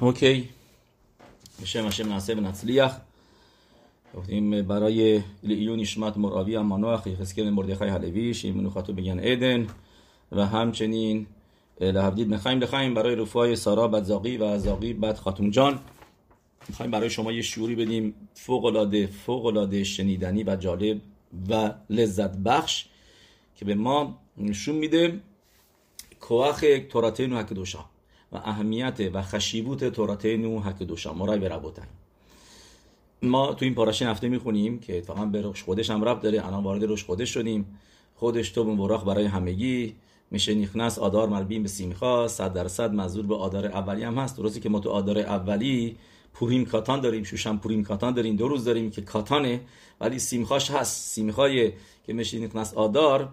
اوکی 0.00 0.48
בשם 1.62 1.86
השם 1.86 2.08
נעשה 2.08 2.32
ונצליח 2.32 2.96
گفتیم 4.14 4.62
برای 4.62 5.22
لیون 5.42 5.78
نشمت 5.80 6.16
مراوی 6.16 6.56
امانوخ 6.56 7.06
یخسکل 7.06 7.50
مردخای 7.50 7.88
حلوی 7.88 8.34
شیم 8.34 8.54
منوختو 8.54 8.92
بگن 8.92 9.18
ایدن 9.18 9.66
و 10.32 10.46
همچنین 10.46 11.26
لحبدید 11.80 12.28
میخوایم 12.28 12.58
لخوایم 12.58 12.94
برای 12.94 13.14
رفای 13.14 13.56
سارا 13.56 13.88
بدزاقی 13.88 14.36
و 14.36 14.58
زاقی 14.58 14.92
بد 14.92 15.16
خاتون 15.16 15.50
جان 15.50 15.78
میخوایم 16.68 16.90
برای 16.90 17.10
شما 17.10 17.32
یه 17.32 17.42
شعوری 17.42 17.74
بدیم 17.74 18.14
فوق 18.34 18.64
العاده 18.64 19.06
فوق 19.06 19.46
العاده 19.46 19.84
شنیدنی 19.84 20.44
و 20.44 20.56
جالب 20.56 21.00
و 21.50 21.70
لذت 21.90 22.36
بخش 22.36 22.86
که 23.56 23.64
به 23.64 23.74
ما 23.74 24.18
نشون 24.36 24.74
میده 24.74 25.20
کوخ 26.20 26.64
توراتینو 26.90 27.36
هکدوشا 27.36 27.84
و 28.31 28.37
اهمیت 28.37 28.99
و 29.13 29.21
خشیبوت 29.21 29.83
توراتینو 29.83 30.59
هکدوشا 30.59 31.13
مرای 31.13 31.39
برابوتن 31.39 31.87
ما 33.23 33.53
تو 33.53 33.65
این 33.65 33.75
پاراشه 33.75 34.07
هفته 34.07 34.29
می‌خونیم 34.29 34.79
که 34.79 34.97
اتفاقا 34.97 35.25
به 35.25 35.41
روش 35.41 35.63
خودش 35.63 35.89
هم 35.89 36.03
رب 36.03 36.19
داره 36.21 36.47
الان 36.47 36.63
وارد 36.63 36.83
روش 36.83 37.03
خودش 37.03 37.29
شدیم. 37.33 37.79
خودش 38.15 38.49
تو 38.49 38.75
براخ 38.75 39.03
برای 39.03 39.25
همگی 39.25 39.95
میشه 40.31 40.53
نیخنس 40.53 40.99
آدار 40.99 41.29
مربیم 41.29 41.63
به 41.63 41.69
سیمخا 41.69 42.27
صد 42.27 42.53
درصد 42.53 42.93
مزور 42.93 43.25
به 43.25 43.35
آدار 43.35 43.65
اولی 43.65 44.03
هم 44.03 44.17
هست. 44.17 44.37
درسته 44.37 44.59
که 44.59 44.69
ما 44.69 44.79
تو 44.79 44.89
آدار 44.89 45.19
اولی 45.19 45.97
پوریم 46.33 46.65
کاتان 46.65 47.01
داریم 47.01 47.23
شوشم 47.23 47.57
پوریم 47.57 47.83
کاتان 47.83 48.13
داریم 48.13 48.35
دو 48.35 48.47
روز 48.47 48.65
داریم 48.65 48.91
که 48.91 49.01
کاتانه 49.01 49.61
ولی 50.01 50.19
سیمخاش 50.19 50.71
هست. 50.71 51.07
سیمخای 51.07 51.71
که 52.05 52.13
میشه 52.13 52.39
نیخنس 52.39 52.73
آدار 52.73 53.29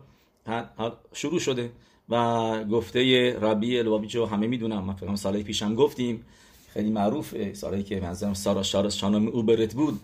شروع 1.13 1.39
شده. 1.39 1.71
و 2.09 2.65
گفته 2.65 3.33
ربی 3.41 3.79
الوابیچو 3.79 4.27
همه 4.27 4.47
می‌دونم. 4.47 4.85
من 4.85 4.95
فکر 4.95 5.15
سال 5.15 5.43
پیشم 5.43 5.75
گفتیم. 5.75 6.25
خیلی 6.69 6.91
معروف 6.91 7.53
سالی 7.53 7.83
که 7.83 8.01
منظرم 8.01 8.35
سارا 8.35 8.63
شارس 8.63 8.95
شانم 8.95 9.29
اوبرت 9.29 9.75
بود 9.75 10.01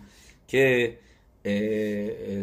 که 0.47 0.97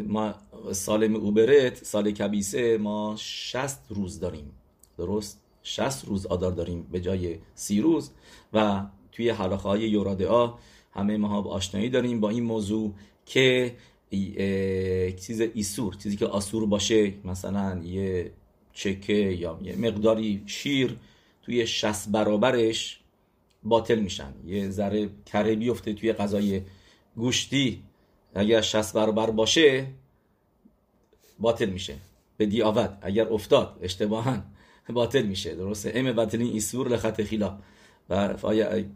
ما 0.09 0.35
سال 0.73 1.05
اوبرت 1.05 1.85
سال 1.85 2.11
کبیسه 2.11 2.79
ما 2.79 3.15
60 3.19 3.81
روز 3.89 4.21
داریم. 4.21 4.53
درست؟ 4.99 5.41
60 5.63 6.05
روز 6.05 6.27
آدار 6.27 6.53
داریم 6.53 6.87
به 6.93 7.01
جای 7.01 7.39
سی 7.55 7.81
روز. 7.81 8.11
و 8.53 8.87
توی 9.13 9.31
حلاخه 9.31 9.69
های 9.69 9.81
یوراده 9.81 10.29
ها 10.29 10.59
همه 10.93 11.17
ما 11.17 11.43
آشنایی 11.43 11.89
داریم 11.89 12.21
با 12.21 12.31
این 12.31 12.45
موضوع 12.45 12.95
که 13.27 13.75
چیز 15.21 15.41
ایسور 15.41 15.95
چیزی 15.95 16.17
که 16.17 16.27
آسور 16.27 16.67
باشه. 16.67 17.15
مثلا 17.25 17.81
یه 17.85 18.33
چکه 18.81 19.13
یا 19.13 19.59
یه 19.63 19.77
مقداری 19.77 20.43
شیر 20.47 20.97
توی 21.43 21.67
60 21.67 22.09
برابرش 22.09 23.01
باطل 23.63 23.99
میشن. 23.99 24.33
یه 24.47 24.71
ذره 24.71 25.09
کره 25.27 25.55
بیفته 25.55 25.93
توی 25.93 26.13
غذای 26.13 26.63
گوشتی. 27.17 27.83
اگر 28.35 28.61
60 28.61 28.95
برابر 28.95 29.31
باشه 29.31 29.87
باطل 31.39 31.71
میشه. 31.71 31.95
به 32.37 32.47
دیاوت 32.47 32.99
اگر 33.03 33.29
افتاد 33.29 33.79
اشتباها 33.83 34.43
باطل 34.89 35.23
میشه. 35.23 35.55
درسته؟ 35.55 35.93
ام 35.95 36.13
باطلین 36.13 36.53
ایسور 36.53 36.89
لخط 36.89 37.23
خیلا. 37.23 37.59
و 38.11 38.35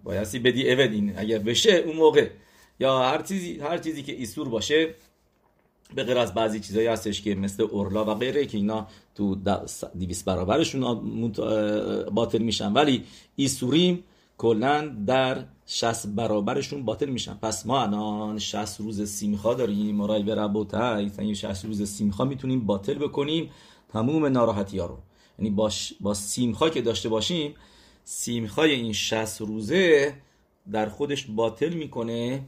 بایستی 0.04 0.38
بدی 0.38 0.72
اود 0.72 0.92
این 0.92 1.18
اگر 1.18 1.38
بشه 1.38 1.72
اون 1.72 1.96
موقع. 1.96 2.30
یا 2.80 3.02
هر 3.02 3.22
چیزی 3.22 3.58
هر 3.58 3.78
چیزی 3.78 4.02
که 4.02 4.12
ایسور 4.12 4.48
باشه 4.48 4.94
به 5.94 6.04
غیر 6.04 6.18
از 6.18 6.34
بعضی 6.34 6.60
چیزایی 6.60 6.86
هستش 6.86 7.22
که 7.22 7.34
مثل 7.34 7.62
اورلا 7.62 8.04
و 8.04 8.14
غیره 8.14 8.46
که 8.46 8.58
اینا 8.58 8.86
تو 9.14 9.36
دیویس 9.98 10.24
برابرشون 10.24 11.32
باطل 12.12 12.38
میشن. 12.38 12.72
ولی 12.72 13.04
ایسوریم 13.36 14.04
کلا 14.38 14.96
در 15.06 15.44
60 15.66 16.06
برابرشون 16.06 16.84
باطل 16.84 17.08
میشن. 17.10 17.34
پس 17.34 17.66
ما 17.66 17.82
الان 17.82 18.38
60 18.38 18.80
روز 18.80 19.08
سیمخا 19.10 19.54
داریم. 19.54 19.96
مرای 19.96 20.22
به 20.22 20.34
ربوتای 20.34 21.10
این 21.18 21.34
60 21.34 21.64
روز 21.64 21.90
سیمخا 21.90 22.24
می‌تونیم 22.24 22.66
باطل 22.66 22.94
بکنیم. 22.94 23.50
تموم 23.92 24.26
ناراحتی 24.26 24.78
ها 24.78 24.86
رو. 24.86 24.98
یعنی 25.38 25.50
با, 25.50 25.70
با 26.00 26.14
سیمخا 26.14 26.70
که 26.70 26.82
داشته 26.82 27.08
باشیم 27.08 27.54
سیمخای 28.04 28.74
این 28.74 28.92
60 28.92 29.40
روزه 29.40 30.14
در 30.72 30.88
خودش 30.88 31.26
باطل 31.26 31.74
می‌کنه. 31.74 32.42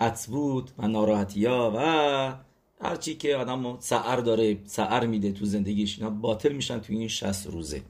عطبوت 0.00 0.72
و 0.78 0.88
ناراحتی 0.88 1.44
ها 1.44 1.72
و 1.76 2.34
هرچی 2.80 3.14
که 3.14 3.36
آدم 3.36 3.76
سعر 3.80 4.16
داره 4.16 4.58
سعر 4.64 5.06
میده 5.06 5.32
تو 5.32 5.44
زندگیش 5.44 5.98
اینا 5.98 6.10
باطل 6.10 6.52
میشن 6.52 6.78
تو 6.78 6.92
این 6.92 7.08
60 7.08 7.46
روزه. 7.46 7.82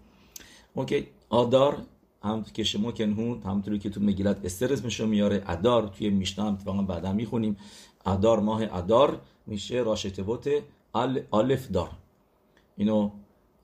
اوکی 0.75 1.07
آدار 1.29 1.83
هم 2.23 2.45
که 2.55 2.65
شما 2.65 2.93
کنهون 2.93 3.43
همونطوری 3.43 3.79
که 3.79 3.91
تو 3.91 4.01
مگیلت 4.01 4.45
استر 4.45 4.73
اسمشو 4.73 5.07
میاره. 5.07 5.43
ادار 5.47 5.89
توی 5.89 6.11
میشنا 6.11 6.47
هم 6.47 6.55
اتفاقا 6.55 6.83
بعدا 6.83 7.13
می‌خونیم. 7.13 7.57
ادار 8.07 8.41
ماه 8.41 8.63
ادار 8.77 9.21
میشه 9.47 9.75
راشتبوت 9.75 10.49
الف 11.33 11.69
دار. 11.71 11.91
اینو 12.77 13.11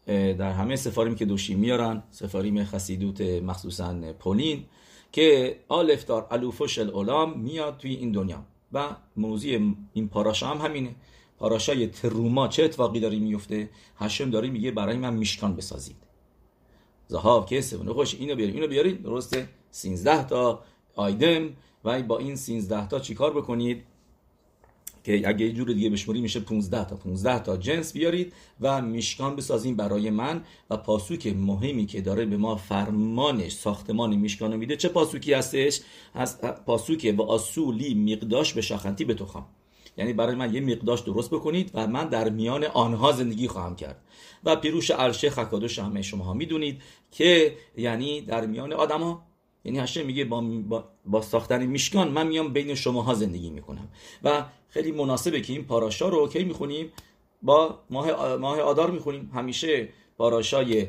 در 0.07 0.53
همه 0.53 0.77
سفاریم 0.77 1.15
که 1.15 1.25
دوشی 1.25 1.55
میارن 1.55 2.03
سفاریم 2.11 2.65
خسیدوت 2.65 3.21
مخصوصا 3.21 4.13
پولین. 4.19 4.65
که 5.13 5.59
آلف 5.69 6.05
دار 6.05 6.27
الوفش 6.31 6.79
الالام 6.79 7.39
میاد 7.39 7.77
توی 7.77 7.95
این 7.95 8.13
دنیا 8.13 8.43
و 8.73 8.97
موضوع 9.17 9.75
این 9.93 10.09
پاراشا 10.09 10.47
هم 10.47 10.67
همینه. 10.67 10.95
پاراشای 11.39 11.87
تروما 11.87 12.49
چه 12.49 12.65
اتفاقی 12.65 13.01
داری 13.01 13.19
میفته؟ 13.19 13.71
هشم 13.97 14.31
داری 14.31 14.51
میگه 14.51 14.71
برای 14.71 14.97
من 14.97 15.15
میشکان 15.15 15.57
بسازید. 15.57 15.97
زهاف 17.09 17.53
کسه 17.53 17.79
و 17.79 17.95
خوش 17.95 18.15
اینو 18.15 18.35
بیاریم 18.35 18.55
اینو 18.55 18.67
بیاریم 18.67 18.97
درسته؟ 18.97 19.49
13 19.71 20.25
تا 20.25 20.63
آیدم. 20.95 21.51
و 21.85 22.03
با 22.03 22.19
این 22.19 22.37
13 22.37 22.89
تا 22.89 22.99
چیکار 22.99 23.35
بکنید؟ 23.35 23.85
که 25.05 25.29
اگه 25.29 25.47
یه 25.47 25.53
جور 25.53 25.73
دیگه 25.73 25.91
بشموری 25.91 26.21
میشه 26.21 26.41
15 26.41 26.85
تا. 26.85 26.97
15 26.97 27.39
تا 27.39 27.57
جنس 27.57 27.93
بیارید 27.93 28.33
و 28.61 28.83
میشکان 28.83 29.37
بسازیم 29.37 29.77
برای 29.77 30.11
من 30.11 30.45
و 30.71 30.77
پاسوک 30.77 31.27
مهمی 31.27 31.87
که 31.87 32.01
داره 32.01 32.25
به 32.25 32.37
ما 32.37 32.57
فرمانش 32.57 33.53
ساختمان 33.53 34.17
میشکان 34.17 34.57
میده. 34.57 34.77
چه 34.77 34.89
پاسوکی 34.89 35.33
هستش؟ 35.33 35.81
از 36.15 36.41
پاسوک 36.41 37.15
و 37.19 37.23
اصولی 37.23 37.95
مقداش 37.95 38.53
به 38.53 38.61
شاخنتی 38.61 39.05
تو 39.05 39.27
یعنی 39.97 40.13
برای 40.13 40.35
من 40.35 40.55
یه 40.55 40.61
مقداش 40.61 41.01
درست 41.01 41.31
بکنید 41.31 41.71
و 41.75 41.87
من 41.87 42.09
در 42.09 42.29
میان 42.29 42.65
آنها 42.65 43.13
زندگی 43.13 43.49
خواهم 43.49 43.77
کرد. 43.77 44.01
و 44.45 44.57
پیروش 44.57 44.91
عرشه 44.91 45.31
خکادوش 45.31 45.79
همه 45.79 46.03
شما 46.03 46.25
ها 46.25 46.35
می‌دونید 46.35 46.83
که 47.11 47.57
یعنی 47.77 48.21
در 48.21 48.47
میان 48.47 48.73
آدما 48.73 49.23
یعنی 49.65 49.79
هشه 49.79 50.03
میگه 50.03 50.25
با, 50.25 50.41
با, 50.41 50.85
با 51.07 51.23
ساختن 51.23 51.67
میشکان 51.67 52.09
من 52.09 52.27
میام 52.27 52.53
بین 52.53 52.75
شماها 52.75 53.15
زندگی 53.15 53.51
می‌کنم. 53.51 53.89
و 54.23 54.45
خیلی 54.69 54.93
مناسبه 54.93 55.41
که 55.41 55.53
این 55.53 55.65
پاراشا 55.65 56.09
رو 56.09 56.29
کی 56.29 56.45
می‌خونیم؟ 56.45 56.93
با 57.43 57.79
ماه, 57.91 58.37
ماه 58.37 58.61
آدار 58.61 58.91
می‌خونیم. 58.91 59.31
همیشه 59.35 59.89
پاراشای 60.19 60.87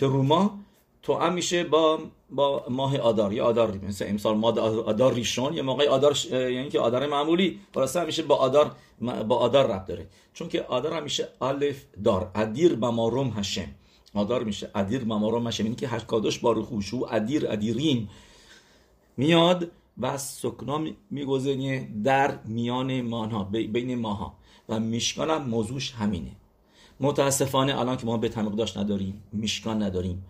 تروما 0.00 0.58
تو 1.02 1.30
میشه 1.30 1.64
با 1.64 1.98
با 2.30 2.64
ماه 2.70 2.98
آدار. 2.98 3.32
یا 3.32 3.44
آدار 3.44 3.78
مثل 3.88 4.04
امسال 4.08 4.36
ماه 4.36 4.58
آدار 4.60 5.14
ریشون 5.14 5.54
یا 5.54 5.62
موقع 5.62 5.88
آدار 5.88 6.16
یعنی 6.32 6.68
که 6.68 6.80
آدار 6.80 7.06
معمولی 7.06 7.58
خلاصه 7.74 8.00
همیشه 8.00 8.22
با 8.22 8.36
آدار 8.36 8.70
با 9.28 9.36
آدار 9.36 9.66
رب 9.66 9.84
داره. 9.84 10.06
چون 10.34 10.48
که 10.48 10.62
آدار 10.62 10.92
همیشه 10.92 11.28
الف 11.40 11.84
دار 12.04 12.30
ادیر 12.34 12.74
بمارم 12.74 13.32
هشم 13.36 13.68
آدار 14.14 14.44
میشه. 14.44 14.70
ادیر 14.74 15.04
بمارم 15.04 15.46
هشم 15.46 15.64
یعنی 15.64 15.76
که 15.76 15.88
هر 15.88 15.98
کادوش 15.98 16.38
با 16.38 16.62
خوشو 16.62 17.06
ادیر 17.10 17.50
ادیریم 17.50 18.10
میاد 19.16 19.70
و 20.00 20.18
سکنا 20.18 20.84
میگذنه 21.10 21.88
در 22.04 22.38
میان 22.44 23.00
ماها 23.00 23.44
بین 23.44 23.98
ماها. 23.98 24.34
و 24.68 24.80
میشکان 24.80 25.30
هم 25.30 25.42
موضوعش 25.42 25.92
همینه. 25.92 26.30
متاسفانه 27.00 27.80
الان 27.80 27.96
که 27.96 28.06
ما 28.06 28.16
به 28.16 28.28
داشت 28.28 28.78
نداریم 28.78 29.22
میشکان 29.32 29.82
نداریم. 29.82 30.24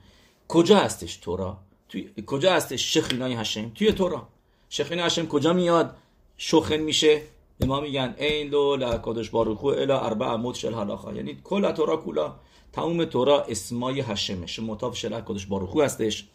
کجا 0.49 0.79
هستش 0.79 1.17
تورا؟ 1.17 1.59
توی 1.89 2.11
کجا 2.27 2.53
هستش 2.53 2.95
شخینای 2.95 3.35
هشم 3.35 3.71
توی 3.75 3.93
تورا. 3.93 4.29
شخینای 4.69 5.07
هشم 5.07 5.27
کجا 5.27 5.53
میاد؟ 5.53 5.97
شخن 6.37 6.77
میشه. 6.77 7.23
به 7.59 7.67
ما 7.67 7.81
میگن 7.81 8.15
این 8.19 8.51
لو 8.51 8.77
لکادش 8.77 9.31
باروخو 9.31 9.67
الا 9.67 10.01
اربع 10.01 10.27
عمود 10.27 10.55
شل 10.55 10.75
حلاخا 10.75 11.13
یعنی 11.13 11.39
کل 11.45 11.73
تورا 11.73 11.97
کلا 11.97 12.35
تمام 12.73 13.05
تورا 13.05 13.43
اسمای 13.43 14.01
هشمه 14.01 14.47
شموتاف 14.47 14.97
شل 14.97 15.21
کدش 15.21 15.47
باروخو 15.47 15.83
هستش. 15.83 16.29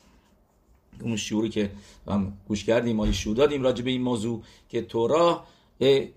اون 1.02 1.16
شعوری 1.16 1.50
که 1.50 1.72
هم 2.08 2.38
گوش 2.48 2.64
کردیم 2.64 2.96
ما 2.96 3.12
شعور 3.12 3.36
دادیم 3.36 3.64
راجع 3.64 3.84
به 3.84 3.92
این 3.92 4.02
موضوع 4.02 4.44
که 4.70 4.82
تورا 4.82 5.44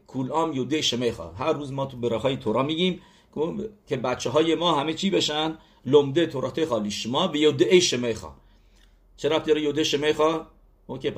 کولام 0.06 0.52
یوده 0.52 0.81
شمیخا. 0.81 1.31
هر 1.31 1.52
روز 1.52 1.72
ما 1.72 1.87
تو 1.87 1.96
براخای 1.96 2.37
تورا 2.37 2.62
میگیم 2.62 3.00
که 3.87 3.96
بچه 3.96 4.31
های 4.31 4.55
ما 4.55 4.81
همه 4.81 4.94
چی 4.94 5.11
بشن؟ 5.11 5.58
لمده 5.87 6.26
تورات 6.26 6.64
خالی. 6.64 6.90
شما 6.90 7.26
به 7.28 7.38
یوده 7.38 7.81
شمیخا. 7.81 8.32
چرا 9.16 9.38
داره 9.38 9.62
یوده 9.62 9.84
شمیخا؟ 9.84 10.46
اوکی 10.90 11.12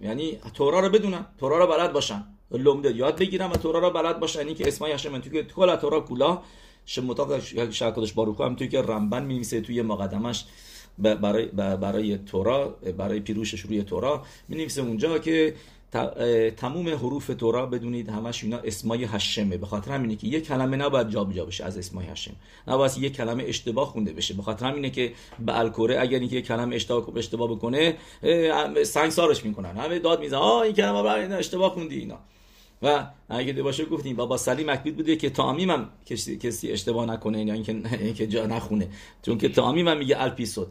یعنی 0.00 0.38
تورا 0.54 0.80
رو 0.80 0.88
بدونن 0.88 1.26
تورا 1.38 1.58
رو 1.58 1.66
بلد 1.66 1.92
باشن. 1.92 2.24
لمده 2.50 2.96
یاد 2.96 3.18
بگیرن 3.18 3.46
و 3.46 3.52
تورا 3.52 3.78
رو 3.78 3.90
بلد 3.90 4.20
باشن. 4.20 4.38
یعنی 4.38 4.54
که 4.54 4.68
اسمای 4.68 4.92
هشم 4.92 5.18
توی 5.18 5.42
کل 5.42 5.76
تورا 5.76 6.00
کولا 6.00 6.42
شموتاف 6.84 7.44
شکلش 7.70 8.12
باروکو 8.12 8.44
هم 8.44 8.54
توی 8.54 8.68
که 8.68 8.82
رمبن 8.82 9.24
میمیسه 9.24 9.60
توی 9.60 9.82
مقدمش 9.82 10.44
برای 10.98 11.46
برای 11.56 12.18
تورا 12.18 12.68
برای 12.98 13.20
پیروشش 13.20 13.60
روی 13.60 13.82
تورا 13.82 14.22
می 14.48 14.66
اونجا 14.78 15.18
که 15.18 15.54
تموم 16.56 16.88
حروف 16.88 17.26
تورا 17.26 17.66
بدونید 17.66 18.08
همش 18.08 18.44
اینا 18.44 18.58
اسمای 18.58 19.04
هشمه 19.04 19.56
به 19.56 19.66
خاطر 19.66 19.92
همینه 19.92 20.16
که 20.16 20.26
یک 20.26 20.46
کلمه 20.46 20.76
نباید 20.76 21.08
جابجا 21.08 21.44
بشه 21.44 21.64
از 21.64 21.78
اسمای 21.78 22.06
هشم 22.06 22.32
نباید 22.66 22.98
یک 22.98 23.16
کلمه 23.16 23.44
اشتباه 23.46 23.86
خونده 23.86 24.12
بشه. 24.12 24.34
به 24.34 24.42
خاطر 24.42 24.66
همینه 24.66 24.90
که 24.90 25.12
به 25.38 25.58
الکوره 25.58 26.00
اگر 26.00 26.18
اینکه 26.18 26.36
یک 26.36 26.46
کلمه 26.46 26.76
اشتباه 26.76 27.16
اشتباه 27.16 27.48
بکنه 27.48 27.96
سارش 29.10 29.44
می‌کنن. 29.44 29.76
همه 29.76 29.98
داد 29.98 30.20
می‌زنن. 30.20 30.40
آ 30.40 30.60
این 30.60 30.72
کلمه 30.72 31.02
برای 31.02 31.32
اشتباه 31.32 31.70
خوندی 31.70 31.98
اینا. 31.98 32.18
و 32.82 33.06
اگه 33.28 33.52
باشه 33.52 33.84
گفتیم 33.84 34.16
بابا 34.16 34.36
سلیم 34.36 34.68
اکبید 34.68 34.96
بوده 34.96 35.16
که 35.16 35.30
تعمیم 35.30 35.70
هم 35.70 35.88
کسی, 36.06 36.72
اشتباه 36.72 37.06
نکنه 37.06 37.44
یا 37.44 37.54
اینکه 37.54 37.72
اینکه 38.00 38.26
جا 38.26 38.46
نخونه. 38.46 38.88
چون 39.22 39.38
که 39.38 39.48
تعمیم 39.48 39.88
هم 39.88 39.98
میگه 39.98 40.22
الپیسود. 40.22 40.68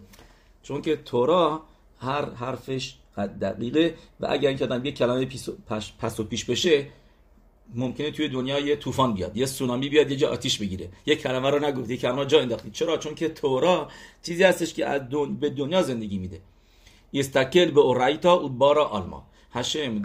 چون 0.64 0.82
که 0.82 0.96
تورا 0.96 1.62
هر 2.00 2.30
حرفش 2.30 2.96
دقیقه 3.26 3.96
و 4.20 4.28
اگر 4.30 4.50
اینکه 4.50 4.64
آدم 4.66 4.86
یک 4.86 4.98
کلمه 4.98 5.28
پس 6.00 6.20
و 6.20 6.24
پیش 6.24 6.46
بشه 6.46 6.88
ممکنه 7.76 8.12
توی 8.12 8.30
دنیا 8.30 8.60
یه 8.60 8.76
طوفان 8.76 9.14
بیاد 9.14 9.38
یه 9.38 9.46
سونامی 9.46 9.90
بیاد 9.90 10.12
یه 10.12 10.18
جا 10.18 10.30
آتیش 10.30 10.58
بگیره. 10.58 10.90
یه 11.06 11.16
کلمه 11.16 11.50
رو 11.50 11.66
نگفتی 11.66 11.94
یه 11.94 12.00
کلمه 12.00 12.26
جا 12.26 12.42
انداختی 12.42 12.72
چرا؟ 12.72 12.98
چون 12.98 13.16
که 13.16 13.30
تورا 13.30 13.88
چیزی 14.24 14.44
هستش 14.44 14.74
که 14.74 14.86
از 14.86 15.02
به 15.40 15.50
دنیا 15.50 15.82
زندگی 15.82 16.18
میده. 16.18 16.42
یستکل 17.14 17.72
به 17.72 17.80
اورایتا 17.80 18.46
و 18.46 18.50
بارا 18.50 18.86
آلما 18.86 19.28
هشم 19.52 20.02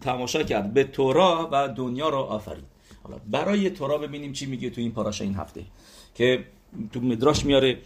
تماشا 0.00 0.42
کرد. 0.42 0.74
به 0.74 0.84
تورا 0.84 1.48
و 1.52 1.68
دنیا 1.68 2.08
رو 2.08 2.18
آفرید. 2.18 2.64
حالا 3.02 3.20
برای 3.26 3.70
تورا 3.70 3.98
ببینیم 3.98 4.32
چی 4.32 4.46
میگه 4.46 4.70
تو 4.70 4.80
این 4.80 4.92
پاراشا 4.92 5.24
این 5.24 5.34
هفته. 5.34 5.64
که 6.14 6.44
تو 6.92 7.00
مدراش 7.00 7.44
میاره 7.44 7.78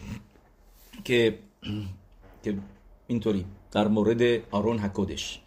که 1.05 1.39
که 2.45 2.55
اینطوری. 3.07 3.45
در 3.73 3.89
مورد 3.89 4.43
آرون 4.51 4.79
حکودش. 4.79 5.41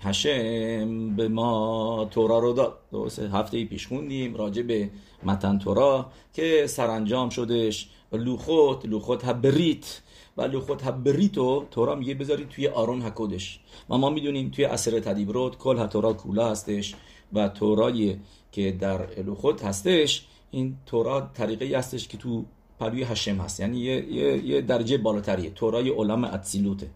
هشم 0.00 1.16
به 1.16 1.28
ما 1.28 2.08
تورا 2.10 2.38
رو 2.38 2.52
داد. 2.52 2.78
درسته 2.92 3.28
هفته 3.28 3.64
پیش 3.64 3.86
خوندیم 3.86 4.34
راجع 4.34 4.62
به 4.62 4.90
متن 5.22 5.58
تورا 5.58 6.06
که 6.34 6.66
سرانجام 6.66 7.28
شدش. 7.30 7.88
لوخوت 8.12 8.86
لوخوت 8.86 9.24
هبریت 9.24 10.00
و 10.36 10.42
لوخوت 10.42 10.86
هبریتو 10.86 11.64
تورا 11.70 11.94
میگه 11.94 12.14
بذارید 12.14 12.48
توی 12.48 12.68
آرون 12.68 13.02
حکودش. 13.02 13.60
و 13.90 13.98
ما 13.98 14.10
می‌دونیم 14.10 14.50
توی 14.50 14.64
اثر 14.64 15.00
تدیبروت 15.00 15.58
کل 15.58 15.86
تورا 15.86 16.12
کولا 16.12 16.50
هستش 16.50 16.94
و 17.32 17.48
تورایی 17.48 18.20
که 18.52 18.72
در 18.72 19.20
لوخوت 19.22 19.64
هستش 19.64 20.26
این 20.50 20.76
تورا 20.86 21.30
طریقه 21.34 21.78
هستش 21.78 22.08
که 22.08 22.16
تو 22.16 22.44
پلوی 22.80 23.02
هشم 23.02 23.36
هست. 23.36 23.60
یعنی 23.60 23.78
یه،, 23.78 24.46
یه 24.46 24.60
درجه 24.60 24.98
بالاتریه. 24.98 25.50
تورای 25.50 25.90
علم 25.90 26.24
اتسیلوته 26.24 26.90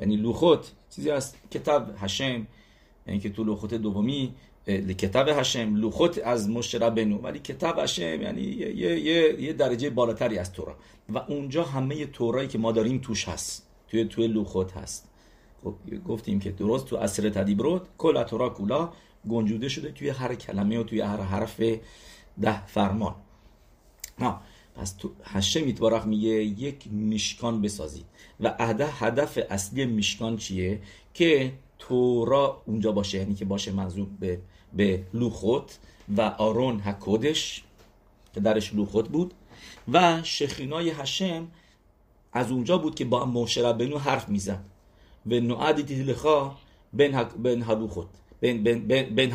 یعنی 0.00 0.16
لوخوت 0.16 0.72
چیزی 0.90 1.10
از 1.10 1.34
کتاب 1.50 1.90
هشم 1.98 2.46
یعنی 3.06 3.20
که 3.20 3.30
تو 3.30 3.44
لوخوت 3.44 3.74
دومی 3.74 4.34
کتاب 4.98 5.28
هشم. 5.28 5.74
لوخوت 5.76 6.18
از 6.18 6.50
مشترا 6.50 6.90
بنو 6.90 7.18
ولی 7.18 7.38
کتاب 7.38 7.78
هشم 7.78 8.22
یعنی 8.22 8.42
یه, 8.42 9.00
یه،, 9.00 9.40
یه 9.40 9.52
درجه 9.52 9.90
بالاتری 9.90 10.38
از 10.38 10.52
تورا. 10.52 10.76
و 11.08 11.18
اونجا 11.18 11.64
همه 11.64 12.06
تورایی 12.06 12.48
که 12.48 12.58
ما 12.58 12.72
داریم 12.72 12.98
توش 12.98 13.28
هست. 13.28 13.66
توی 13.88 14.04
توی 14.04 14.26
لوخوت 14.26 14.72
هست. 14.72 15.08
خب 15.64 15.74
گفتیم 16.08 16.40
که 16.40 16.50
درست 16.50 16.86
تو 16.86 16.96
اثر 16.96 17.30
تدیبروت 17.30 17.82
کل 17.98 18.22
تورا 18.22 18.48
کولا 18.48 18.92
گنجوده 19.28 19.68
شده 19.68 19.92
توی 19.92 20.08
هر 20.08 20.34
کلمه 20.34 20.78
و 20.78 20.82
توی 20.82 21.00
هر 21.00 21.20
حرف 21.20 21.60
ده 22.40 22.66
فرمان. 22.66 23.14
نه 24.18 24.34
پس 24.74 24.92
تو 24.92 25.10
هشم 25.24 26.08
میگه 26.08 26.28
یک 26.44 26.88
میشکان 26.90 27.62
بسازید 27.62 28.04
و 28.40 28.54
هدف 28.80 29.38
اصلی 29.50 29.86
میشکان 29.86 30.36
چیه؟ 30.36 30.80
که 31.14 31.52
تورا 31.78 32.62
اونجا 32.66 32.92
باشه 32.92 33.18
یعنی 33.18 33.34
که 33.34 33.44
باشه 33.44 33.72
منظور 33.72 34.06
به, 34.20 34.40
به 34.72 35.02
لوخوت 35.14 35.78
و 36.16 36.20
آرون 36.20 36.80
هکودش 36.84 37.62
که 38.34 38.40
درش 38.40 38.74
لوخوت 38.74 39.08
بود 39.08 39.34
و 39.92 40.20
شخینای 40.22 40.90
هشم 40.90 41.48
از 42.32 42.50
اونجا 42.50 42.78
بود 42.78 42.94
که 42.94 43.04
با 43.04 43.24
موشه 43.24 43.72
بنو 43.72 43.98
حرف 43.98 44.28
می‌زد. 44.28 44.64
و 45.26 45.30
نوعدی 45.30 45.82
تیلخا 45.82 46.56
بین, 46.92 47.22
بین 47.22 47.62
هلوخوت 47.62 48.08
بین, 48.42 48.62
بین, 48.62 48.86
بین, 48.86 49.14
بین 49.14 49.32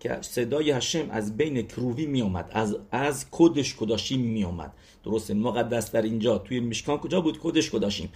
که 0.00 0.18
صدای 0.20 0.70
هشم 0.70 1.10
از 1.10 1.36
بین 1.36 1.66
کرووی 1.66 2.06
می 2.06 2.22
اومد 2.22 2.50
از 2.52 2.76
از 2.90 3.26
کدش 3.30 3.76
کداشی 3.76 4.16
می 4.16 4.44
اومد 4.44 4.72
درسته 5.04 5.34
مقدس 5.34 5.92
در 5.92 6.02
اینجا 6.02 6.38
توی 6.38 6.60
مشکان 6.60 6.98
کجا 6.98 7.20
بود؟ 7.20 7.38
کدش 7.42 7.70
کداشیم 7.70 8.12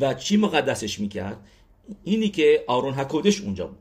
و 0.00 0.14
چی 0.14 0.36
مقدسش 0.36 1.00
می‌کرد؟ 1.00 1.36
اینی 2.04 2.28
که 2.28 2.64
آرون 2.66 2.94
حکودش 2.94 3.40
اونجا 3.40 3.66
بود. 3.66 3.78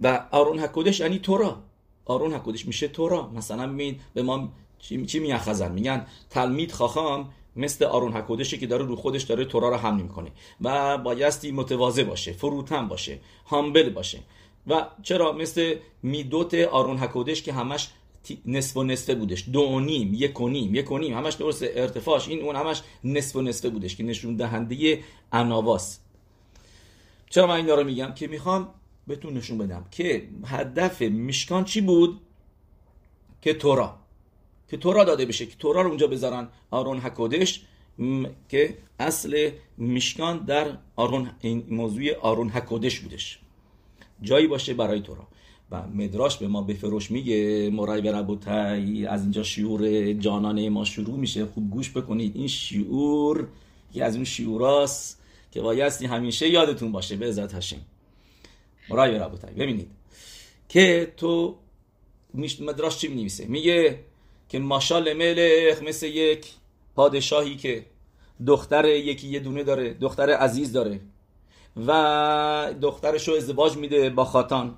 و 0.00 0.26
آرون 0.30 0.58
حکودش 0.58 1.00
یعنی 1.00 1.18
تورا. 1.18 1.62
آرون 2.04 2.34
حکودش 2.34 2.66
میشه 2.66 2.88
تورا. 2.88 3.30
مثلا 3.30 3.66
می 3.66 4.00
به 4.14 4.22
ما 4.22 4.52
چی, 4.78 5.06
چی 5.06 5.18
میخزن 5.18 5.72
میگن 5.72 6.06
تلمید 6.30 6.72
خاخام 6.72 7.30
مثل 7.60 7.84
آرون 7.84 8.12
حکودشی 8.12 8.58
که 8.58 8.66
داره 8.66 8.84
رو 8.84 8.96
خودش 8.96 9.22
داره 9.22 9.44
تورا 9.44 9.68
رو 9.68 9.76
حمل 9.76 10.02
می‌کنه. 10.02 10.30
و 10.60 10.98
بایستی 10.98 11.52
متواضع 11.52 12.04
باشه 12.04 12.32
فروتن 12.32 12.88
باشه 12.88 13.18
هامبل 13.46 13.90
باشه. 13.90 14.18
و 14.66 14.86
چرا؟ 15.02 15.32
مثل 15.32 15.74
میدوت 16.02 16.54
آرون 16.54 16.98
حکودش 16.98 17.42
که 17.42 17.52
همش 17.52 17.88
نصف 18.46 18.76
و 18.76 18.84
نصفه 18.84 19.14
بودش. 19.14 19.44
دو 19.52 19.60
و 19.60 19.80
نیم 19.80 20.14
یک 20.14 20.40
و 20.40 20.48
نیم 20.48 20.74
یک 20.74 20.90
و 20.92 20.98
نیم. 20.98 21.16
همش 21.16 21.34
درست 21.34 21.62
ارتفاعش 21.62 22.28
این 22.28 22.42
اون 22.42 22.56
همش 22.56 22.82
نصف 23.04 23.36
و 23.36 23.42
نصفه 23.42 23.70
بودش 23.70 23.96
که 23.96 24.02
نشون 24.02 24.36
دهنده 24.36 25.00
اناواس. 25.32 25.98
چرا 27.30 27.46
من 27.46 27.56
اینا 27.56 27.74
رو 27.74 27.84
میگم؟ 27.84 28.14
که 28.14 28.26
می‌خوام 28.26 28.68
بهتون 29.06 29.36
نشون 29.36 29.58
بدم 29.58 29.84
که 29.90 30.28
هدف 30.46 31.02
میشکان 31.02 31.64
چی 31.64 31.80
بود؟ 31.80 32.20
که 33.42 33.54
تورا. 33.54 33.99
که 34.70 34.76
تورا 34.76 35.04
داده 35.04 35.24
بشه 35.26 35.46
که 35.46 35.56
تورا 35.58 35.82
رو 35.82 35.88
اونجا 35.88 36.06
بذارن. 36.06 36.48
آرون 36.70 36.98
حکودش 36.98 37.62
که 38.48 38.76
اصل 38.98 39.50
میشکان 39.76 40.44
در 40.44 40.66
آرون 40.96 41.30
این 41.40 41.66
موضوع 41.70 42.14
آرون 42.14 42.48
حکودش 42.48 43.00
بودش. 43.00 43.38
جایی 44.22 44.46
باشه 44.46 44.74
برای 44.74 45.00
تورا. 45.00 45.26
و 45.70 45.86
مدراش 45.86 46.38
به 46.38 46.48
ما 46.48 46.62
به 46.62 46.74
فروش 46.74 47.10
میگه 47.10 47.70
مرای 47.70 48.00
بربوتای 48.00 49.06
از 49.06 49.22
اینجا 49.22 49.42
شعور 49.42 50.12
جانانه 50.12 50.68
ما 50.70 50.84
شروع 50.84 51.18
میشه. 51.18 51.46
خوب 51.46 51.70
گوش 51.70 51.90
بکنید 51.90 52.36
این 52.36 52.48
شعور 52.48 53.48
یکی 53.90 54.02
از 54.02 54.14
اون 54.14 54.24
شعوراست 54.24 55.22
که 55.50 55.60
بایستی 55.60 56.06
همیشه 56.06 56.48
یادتون 56.48 56.92
باشه 56.92 57.16
به 57.16 57.28
ازت 57.28 57.54
هشیم 57.54 57.86
مرای 58.90 59.18
بربوتای 59.18 59.54
ببینید. 59.54 59.88
که 60.68 61.12
تو 61.16 61.56
مدراش 62.60 62.98
چی 62.98 63.08
می‌نویسه؟ 63.08 63.46
میگه 63.46 64.00
که 64.50 64.58
ماشال 64.58 65.12
ملخ 65.12 65.82
مثل 65.82 66.06
یک 66.06 66.46
پادشاهی 66.94 67.56
که 67.56 67.86
دختر 68.46 68.84
یکی 68.84 69.28
یه 69.28 69.40
دونه 69.40 69.64
داره 69.64 69.94
دختر 69.94 70.30
عزیز 70.30 70.72
داره 70.72 71.00
و 71.86 72.74
دخترش 72.82 73.28
رو 73.28 73.34
ازدواج 73.34 73.76
میده 73.76 74.10
با 74.10 74.24
خاتان. 74.24 74.74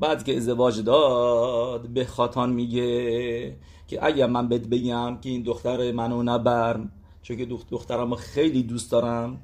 بعد 0.00 0.24
که 0.24 0.36
ازدواج 0.36 0.80
داد 0.80 1.88
به 1.88 2.04
خاتان 2.04 2.52
میگه 2.52 3.56
که 3.88 4.04
اگر 4.04 4.26
من 4.26 4.48
بهت 4.48 4.66
بگم 4.66 5.18
که 5.20 5.30
این 5.30 5.42
دختر 5.42 5.92
منو 5.92 6.22
نبر 6.22 6.80
چون 7.22 7.36
که 7.36 7.46
دخترم 7.70 8.14
خیلی 8.14 8.62
دوست 8.62 8.92
دارم 8.92 9.40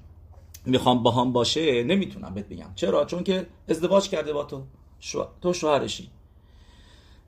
می‌خوام 0.66 1.02
با 1.02 1.10
هم 1.10 1.32
باشه 1.32 1.84
نمی‌تونم 1.84 2.34
بهت 2.34 2.48
بگم. 2.48 2.72
چرا؟ 2.74 3.04
چون 3.04 3.24
که 3.24 3.46
ازدواج 3.68 4.08
کرده 4.08 4.32
با 4.32 4.44
تو. 4.44 4.62
شو... 5.00 5.26
تو 5.42 5.52
شوهرشی. 5.52 6.10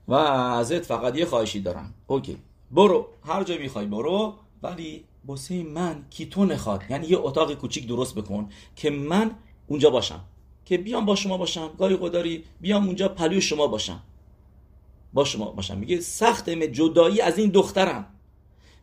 و 0.07 0.13
ازت 0.13 0.85
فقط 0.85 1.17
یه 1.17 1.25
خواهشی 1.25 1.59
دارم. 1.59 1.93
اوکی. 2.07 2.37
برو. 2.71 3.07
هر 3.23 3.43
جا 3.43 3.57
می‌خوای 3.57 3.85
برو. 3.85 4.33
ولی 4.63 5.03
بسه 5.27 5.63
من 5.63 6.05
کی 6.09 6.25
تو 6.25 6.45
نخواد. 6.45 6.83
یعنی 6.89 7.07
یه 7.07 7.17
اتاق 7.19 7.53
کوچیک 7.53 7.87
درست 7.87 8.15
بکن 8.15 8.49
که 8.75 8.89
من 8.89 9.31
اونجا 9.67 9.89
باشم. 9.89 10.19
که 10.65 10.77
بیام 10.77 11.05
با 11.05 11.15
شما 11.15 11.37
باشم. 11.37 11.69
گاهی 11.77 11.97
قداری 12.01 12.43
بیام 12.61 12.85
اونجا 12.85 13.07
پلوی 13.07 13.41
شما 13.41 13.67
باشم. 13.67 14.03
با 15.13 15.25
شما 15.25 15.51
باشم. 15.51 15.77
میگه 15.77 15.99
سختم 15.99 16.65
جدایی 16.65 17.21
از 17.21 17.37
این 17.37 17.49
دخترم. 17.49 18.05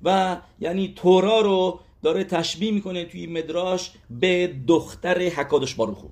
و 0.03 0.37
یعنی 0.61 0.93
تورا 0.97 1.41
رو 1.41 1.81
داره 2.03 2.25
تشبیه 2.25 2.71
می‌کنه 2.71 3.05
توی 3.05 3.27
مدراش 3.27 3.93
به 4.11 4.55
دختر 4.67 5.19
حکادش 5.19 5.75
باروخو. 5.75 6.09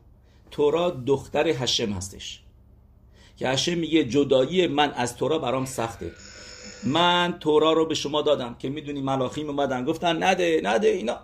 تورا 0.51 0.91
دختر 0.91 1.49
هشم 1.49 1.93
هستش. 1.93 2.44
که 3.37 3.49
هشم 3.49 3.79
میگه 3.79 4.05
جدایی 4.05 4.67
من 4.67 4.91
از 4.91 5.17
تورا 5.17 5.39
برام 5.39 5.65
سخته. 5.65 6.13
من 6.85 7.37
تورا 7.41 7.73
رو 7.73 7.87
به 7.87 7.95
شما 7.95 8.23
دادم 8.23 8.57
که 8.59 8.69
می‌دونی 8.69 9.01
מלאכים 9.01 9.49
اومدن 9.49 9.85
گفتن 9.85 10.23
نده 10.23 10.61
نده 10.65 10.89
اینا. 10.89 11.17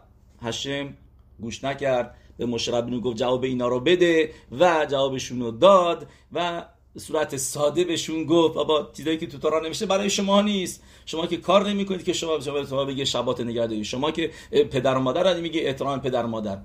هشم 0.43 0.95
گوش 1.41 1.65
نکرد 1.65 2.17
به 2.39 2.47
مشربینو 2.47 3.01
گفت 3.01 3.17
جواب 3.17 3.45
اینا 3.45 3.69
رو 3.69 3.81
بده 3.81 4.31
و 4.61 4.87
جوابشون 4.91 5.41
رو 5.41 5.51
داد 5.51 6.07
و 6.33 6.65
صورت 6.99 7.37
ساده 7.37 7.85
بهشون 7.85 8.25
گفت 8.25 8.55
بابا 8.55 8.91
چیزایی 8.97 9.19
که 9.19 9.27
تو 9.27 9.39
تورا 9.39 9.61
نمیشه 9.61 9.87
برای 9.87 10.11
شما 10.11 10.43
نیست. 10.43 10.83
شما 11.07 11.27
که 11.27 11.37
کار 11.37 11.69
نمی‌کنید 11.69 12.05
که 12.05 12.13
شما 12.13 12.41
شما 12.41 12.85
بگه 12.85 13.05
שבת 13.05 13.41
نگهداری. 13.41 13.85
شما 13.85 14.11
که 14.11 14.31
پدر 14.51 14.95
و 14.95 15.01
مادر 15.01 15.41
میگه 15.41 15.61
احترام 15.61 16.01
پدر 16.01 16.25
و 16.25 16.29
مادر. 16.29 16.59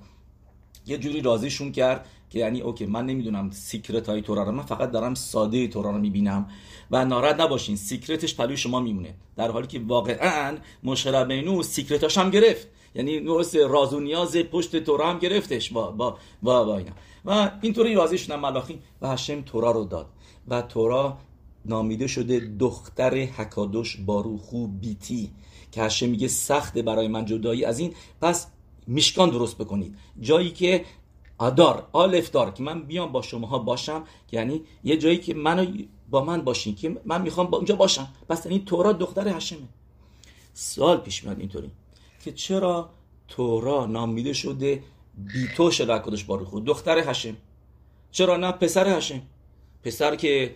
یه 0.86 0.98
جوری 0.98 1.20
راضیشون 1.20 1.72
کرد 1.72 2.06
که 2.30 2.38
یعنی 2.38 2.60
okay 2.60 2.86
من 2.86 3.06
نمی‌دونم 3.06 3.50
secret 3.50 4.08
های 4.08 4.22
تورا 4.22 4.42
رو 4.42 4.52
من 4.52 4.62
فقط 4.62 4.90
دارم 4.90 5.14
ساده 5.14 5.68
تورا 5.68 5.90
رو 5.90 5.98
می‌بینم 5.98 6.48
و 6.90 7.04
ناراحت 7.04 7.40
نباشین 7.40 7.76
سیکرتش 7.76 8.34
پلوی 8.34 8.56
شما 8.56 8.80
میمونه. 8.80 9.14
در 9.36 9.50
حالی 9.50 9.66
که 9.66 9.80
واقعا 9.86 10.56
مشربینو 10.84 11.62
سیکرتاش 11.62 12.18
هم 12.18 12.30
گرفت. 12.30 12.68
یعنی 12.94 13.20
نورس 13.20 13.54
راز 13.54 13.94
و 13.94 14.00
نیاز 14.00 14.36
پشت 14.36 14.76
تورا 14.76 15.10
هم 15.10 15.18
گرفتش. 15.18 15.72
با 15.72 15.90
با 15.90 16.18
با, 16.42 16.64
با 16.64 16.78
اینا. 16.78 16.92
و 17.24 17.50
اینطوری 17.62 17.94
راضی 17.94 18.18
شدن 18.18 18.36
ملاخی 18.36 18.78
و 19.02 19.08
هشم 19.08 19.42
تورا 19.42 19.70
رو 19.70 19.84
داد. 19.84 20.06
و 20.48 20.62
تورا 20.62 21.18
نامیده 21.64 22.06
شده 22.06 22.40
دختر 22.58 23.14
حکادوش 23.14 23.96
باروخو 23.96 24.66
بیتی. 24.66 25.30
که 25.72 25.82
هشم 25.82 26.08
میگه 26.08 26.28
سخته 26.28 26.82
برای 26.82 27.08
من 27.08 27.24
جدایی 27.24 27.64
از 27.64 27.78
این. 27.78 27.94
پس 28.20 28.46
میشکان 28.86 29.30
درست 29.30 29.58
بکنید. 29.58 29.94
جایی 30.20 30.50
که 30.50 30.84
آدار 31.38 31.88
آلف 31.92 32.30
دار 32.30 32.50
که 32.50 32.62
من 32.62 32.82
بیام 32.82 33.12
با 33.12 33.22
شماها 33.22 33.58
باشم 33.58 34.04
یعنی 34.32 34.60
یه 34.84 34.96
جایی 34.96 35.18
که 35.18 35.34
منو 35.34 35.66
با 36.10 36.24
من 36.24 36.42
باشین 36.42 36.74
که 36.74 36.96
من 37.04 37.22
می‌خوام 37.22 37.46
با 37.46 37.56
اونجا 37.56 37.76
باشم. 37.76 38.08
پس 38.28 38.46
این 38.46 38.64
تورا 38.64 38.92
دختر 38.92 39.28
هشمه 39.28 39.58
سوال 40.54 40.96
پیش 40.96 41.24
میاد 41.24 41.40
اینطوری 41.40 41.70
که 42.24 42.32
چرا 42.32 42.90
تورا 43.28 43.86
نامیده 43.86 44.32
شده 44.32 44.82
بیتو 45.16 45.70
شده 45.70 45.98
کدش 45.98 46.24
بارو 46.24 46.60
دختر 46.60 46.98
هشم 47.10 47.36
چرا 48.10 48.36
نه 48.36 48.52
پسر 48.52 48.96
هشم 48.96 49.22
پسر 49.82 50.16
که 50.16 50.54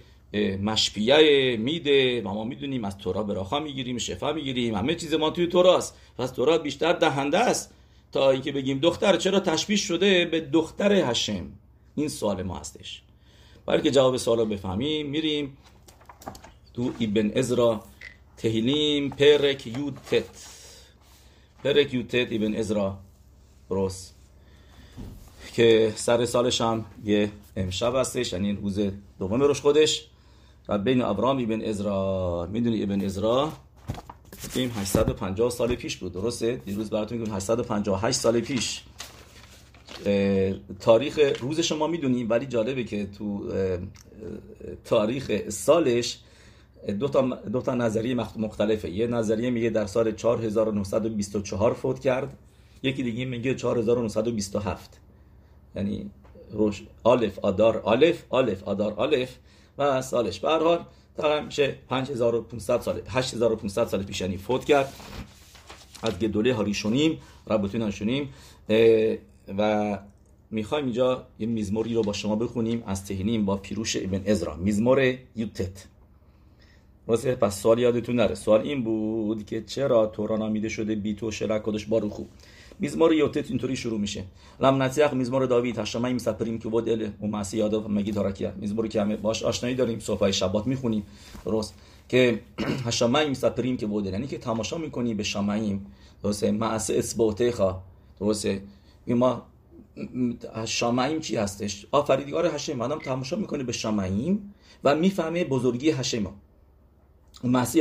مشپیه 0.63 1.57
میده. 1.57 2.23
و 2.23 2.29
ما 2.29 2.45
می‌دونیم 2.45 2.85
از 2.85 2.99
تورا 2.99 3.23
براخا 3.23 3.61
می‌گیریم 3.61 3.99
شفا 3.99 4.33
می‌گیریم. 4.33 4.75
همه 4.75 4.95
چیز 4.95 5.15
ما 5.15 5.31
توی 5.31 5.47
توراست 5.47 5.97
پس 6.19 6.31
تورا 6.31 6.59
بیشتر 6.59 6.93
دهنده 6.93 7.39
است. 7.39 7.75
تا 8.13 8.31
اینکه 8.31 8.53
بگیم 8.53 8.79
دختر 8.79 9.17
چرا 9.17 9.41
تشبیه 9.41 9.77
شده 9.77 10.25
به 10.25 10.41
دختر 10.41 10.93
هشم 10.93 11.47
این 11.95 12.09
سوال 12.09 12.43
ما 12.43 12.59
هستش. 12.59 13.03
برای 13.67 13.83
که 13.83 13.91
جواب 13.91 14.17
سوال 14.17 14.39
رو 14.39 14.47
بفهمیم. 14.47 15.07
میریم 15.07 15.57
تو 16.75 16.93
ابن 17.01 17.31
ازرا 17.39 17.85
تهیلیم 18.37 19.11
پرک 19.11 19.67
یوتت. 19.67 20.25
پرک 21.65 21.95
یوتت 21.95 22.33
ابن 22.33 22.55
ازرا 22.55 22.99
روز 23.69 24.11
که 25.55 25.93
سر 25.97 26.25
سالش 26.25 26.61
هم 26.61 26.85
یه 27.05 27.31
امشب 27.57 27.97
هستش 27.97 28.33
یعنی 28.33 28.53
روز 28.53 28.81
دوم 29.19 29.43
روش 29.43 29.61
خودش. 29.61 30.07
و 30.69 30.79
بین 30.79 31.03
ابرام 31.03 31.39
ابن 31.39 31.63
ازرا 31.63 32.49
می‌دونی 32.53 32.83
ابن 32.83 33.05
ازرا؟ 33.05 33.53
این 34.55 34.71
850 34.71 35.51
سال 35.51 35.75
پیش 35.75 35.97
بود 35.97 36.13
درسته؟ 36.13 36.57
دیروز 36.57 36.91
براتون 36.91 37.19
میگم 37.19 37.35
858 37.35 38.19
سال 38.19 38.41
پیش. 38.41 38.83
تاریخ 40.81 41.21
روز 41.41 41.61
شما 41.61 41.87
می‌دونیم 41.87 42.31
ولی 42.31 42.47
جالبه 42.47 42.85
که 42.85 43.07
تو 43.07 43.53
تاریخ 44.85 45.49
سالش 45.49 46.19
دو 47.01 47.09
تا, 47.09 47.23
دو 47.23 47.63
تا 47.63 47.75
نظریه 47.75 48.15
مختلفه. 48.15 48.91
یه 48.91 49.07
نظریه 49.07 49.51
میگه 49.51 49.71
در 49.71 49.87
سال 49.87 50.13
4924 50.13 51.75
فوت 51.75 52.01
کرد 52.01 52.39
یکی 52.83 53.03
دیگه 53.03 53.25
میگه 53.25 53.55
4927 53.55 55.01
یعنی 55.77 56.11
روزش 56.53 56.83
אלף 57.05 57.39
אדר 57.39 57.81
אלף 57.85 58.25
אלף 58.31 58.63
אדר 58.63 58.93
אלף. 58.93 59.37
و 59.81 60.03
سالش. 60.03 60.41
به 60.41 60.49
حال 60.49 60.85
تقریبا 61.17 61.47
میشه 61.47 61.75
5500 61.89 62.81
سال 62.81 63.03
8500 63.09 63.87
سال 63.87 64.03
پیش 64.03 64.21
یعنی 64.21 64.37
فوت 64.37 64.65
کرد. 64.65 64.93
از 66.03 66.19
گدوله 66.19 66.55
هاریشونیم 66.55 67.19
ربوتون 67.47 67.83
هاشونیم 67.83 68.29
و 69.59 69.99
می‌خوایم 70.51 70.85
اینجا 70.85 71.27
یه 71.39 71.47
میزموری 71.47 71.95
رو 71.95 72.03
با 72.03 72.13
شما 72.13 72.37
بخونیم. 72.37 72.83
از 72.87 73.07
تهنیم 73.07 73.45
با 73.45 73.57
پیروش 73.57 73.97
ابن 73.97 74.23
ازرا 74.27 74.57
میزمور 74.57 75.15
یوتت. 75.37 75.87
واسه 77.07 77.35
پس 77.35 77.63
سوال 77.63 77.79
یادتون 77.79 78.17
نره. 78.17 78.35
سوال 78.35 78.61
این 78.61 78.85
بود 78.85 79.47
که 79.47 79.63
چرا 79.63 80.07
تورا 80.07 80.37
نامیده 80.37 80.69
شده 80.69 80.95
بیتو 80.95 81.31
شلک 81.31 81.63
کدش 81.63 81.87
بارو 81.87 82.09
خوب 82.09 82.29
میزمار 82.81 83.13
یوتت 83.13 83.51
اینطوری 83.51 83.77
شروع 83.77 84.01
میشه. 84.01 84.25
لم 84.61 84.83
نتیق 84.83 85.15
میزمار 85.15 85.47
داوید 85.47 85.79
هشتما 85.79 86.07
این 86.07 86.17
مسپریم 86.17 86.59
که 86.59 86.69
بود 86.69 86.89
ال 86.89 87.09
و 87.23 87.27
مسی 87.27 87.59
یاد 87.59 87.75
مگی 87.91 88.13
دارکیه 88.13 88.53
میزماری 88.57 88.89
که 88.89 89.01
همه 89.01 89.17
باش 89.17 89.43
آشنایی 89.43 89.75
داریم 89.75 89.99
صبح 89.99 90.31
شبات 90.31 90.67
می‌خونیم. 90.67 91.07
درست. 91.45 91.75
که 92.09 92.41
هشتما 92.87 93.19
این 93.19 93.31
مسپریم 93.31 93.77
که 93.77 93.87
بود 93.87 94.07
یعنی 94.07 94.27
که 94.27 94.39
تماشا 94.39 94.79
می‌کنی 94.79 95.15
به 95.15 95.23
شمعیم 95.23 95.87
درست 96.23 96.45
معس 96.45 96.91
اثباته 96.91 97.53
خوا. 97.53 97.83
درست 98.21 98.49
ما 99.07 99.43
شامعیم 100.65 101.21
چی 101.21 101.37
هستش؟ 101.37 101.87
آفریدگار 101.93 102.47
هشم 102.47 102.81
آدم 102.81 102.99
تماشا 102.99 103.37
می‌کنه 103.37 103.63
به 103.63 103.73
شامعیم 103.73 104.55
و 104.85 104.97
می‌فهمه 104.97 105.45
بزرگی 105.45 105.91
هشم 105.91 106.27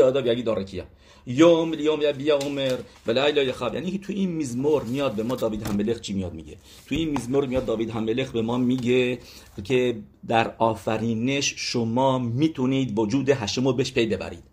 آداب 0.03 0.25
یکی 0.25 0.43
داره 0.43 0.63
کیه 0.63 0.83
یوم 1.29 1.73
لیوم 1.73 2.01
یا 2.01 2.11
بیا 2.11 2.37
عمر 2.37 2.77
و 3.07 3.11
لیلا 3.11 3.53
خواب 3.53 3.75
یعنی 3.75 3.97
تو 3.97 4.13
این 4.13 4.29
میزمور 4.29 4.83
میاد 4.83 5.15
به 5.15 5.23
ما 5.23 5.35
داوید 5.35 5.67
هملخ 5.67 6.01
چی 6.01 6.13
میاد 6.13 6.33
میگه؟ 6.33 6.57
تو 6.87 6.95
این 6.95 7.09
میزمور 7.09 7.45
میاد 7.45 7.65
داوید 7.65 7.89
هملخ 7.89 8.31
به 8.31 8.41
ما 8.41 8.57
میگه 8.57 9.19
که 9.63 9.99
در 10.27 10.55
آفرینش 10.57 11.53
شما 11.57 12.19
می‌تونید 12.19 12.99
وجود 12.99 13.29
هشم 13.29 13.65
رو 13.67 13.73
بهش 13.73 13.91
پی 13.91 14.05
ببرید. 14.05 14.43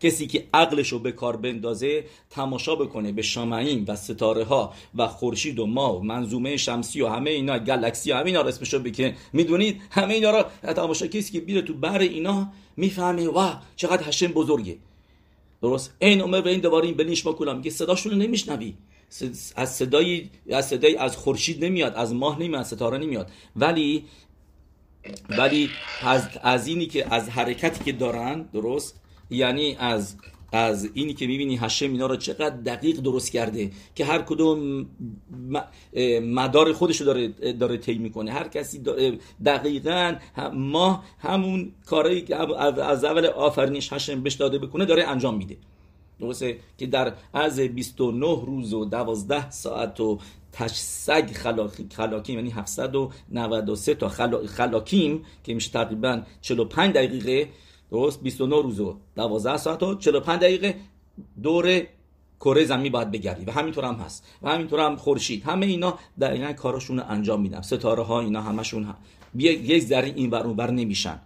کسی 0.00 0.26
که 0.26 0.48
عقلش 0.54 0.88
رو 0.88 0.98
به 0.98 1.12
کار 1.12 1.36
بندازه 1.36 2.04
تماشا 2.30 2.74
بکنه 2.74 3.12
به 3.12 3.22
شامعین 3.22 3.84
و 3.88 3.96
ستاره 3.96 4.44
ها 4.44 4.72
و 4.94 5.08
خورشید 5.08 5.58
و 5.58 5.66
ما 5.66 5.98
و 5.98 6.04
منظومه 6.04 6.56
شمسی 6.56 7.02
و 7.02 7.08
همه 7.08 7.30
اینا 7.30 7.58
گلکسی 7.58 8.12
و 8.12 8.16
همه 8.16 8.26
اینا 8.26 8.40
رو 8.40 8.48
اسمشو 8.48 8.78
بکن 8.78 9.12
می‌دونید؟ 9.32 9.80
همه 9.90 10.14
اینا 10.14 10.30
رو 10.30 10.72
تماشا 10.72 11.06
کسی 11.06 11.32
که 11.32 11.40
بیره 11.40 11.62
تو 11.62 11.74
بر 11.74 11.98
اینا 11.98 12.52
می‌فهمه 12.76 13.28
وا 13.28 13.54
چقدر 13.76 14.08
هشم 14.08 14.26
بزرگه. 14.26 14.76
درست. 15.62 15.94
این 15.98 16.20
عمر 16.20 16.40
به 16.40 16.50
این 16.50 16.60
دوباره 16.60 16.86
این 16.86 16.96
بلیش 16.96 17.26
ما 17.26 17.32
کلام 17.32 17.56
میگه 17.56 17.70
صداشون 17.70 18.12
رو 18.12 18.18
نمیشنوی 18.18 18.74
از 19.56 19.76
صدای 19.76 20.30
از 20.50 20.68
صدای 20.68 20.96
از 20.96 21.16
خورشید 21.16 21.64
نمیاد. 21.64 21.94
از 21.96 22.14
ماه 22.14 22.38
نمیاد. 22.38 22.60
از 22.60 22.66
ستاره 22.66 22.98
نمیاد. 22.98 23.30
ولی 23.56 24.04
ولی 25.28 25.70
از, 26.02 26.28
از 26.42 26.66
اینی 26.66 26.86
که 26.86 27.14
از 27.14 27.28
حرکتی 27.28 27.84
که 27.84 27.92
دارن 27.92 28.42
درست؟ 28.42 29.00
یعنی 29.30 29.76
از 29.78 30.16
از 30.52 30.90
اینی 30.94 31.14
که 31.14 31.26
می‌بینی 31.26 31.56
هشم 31.56 31.92
اینا 31.92 32.06
رو 32.06 32.16
چقدر 32.16 32.56
دقیق 32.56 33.00
درست 33.00 33.32
کرده 33.32 33.70
که 33.94 34.04
هر 34.04 34.22
کدوم 34.22 34.86
مدار 36.22 36.72
خودش 36.72 37.00
رو 37.00 37.06
داره, 37.06 37.28
داره 37.52 37.76
طی 37.76 37.98
می‌کنه. 37.98 38.32
هر 38.32 38.48
کسی 38.48 38.82
دقیقا 39.44 40.14
ما 40.52 41.04
همون 41.18 41.72
کارهایی 41.86 42.22
که 42.22 42.36
از 42.82 43.04
اول 43.04 43.26
آفرینش 43.26 43.92
هشم 43.92 44.22
بهش 44.22 44.34
داده 44.34 44.58
بکنه 44.58 44.84
داره 44.84 45.04
انجام 45.04 45.36
میده. 45.36 45.56
درسته؟ 46.20 46.58
که 46.78 46.86
در 46.86 47.12
از 47.32 47.60
29 47.60 48.42
روز 48.46 48.74
و 48.74 48.84
12 48.84 49.50
ساعت 49.50 50.00
و 50.00 50.18
تشسگ 50.52 51.30
خلاکیم 51.96 52.36
یعنی 52.36 52.50
793 52.50 53.94
تا 53.94 54.08
خلاکیم 54.46 55.24
که 55.44 55.54
میشه 55.54 55.70
تقریبا 55.70 56.22
45 56.40 56.94
دقیقه 56.94 57.48
درست 57.92 58.22
29 58.22 58.62
روز 58.62 58.80
و 58.80 58.96
12 59.16 59.56
ساعت 59.56 59.82
و 59.82 59.94
45 59.94 60.40
دقیقه. 60.40 60.74
دور 61.42 61.82
کره 62.40 62.64
زمین 62.64 62.92
باید 62.92 63.10
بگردی. 63.10 63.44
و 63.44 63.50
همینطور 63.50 63.84
هم 63.84 63.94
هست. 63.94 64.26
و 64.42 64.50
همینطور 64.50 64.80
هم 64.80 64.96
خورشید. 64.96 65.42
همه 65.42 65.66
اینا 65.66 65.98
دقیقا 66.20 66.52
کاراشون 66.52 66.98
رو 66.98 67.04
انجام 67.08 67.40
میدن. 67.40 67.60
ستاره 67.60 68.02
ها 68.02 68.20
اینا 68.20 68.42
همشون 68.42 68.84
هم. 68.84 68.96
یک 69.34 69.84
ذره 69.84 70.12
این 70.16 70.30
بر 70.30 70.42
بر 70.42 70.70
نمیشن. 70.70 71.20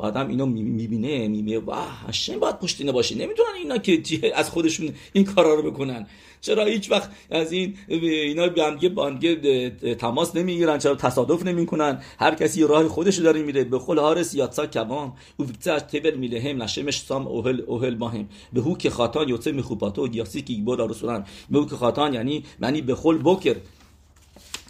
آدم 0.00 0.28
اینو 0.28 0.46
می‌بینه 0.46 1.28
می‌بینه 1.28 1.58
واه 1.58 2.04
هشم 2.08 2.38
باید 2.38 2.58
پشتینه 2.58 2.92
باشه 2.92 3.14
نمی‌تونن 3.14 3.48
اینا 3.58 3.78
که 3.78 4.02
از 4.34 4.50
خودشون 4.50 4.94
این 5.12 5.24
کارا 5.24 5.54
رو 5.54 5.70
بکنن. 5.70 6.06
چرا 6.40 6.64
هیچ 6.64 6.90
وقت 6.90 7.10
از 7.30 7.52
این 7.52 7.74
اینا 7.88 8.46
به 8.46 8.64
هم 8.64 8.94
بانگه 8.94 9.70
تماس 9.94 10.36
نمی‌گیرن 10.36 10.78
چرا 10.78 10.94
تصادف 10.94 11.46
نمی‌کنن؟ 11.46 12.02
هر 12.18 12.34
کسی 12.34 12.62
راه 12.62 12.88
خودش 12.88 13.18
داره 13.18 13.42
میره 13.42 13.64
به 13.64 13.78
خل 13.78 13.98
هارس 13.98 14.34
یاتسا 14.34 14.66
کبام 14.66 15.12
او 15.36 15.46
وقت 15.66 15.96
تبل 15.96 16.36
هم 16.36 16.62
نشمش 16.62 17.00
سام 17.00 17.26
اوهل 17.26 17.60
اوهل 17.66 17.96
ماهم 17.96 18.28
به 18.52 18.60
هو 18.60 18.76
که 18.76 18.90
خاتان 18.90 19.28
یوتسه 19.28 19.52
میخوباتو 19.52 20.08
دیاسی 20.08 20.42
که 20.42 20.54
بود 20.54 20.80
رسولان 20.80 21.24
به 21.50 21.58
هو 21.58 21.66
که 21.66 21.76
خاتان 21.76 22.14
یعنی 22.14 22.44
معنی 22.60 22.82
به 22.82 22.94
خل 22.94 23.18
بکر. 23.24 23.56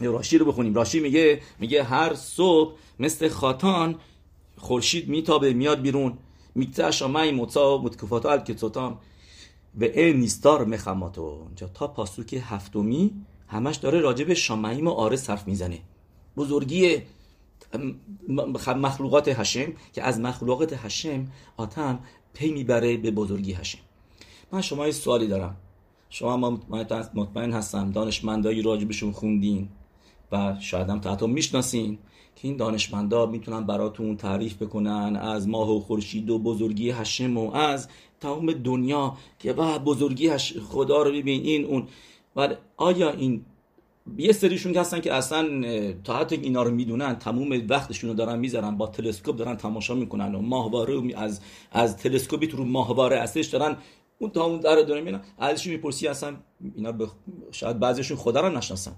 راشی 0.01 0.39
رو 0.39 0.45
بخونیم. 0.45 0.75
راشی 0.75 1.01
میگه 1.01 1.41
میگه 1.59 1.83
هر 1.83 2.15
صبح 2.15 2.73
مثل 3.01 3.29
خاتان 3.29 3.95
خورشید 4.61 5.09
میتابه 5.09 5.53
میاد 5.53 5.81
بیرون. 5.81 6.19
میکته 6.55 6.91
شامای 6.91 7.31
موتا 7.31 7.79
متکفاتا 7.79 8.31
الکتوتام 8.31 8.99
و 9.81 9.85
این 9.85 10.17
نیستار 10.17 10.65
مخماتو 10.65 11.23
اونجا 11.23 11.69
تا 11.69 11.87
پاسوک 11.87 12.41
هفتمی 12.43 13.11
همش 13.49 13.77
داره 13.77 14.01
راجع 14.01 14.25
به 14.25 14.35
شامعیم 14.35 14.87
و 14.87 14.91
آره 14.91 15.17
صرف 15.17 15.49
می‌زنه. 15.49 15.79
بزرگی 16.37 17.03
مخلوقات 18.77 19.29
هشم 19.29 19.73
که 19.93 20.03
از 20.03 20.21
مخلوقات 20.21 20.87
هشم 20.87 21.29
آدم 21.57 21.99
پی 22.35 22.51
می‌بره 22.51 22.97
به 22.97 23.11
بزرگی 23.11 23.53
هشم 23.53 23.79
من 24.53 24.61
شما 24.61 24.87
یه 24.87 24.93
سوالی 24.93 25.27
دارم. 25.27 25.57
شما 26.11 26.37
مطمئن 27.15 27.53
هستم 27.53 27.91
دانشمندایی 27.91 28.63
راجبشون 28.63 29.13
خوندین 29.13 29.69
و 30.33 30.57
شاید 30.61 30.89
هم 30.89 31.01
تحت 31.01 31.23
می‌شناسین. 31.23 31.99
که 32.43 32.49
این 32.49 32.57
دانشمندا 32.57 33.27
می‌تونن 33.27 33.67
براتون 33.67 34.17
تعریف 34.17 34.63
بکنن 34.63 35.17
از 35.17 35.49
ماه 35.49 35.77
و 35.77 35.81
خورشید 35.81 36.31
و 36.31 36.39
بزرگی 36.39 36.91
هشم 36.91 37.37
و 37.37 37.55
از 37.55 37.89
تمام 38.21 38.53
دنیا 38.53 39.17
که 39.39 39.53
با 39.53 39.79
بزرگی 39.79 40.31
خدا 40.69 41.03
رو 41.03 41.11
ببین 41.11 41.43
این 41.43 41.65
اون. 41.65 41.89
ولی 42.37 42.55
آیا 42.77 43.11
این 43.11 43.45
یه 44.19 44.33
سریشون 44.33 44.73
که 44.73 44.81
هستن 44.81 45.01
که 45.01 45.15
اصلا 45.15 45.65
تا 46.05 46.17
حتی 46.17 46.37
اینا 46.37 46.63
رو 46.63 46.71
می‌دونن 46.71 47.15
تموم 47.15 47.63
وقتشون 47.69 48.11
رو 48.11 48.17
دارن 48.17 48.39
می‌ذارن 48.39 48.77
با 48.77 48.87
تلسکوپ 48.87 49.37
دارن 49.37 49.57
تماشا 49.57 49.95
می‌کنن 49.95 50.35
و 50.35 50.41
ماهواره 50.41 51.17
از 51.17 51.41
از 51.73 51.97
تلسکوپی 51.97 52.47
تو 52.47 52.65
ماهواره 52.65 53.21
هستش 53.21 53.47
دارن 53.47 53.77
اون 54.19 54.31
تا 54.31 54.45
اون 54.45 54.61
در 54.61 54.77
داره 54.77 55.01
می‌بینن. 55.01 55.21
ازش 55.39 55.67
می‌پرسی؟ 55.67 56.09
اصلا 56.09 56.37
اینا 56.75 56.93
شاید 57.51 57.79
بعضیشون 57.79 58.17
خدا 58.17 58.41
رو 58.41 58.57
نشناسن. 58.57 58.93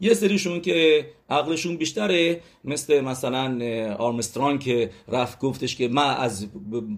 یه 0.00 0.14
سریشون 0.14 0.60
که 0.60 1.06
عقلشون 1.30 1.76
بیشتره 1.76 2.40
مثل 2.64 3.00
مثلا 3.00 3.58
آرمستران 3.98 4.58
که 4.58 4.90
رفت 5.08 5.38
گفتش 5.38 5.76
که 5.76 5.88
من 5.88 6.16
از 6.16 6.46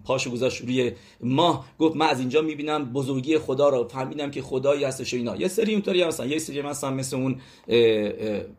پاش 0.05 0.29
گذاشت 0.29 0.61
روی 0.61 0.93
ماه 1.21 1.67
گفت 1.79 1.97
من 1.97 2.07
از 2.07 2.21
اینجا 2.21 2.43
می‌بینم 2.43 2.85
بزرگی 2.85 3.39
خدا 3.39 3.69
رو 3.69 3.89
فهمیدم 3.89 4.31
که 4.31 4.43
خدایی 4.43 4.85
هستش 4.85 5.15
اینا. 5.15 5.37
یه 5.37 5.49
سری 5.49 5.73
اونطوری 5.73 6.03
هستن. 6.03 6.31
یه 6.31 6.39
سری 6.39 6.63
مثلا 6.63 6.91
مثل 6.91 7.17
اون 7.17 7.41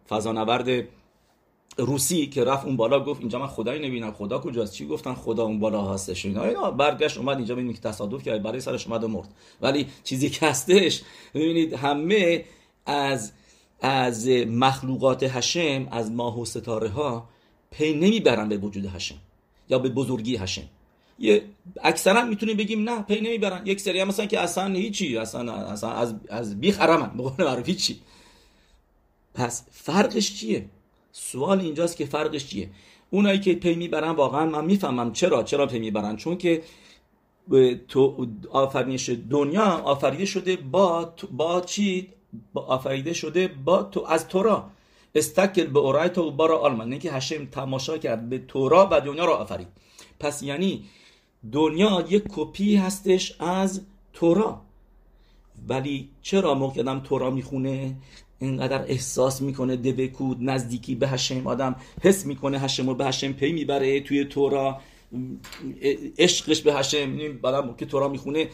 فضانورد 0.10 0.88
روسی 1.78 2.28
که 2.28 2.44
رفت 2.44 2.66
اون 2.66 2.78
بالا 2.78 3.00
گفت 3.00 3.20
اینجا 3.20 3.40
من 3.40 3.48
خدایی 3.48 3.80
نمی‌بینم. 3.80 4.12
خدا 4.12 4.40
کجاست؟ 4.40 4.74
چی 4.74 4.88
گفتن؟ 4.88 5.14
خدا 5.14 5.44
اون 5.44 5.60
بالا 5.60 5.82
هستش 5.82 6.26
اینا. 6.26 6.44
اینا 6.44 6.72
برگشت 6.72 7.18
اومد 7.18 7.38
اینجا 7.38 7.56
ببینید 7.56 7.76
که 7.76 7.82
تصادف 7.82 8.24
کرد 8.24 8.44
برای 8.44 8.60
سرش 8.60 8.88
اومد 8.88 9.04
و 9.04 9.08
مرد. 9.08 9.28
ولی 9.62 9.88
چیزی 10.04 10.30
که 10.30 10.46
هستش 10.46 11.02
ببینید 11.34 11.74
همه 11.74 12.46
از 12.86 13.32
از 13.82 14.28
مخلوقات 14.48 15.24
השם 15.24 15.88
از 15.92 16.12
ماه 16.12 16.40
و 16.40 16.46
ستاره 16.46 16.90
ها 16.90 17.30
پی 17.72 17.94
نمی‌برن 17.94 18.50
به 18.50 18.58
وجود 18.58 18.86
השם 18.86 19.16
یا 19.70 19.80
به 19.80 19.90
بزرگی 19.90 20.36
השם 20.36 20.64
یه 21.20 21.44
اکثرا 21.84 22.26
می‌تونیم 22.26 22.58
بگیم 22.58 22.90
نه 22.90 23.02
پی 23.02 23.22
نمی‌برن. 23.22 23.62
یک 23.66 23.82
سری 23.82 24.00
هم 24.00 24.08
مثلا 24.08 24.26
که 24.26 24.40
اصلا 24.40 24.74
هیچی 24.74 25.18
اصلا, 25.18 25.54
اصلا 25.54 25.92
از 25.92 26.16
از 26.30 26.60
بیخ 26.60 26.82
عربن 26.82 27.18
به 27.18 27.24
قول 27.24 27.46
معروف 27.46 27.68
هیچی. 27.68 28.00
پس 29.34 29.64
فرقش 29.72 30.36
چیه؟ 30.36 30.66
سوال 31.12 31.60
اینجاست 31.60 31.98
که 31.98 32.06
فرقش 32.06 32.48
چیه؟ 32.48 32.70
اونایی 33.10 33.40
که 33.40 33.54
پی 33.54 33.76
می‌برن 33.76 34.10
واقعا 34.10 34.46
من 34.46 34.66
می‌فهمم 34.66 35.14
چرا 35.14 35.44
چرا 35.44 35.68
پی 35.68 35.80
می‌برن؟ 35.80 36.16
چون 36.16 36.38
که 36.38 36.64
تو 37.88 38.28
آفرینش 38.52 39.10
دنیا 39.10 39.64
آفریده 39.64 40.26
شده 40.26 40.56
با 40.56 41.14
با 41.32 41.62
چی؟ 41.62 42.10
آفریده 42.54 43.14
شده 43.14 43.48
با 43.48 43.84
تو 43.84 44.06
از 44.08 44.28
تورا. 44.28 44.70
استکل 45.16 45.66
به 45.66 45.80
اورای 45.80 46.10
تو 46.10 46.32
بارا 46.32 46.60
آلمان. 46.60 47.00
که 47.00 47.12
هشم 47.12 47.46
تماشا 47.46 47.98
کرد 47.98 48.30
به 48.30 48.38
تورا 48.38 48.90
و 48.92 49.02
دنیا 49.02 49.26
را 49.26 49.38
آفرید. 49.38 49.68
پس 50.20 50.44
یعنی 50.44 50.84
دنیا 51.52 52.06
یک 52.10 52.24
کپی 52.30 52.76
هستش 52.76 53.36
از 53.40 53.82
تورا. 54.14 54.62
ولی 55.68 56.10
چرا 56.22 56.54
موقع 56.54 56.82
آدم 56.82 57.00
تورا 57.00 57.30
می‌خونه؟ 57.30 57.96
اینقدر 58.40 58.86
احساس 58.88 59.42
می‌کنه 59.42 59.76
دبکود 59.76 60.38
نزدیکی 60.42 60.96
به 60.96 61.08
هشم 61.08 61.48
آدم 61.48 61.76
حس 62.02 62.26
می‌کنه 62.26 62.60
هشم 62.60 62.88
رو 62.88 62.96
به 62.96 63.06
هشم 63.06 63.32
پی 63.34 63.52
می‌بره 63.52 64.02
توی 64.02 64.26
تورا. 64.26 64.82
عشقش 66.18 66.62
به 66.62 66.74
هشم 66.74 67.38
بعدم 67.42 67.76
که 67.76 67.86
تورا 67.86 68.08
می‌خونه 68.08 68.50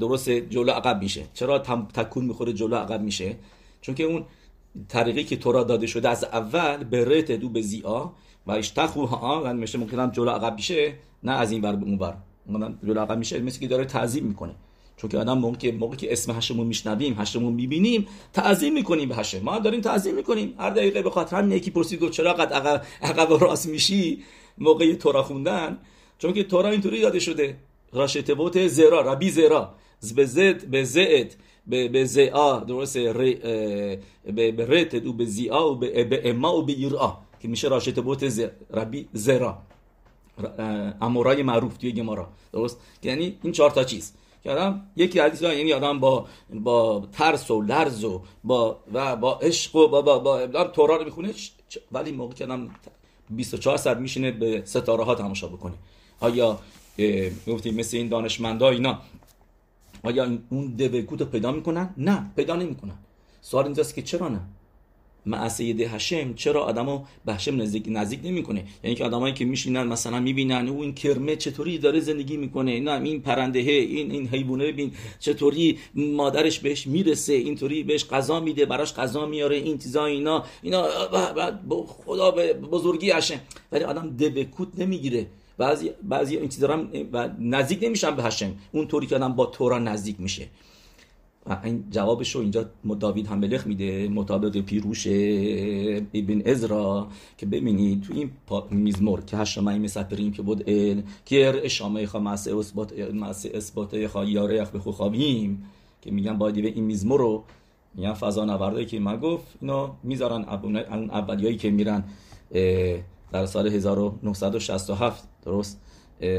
درست 0.00 0.30
جلو 0.30 0.72
عقب 0.72 1.02
میشه. 1.02 1.24
چرا 1.34 1.58
تکون 1.94 2.24
می‌خوره 2.24 2.52
جلو 2.52 2.76
عقب 2.76 3.02
میشه؟ 3.02 3.36
چون 3.80 3.94
که 3.94 4.04
اون 4.04 4.24
طریقی 4.88 5.24
که 5.24 5.36
تورا 5.36 5.64
داده 5.64 5.86
شده 5.86 6.08
از 6.08 6.24
اول 6.24 6.84
به 6.84 7.04
رت 7.04 7.32
دو 7.32 7.48
به 7.48 7.62
زیا 7.62 8.12
و 8.46 8.52
اشتخو 8.52 9.06
ها 9.06 9.52
میشه 9.52 9.78
ممکن 9.78 10.10
جلو 10.12 10.30
عقب 10.30 10.54
میشه 10.54 10.94
نه 11.22 11.32
از 11.32 11.52
این 11.52 11.60
بر 11.60 11.76
به 11.76 11.84
اون 11.84 11.98
بر 11.98 12.14
جلو 12.86 13.00
عقب 13.00 13.18
میشه 13.18 13.40
مثل 13.40 13.60
که 13.60 13.68
داره 13.68 13.84
تعظیم 13.84 14.24
می‌کنه. 14.24 14.54
چون 14.96 15.10
که 15.10 15.18
آدم 15.18 15.38
موقع 15.38 15.70
موقعی 15.70 15.96
که 15.96 16.12
اسم 16.12 16.32
هشمون 16.32 16.66
میشنویم 16.66 17.16
هشمون 17.18 17.52
می‌بینیم 17.52 18.06
تعظیم 18.32 18.74
می‌کنیم 18.74 19.08
به 19.08 19.16
هشم. 19.16 19.38
ما 19.38 19.58
داریم 19.58 19.80
تعظیم 19.80 20.14
می‌کنیم. 20.14 20.54
هر 20.58 20.70
دقیقه 20.70 21.02
به 21.02 21.10
خاطر 21.10 21.36
همین 21.36 21.56
یکی 21.56 21.70
پرسید 21.70 22.00
گفت 22.00 22.12
چرا 22.12 22.32
قد 22.32 22.52
عقب 22.52 22.82
عقب 23.02 23.44
راست 23.44 23.68
میشی؟ 23.68 24.22
موقع 24.60 24.94
تورا 24.94 25.22
خوندن 25.22 25.78
چون 26.18 26.32
که 26.32 26.44
تورا 26.44 26.68
اینطوری 26.68 27.00
داده 27.00 27.18
شده. 27.18 27.56
راشته 27.92 28.34
بوت 28.34 28.66
زرا 28.66 29.00
ربی 29.00 29.30
زرا. 29.30 29.74
به 30.14 30.24
زد 30.24 30.64
به 30.64 30.84
زد 30.84 31.34
به 31.66 31.88
به 31.88 32.04
زا 32.04 32.58
درست 32.58 32.98
به 32.98 34.52
به 34.52 34.66
رت 34.66 34.94
و 35.06 35.12
به 35.12 35.24
زیا 35.24 35.66
و 35.66 35.74
به 35.74 36.30
اما 36.30 36.56
و 36.56 36.62
به 36.62 36.72
ایرا 36.72 37.18
که 37.40 37.48
میشه 37.48 37.68
راشته 37.68 38.00
بوت 38.00 38.50
ربی 38.70 39.08
زرا. 39.12 39.58
امورای 41.00 41.42
معروف 41.42 41.76
توی 41.76 41.92
گمارا. 41.92 42.28
درست؟ 42.52 42.80
یعنی 43.02 43.38
این 43.42 43.52
چهار 43.52 43.70
تا 43.70 43.84
چیز. 43.84 44.12
که 44.44 44.50
آدم 44.50 44.86
یکی 44.96 45.20
حدیث 45.20 45.42
یعنی 45.42 45.72
آدم 45.72 46.00
با 46.00 46.26
با 46.50 47.08
ترس 47.12 47.50
و 47.50 47.62
لرز 47.62 48.04
و 48.04 48.22
با 48.44 48.78
و 48.92 49.16
با 49.16 49.38
عشق 49.38 49.76
و 49.76 49.88
با 49.88 50.02
با, 50.02 50.18
با 50.18 50.64
تورا 50.64 50.96
رو 50.96 51.04
می‌خونه 51.04 51.32
ولی 51.92 52.12
موقع 52.12 52.44
آدم 52.44 52.70
24 53.30 53.76
ساعت 53.76 53.96
میشینه 53.96 54.30
به 54.30 54.62
ستاره 54.64 55.04
ها 55.04 55.14
تماشا 55.14 55.46
بکنه. 55.48 55.74
آیا 56.20 56.58
گفتیم 57.46 57.74
مثل 57.74 57.96
این 57.96 58.08
دانشمندا 58.08 58.70
اینا 58.70 58.98
آیا 60.02 60.38
اون 60.48 60.66
دوکوت 60.66 61.20
رو 61.20 61.26
پیدا 61.26 61.52
می‌کنن؟ 61.52 61.94
نه 61.96 62.30
پیدا 62.36 62.56
نمی‌کنن. 62.56 62.94
سوال 63.40 63.64
اینجاست 63.64 63.94
که 63.94 64.02
چرا 64.02 64.28
نه؟ 64.28 64.40
معصیه 65.28 65.90
هشم 65.90 66.34
چرا 66.34 66.64
آدمو 66.64 67.04
به 67.24 67.34
هشم 67.34 67.62
نزدیک 67.62 67.84
نزدیک 67.88 68.20
نمی‌کنه؟ 68.24 68.64
یعنی 68.84 68.96
که 68.96 69.04
آدمایی 69.04 69.34
که 69.34 69.44
میشینن 69.44 69.82
مثلا 69.82 70.20
می‌بینن 70.20 70.68
او 70.68 70.82
این 70.82 70.94
کرمه 70.94 71.36
چطوری 71.36 71.78
داره 71.78 72.00
زندگی 72.00 72.36
می‌کنه؟ 72.36 72.80
نه 72.80 73.02
این 73.02 73.20
پرنده 73.22 73.58
این 73.58 74.10
این 74.10 74.28
حیوانه 74.28 74.72
ببین 74.72 74.92
چطوری 75.20 75.78
مادرش 75.94 76.58
بهش 76.58 76.86
می‌رسه 76.86 77.32
اینطوری 77.32 77.82
بهش 77.82 78.04
غذا 78.04 78.40
میده 78.40 78.66
براش 78.66 78.94
غذا 78.94 79.26
میاره 79.26 79.56
این 79.56 79.78
چیزا 79.78 80.06
اینا 80.06 80.44
اینا 80.62 80.88
خدا 81.86 82.30
به 82.30 82.52
بزرگی 82.52 83.10
هشم. 83.10 83.40
ولی 83.72 83.84
آدم 83.84 84.16
دبکوت 84.16 84.68
نمی‌گیره. 84.78 85.26
بعضی 85.58 85.90
بعضی 86.02 86.36
این 86.36 86.48
چیزا 86.48 86.88
و 87.12 87.28
نزدیک 87.40 87.78
نمیشن 87.82 88.16
به 88.16 88.22
هشم. 88.22 88.54
اونطوری 88.72 89.06
که 89.06 89.16
آدم 89.16 89.32
با 89.32 89.46
تورا 89.46 89.78
نزدیک 89.78 90.16
میشه. 90.18 90.48
این 91.64 91.84
جوابش 91.90 92.34
رو 92.34 92.40
اینجا 92.40 92.64
داوید 93.00 93.26
هم 93.26 93.40
بلخ 93.40 93.66
میده 93.66 94.08
مطابق 94.08 94.60
پیروش 94.60 95.06
ابن 96.14 96.42
ازرا 96.46 97.08
که 97.38 97.46
ببینید 97.46 98.02
تو 98.02 98.14
این 98.14 98.30
میزمور 98.70 99.24
که 99.24 99.36
هشتمه 99.36 99.78
مسپریم 99.78 100.32
که 100.32 100.42
بود 100.42 100.70
ال 100.70 101.02
که 101.24 101.60
اشامه 101.64 102.06
خوا 102.06 102.20
مسه 102.20 102.56
اثبات 102.56 102.98
مسه 102.98 103.50
اثبات 103.54 104.06
خوا 104.06 104.24
یاره 104.24 104.62
اخ 104.62 104.76
خوابیم 104.76 105.64
که 106.02 106.10
میگن 106.10 106.38
باید 106.38 106.56
این 106.56 106.84
میزمور 106.84 107.20
رو 107.20 107.44
میگن 107.94 108.12
فضا 108.12 108.44
نوردایی 108.44 108.86
که 108.86 109.00
ما 109.00 109.16
گفت 109.16 109.46
اینا 109.60 109.96
می‌ذارن 110.02 110.44
اولیایی 111.10 111.56
که 111.56 111.70
میرن 111.70 112.04
در 113.32 113.46
سال 113.46 113.66
1967 113.66 115.28
درست؟ 115.44 115.80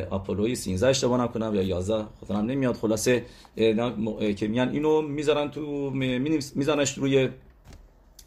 آپولوی 0.09 0.55
13 0.55 0.87
اشتباه 0.87 1.21
نکنم 1.21 1.55
یا 1.55 1.61
11 1.61 2.05
خاطرم 2.19 2.45
نمیاد. 2.45 2.75
خلاصه 2.75 3.25
که 4.35 4.47
میان 4.47 4.69
اینو 4.69 5.01
می‌ذارن 5.01 5.51
تو 5.51 5.89
میذارنش 6.55 6.97
روی 6.97 7.29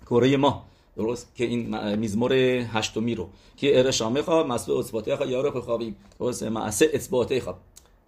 کره 0.06 0.36
ما. 0.36 0.64
درست؟ 0.96 1.34
که 1.34 1.44
این 1.44 1.94
میزمور 1.94 2.32
هشتمی 2.32 3.14
رو. 3.14 3.28
که 3.56 3.78
ارشامه 3.78 4.22
خواه 4.22 4.46
مسئول 4.46 4.78
اثباته 4.78 5.16
خواه 5.16 5.30
یارو 5.30 5.60
خوابیم. 5.60 5.96
درست 6.20 6.42
معسه 6.42 6.90
اثباته 6.94 7.40
خواه 7.40 7.58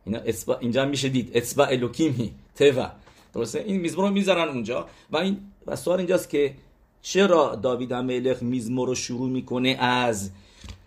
اینا 0.07 0.21
اینجا 0.61 0.85
میشه 0.85 1.09
دید. 1.09 1.37
اثبا 1.37 1.65
الوکیمی 1.65 2.31
توا 2.55 2.87
درسته؟ 3.35 3.65
این 3.67 3.81
میزمور 3.81 4.09
رو 4.09 4.15
می‌ذارن 4.15 4.49
اونجا. 4.49 4.87
و 5.11 5.17
این 5.17 5.37
و 5.67 5.77
سوال 5.77 5.99
اینجاست 5.99 6.31
که 6.31 6.55
چرا 7.03 7.55
داوید 7.55 7.93
ملخ 7.93 8.43
میزمور 8.43 8.89
رو 8.89 8.95
شروع 8.95 9.31
می‌کنه 9.31 9.69
از 9.69 10.31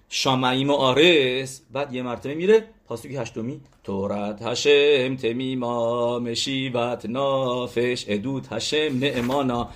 شامعیم 0.09 0.69
و 0.69 0.73
آرس. 0.73 1.61
بعد 1.71 1.93
یه 1.93 2.01
مرتبه 2.01 2.35
میره. 2.35 2.67
پاسوکی 2.87 3.17
هشتمی. 3.17 3.61
تورت 3.83 4.41
هشم 4.41 5.15
تمیما 5.15 6.19
مشیوت 6.19 7.05
نافش 7.05 8.05
ادود 8.07 8.47
هشم 8.51 8.99
نعمانا 8.99 9.69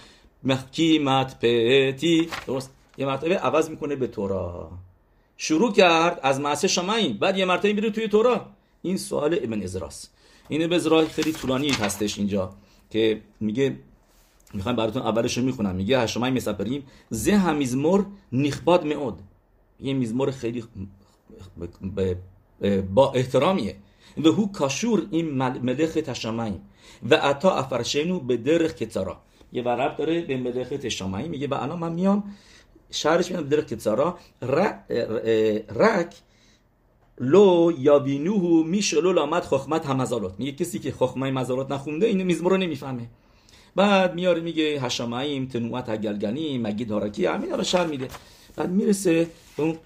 محکیمت 0.43 1.35
پتی. 1.41 2.29
درست. 2.47 2.71
یه 2.97 3.05
مرتبه 3.05 3.37
عوض 3.37 3.69
می‌کنه 3.69 3.95
به 3.95 4.07
تورا. 4.07 4.71
شروع 5.37 5.73
کرد 5.73 6.19
از 6.23 6.39
معصه 6.39 6.67
شامعیم. 6.67 7.17
بعد 7.17 7.37
یه 7.37 7.45
مرتبه 7.45 7.73
میره 7.73 7.89
توی 7.89 8.07
تورا. 8.07 8.45
این 8.81 8.97
سوال 8.97 9.33
ابن 9.33 9.63
ازراس 9.63 10.09
این 10.49 10.63
ابن 10.63 10.73
ازراس 10.73 11.07
خیلی 11.07 11.31
طولانی 11.31 11.69
هستش 11.69 12.17
اینجا 12.17 12.53
که 12.89 13.21
میگه 13.39 13.75
می‌خوایم 14.53 14.75
براتون 14.75 15.01
اولش 15.01 15.37
رو 15.37 15.43
می‌خونم. 15.43 15.75
میگه 15.75 15.99
هشمای 15.99 16.31
مسپریم 16.31 16.87
زه 17.09 17.35
همیزمور 17.35 18.05
نخباد 18.31 18.85
مئود. 18.85 19.19
یه 19.81 19.93
میزمور 19.93 20.31
خیلی 20.31 20.63
با 22.93 23.11
احترامیه. 23.11 23.75
و 24.17 24.29
هو 24.29 24.51
کاشور 24.51 25.07
این 25.11 25.29
ملخ 25.61 25.93
تشمعی 25.93 26.59
و 27.09 27.15
عطا 27.15 27.51
افرشنو 27.51 28.19
به 28.19 28.37
درخ 28.37 28.73
کتارا 28.73 29.21
یه 29.53 29.63
ورب 29.63 29.97
داره 29.97 30.21
به 30.21 30.37
ملخ 30.37 30.69
تشمعی 30.69 31.27
میگه 31.27 31.47
و 31.47 31.53
الان 31.53 31.79
من 31.79 31.93
میام 31.93 32.23
شهرش 32.91 33.31
میام 33.31 33.43
به 33.43 33.55
درخ 33.55 33.65
کتارا 33.65 34.17
رک 35.75 36.15
لو 37.19 37.71
یا 37.79 37.99
بینوهو 37.99 38.63
میشلو 38.63 39.13
لامد 39.13 39.43
خخمت 39.43 39.85
همزالات 39.85 40.39
میگه 40.39 40.51
کسی 40.51 40.79
که 40.79 40.91
خخمه 40.91 41.31
مزالات 41.31 41.71
نخونده 41.71 42.05
این 42.05 42.23
میزمور 42.23 42.51
رو 42.51 42.57
نمی‌فهمه. 42.57 43.09
بعد 43.75 44.15
میاره 44.15 44.41
میگه 44.41 44.81
هشمعیم 44.81 45.45
تنوعت 45.45 46.01
گلگنی 46.01 46.57
مگی 46.57 46.85
دارکی 46.85 47.25
همین 47.25 47.51
رو 47.51 47.63
شر 47.63 47.87
میده. 47.87 48.07
بعد 48.55 48.69
می‌رسه 48.69 49.27
اون 49.57 49.77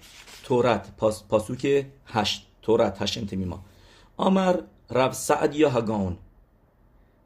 تورت 0.44 0.96
پاس، 0.96 1.24
پاسوک 1.28 1.86
هشت 2.06 2.46
تورت 2.62 3.02
هشم 3.02 3.26
تمیما. 3.26 3.60
آمر 4.16 4.56
رب 4.90 5.12
سعد 5.12 5.54
یا 5.54 5.70
هگان 5.70 6.16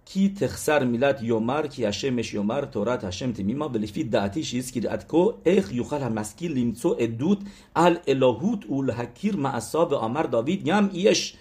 کی 0.04 0.28
تخسر 0.28 0.84
میلت 0.84 1.22
یومر 1.22 1.66
کی 1.66 1.84
هشمش 1.84 2.34
یومر 2.34 2.64
تورت 2.64 3.04
هشم 3.04 3.32
تمیما. 3.32 3.68
بلفی 3.68 4.04
دعتی 4.04 4.44
شیز 4.44 4.72
کی 4.72 4.80
کو 5.08 5.32
اخ 5.44 5.72
یوخل 5.72 6.02
همسکی 6.02 6.48
لیمتو 6.48 6.96
ادود 6.98 7.48
ال 7.76 7.98
الهوت 8.06 8.66
اول 8.68 8.90
حکیر 8.90 9.36
معصاب 9.36 9.94
آمر 9.94 10.22
داوید 10.22 10.68
یم 10.68 10.90
ایش. 10.92 11.34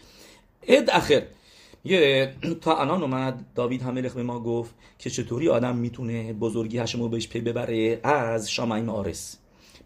اد 0.68 0.90
اخر 0.90 1.24
یه 1.86 2.34
تا 2.62 2.78
الان 2.78 3.02
اومد 3.02 3.46
داوید 3.56 3.82
هملخ 3.82 4.14
به 4.14 4.24
ما 4.24 4.40
گفت 4.40 4.76
که 5.00 5.10
چطوری 5.10 5.50
آدم 5.50 5.76
می‌تونه 5.76 6.34
بزرگی 6.34 6.78
هشمو 6.78 7.10
بهش 7.10 7.28
پی 7.28 7.42
ببره؟ 7.42 8.00
از 8.04 8.52
شامعیم 8.52 8.90
آرس. 8.90 9.38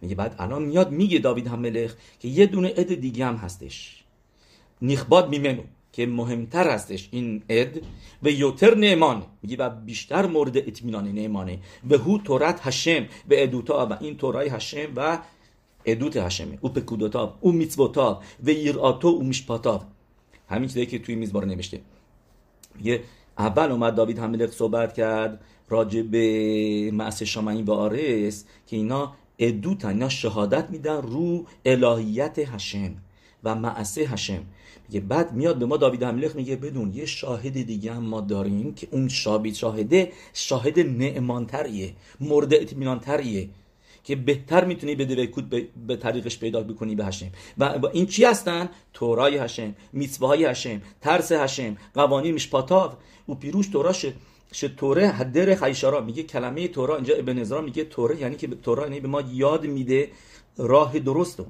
میگه 0.04 0.16
بعد 0.16 0.36
الان 0.40 0.64
میاد 0.64 0.92
میگه 0.92 1.20
داوید 1.20 1.48
هملخ 1.48 1.96
که 2.20 2.28
یه 2.28 2.46
دونه 2.46 2.68
عد 2.68 2.94
دیگه 2.96 3.26
هم 3.26 3.36
هستش. 3.36 4.04
نیخباد 4.82 5.30
میمنو 5.30 5.62
که 5.92 6.06
مهمتر 6.06 6.70
هستش 6.70 7.10
این 7.12 7.44
اد 7.50 7.82
و 8.24 8.30
یوتر 8.30 8.76
نعمان. 8.76 9.24
میگه 9.42 9.58
و 9.58 9.70
بیشتر 9.70 10.26
مورد 10.26 10.58
اطمینان 10.58 11.12
نعمانه. 11.12 11.60
و 11.90 11.98
هو 11.98 12.18
تورت 12.18 12.60
هشم 12.68 13.04
و 13.04 13.32
ادوتا 13.32 13.88
و 13.92 14.04
این 14.04 14.18
تورای 14.18 14.50
هشم 14.50 14.88
و 14.96 15.20
ادوت 15.86 16.18
هشمه 16.18 16.58
او 16.62 16.70
پکودوتا 16.70 17.38
او 17.42 17.52
میتوتا 17.52 18.22
و 18.44 18.50
ایراتو 18.50 19.08
او 19.08 19.24
مشپاتا 19.24 19.88
همین 20.50 20.68
چیزی 20.68 20.86
که 20.86 21.00
توی 21.00 21.16
میزبار 21.16 21.46
نوشته. 21.46 21.82
میگه 22.76 23.02
اول 23.38 23.72
اومد 23.72 23.96
داوید 23.96 24.20
هملخ 24.20 24.52
صحبت 24.52 24.94
کرد 24.94 25.44
راجع 25.70 26.02
به 26.02 26.92
معص 26.94 27.24
شامعی 27.24 27.62
و 27.62 27.72
آرس 27.72 28.46
که 28.68 28.76
اینا 28.76 29.14
ادوتن 29.40 29.88
اینا 29.88 30.10
شهادت 30.10 30.70
میدن 30.70 31.02
رو 31.02 31.46
الهیت 31.66 32.40
هشم 32.40 32.96
و 33.44 33.56
معصه 33.56 34.02
هشم 34.02 34.46
میگه 34.88 35.00
بعد 35.00 35.34
میاد 35.34 35.60
به 35.60 35.66
ما 35.66 35.78
داوید 35.78 36.04
هملخ 36.04 36.36
میگه 36.36 36.56
بدون 36.56 36.94
یه 36.94 37.06
شاهد 37.06 37.66
دیگه 37.66 37.94
هم 37.94 38.04
ما 38.04 38.22
داریم 38.22 38.74
که 38.74 38.88
اون 38.92 39.10
شابید 39.10 39.56
شاهده 39.56 40.12
شاهد 40.34 40.80
نعمانتریه 40.80 41.94
مورد 42.20 42.54
اطمینانتریه 42.54 43.50
که 44.04 44.16
بهتر 44.16 44.66
می‌تونی 44.66 44.96
به 44.96 45.06
دوکود 45.06 45.50
به 45.88 45.96
طریقش 45.96 46.40
پیدا 46.40 46.64
بکنی 46.64 46.96
به 46.96 47.06
هشم 47.06 47.32
و 47.58 47.88
این 47.94 48.06
چی 48.06 48.26
هستن؟ 48.26 48.70
تورای 48.94 49.38
هشم 49.38 49.76
میتوهای 49.94 50.46
هشم 50.46 50.82
ترس 51.02 51.32
هشم 51.32 51.78
قوانین 51.94 52.36
مشپاتاو 52.36 52.92
و 53.30 53.36
پیروش 53.36 53.68
توراشه 53.68 54.14
توره 54.54 55.08
حدر 55.08 55.56
خیشارا. 55.56 56.02
میگه 56.02 56.24
کلمه 56.24 56.68
تورا 56.68 56.96
اینجا 56.96 57.16
ابن 57.16 57.40
ازرا 57.40 57.62
میگه 57.62 57.84
توره 57.84 58.22
یعنی 58.22 58.36
که 58.36 58.48
تورا 58.48 58.84
یعنی 58.84 59.00
به 59.00 59.08
ما 59.08 59.22
یاد 59.22 59.66
میده 59.66 60.12
راه 60.58 61.00
درستو 61.00 61.46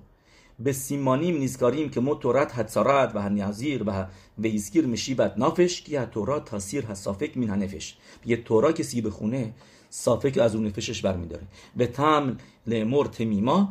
به 0.59 0.73
سیمانیم 0.73 1.37
نیزکاریم 1.37 1.89
که 1.89 1.99
ما 1.99 2.15
تورت 2.15 2.55
حدسارت 2.55 3.15
و 3.15 3.21
هنیازیر 3.21 3.83
و 3.85 4.05
ویزگیر 4.37 4.87
مشیبت 4.87 5.37
نافش 5.37 5.81
که 5.81 6.07
تورا 6.11 6.39
تاثیر 6.39 6.85
حسافک 6.85 7.37
مین 7.37 7.49
هنفش 7.49 7.95
یه 8.25 8.37
تورا 8.37 8.71
کسی 8.71 9.01
بخونه 9.01 9.53
صافک 9.89 10.37
از 10.37 10.55
اون 10.55 10.67
نفشش 10.67 11.01
برمیداره. 11.01 11.43
به 11.75 11.87
تم 11.87 12.37
لمر 12.67 13.05
تمیما 13.05 13.69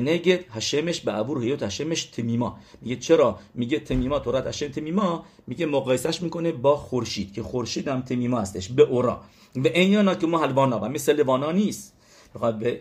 نگه 0.00 0.44
هشمش 0.50 1.00
به 1.00 1.12
عبور 1.12 1.42
هیوت 1.42 1.62
هشمش 1.62 2.04
تمیما 2.04 2.58
میگه 2.82 2.96
چرا 2.96 3.38
میگه 3.54 3.78
تمیما 3.78 4.18
تورات 4.18 4.46
هشم 4.46 4.68
تمیما 4.68 5.24
میگه 5.46 5.66
مقایسش 5.66 6.22
می‌کنه 6.22 6.52
با 6.52 6.76
خورشید 6.76 7.32
که 7.32 7.42
خورشید 7.42 7.88
هم 7.88 8.00
تمیما 8.00 8.40
هستش 8.40 8.68
به 8.68 8.82
اورا 8.82 9.20
به 9.54 9.78
این 9.80 10.14
که 10.14 10.26
ما 10.26 10.38
حلوانا 10.38 10.80
و 10.80 10.84
مثل 10.84 11.16
لوانا 11.16 11.52
نیست 11.52 11.94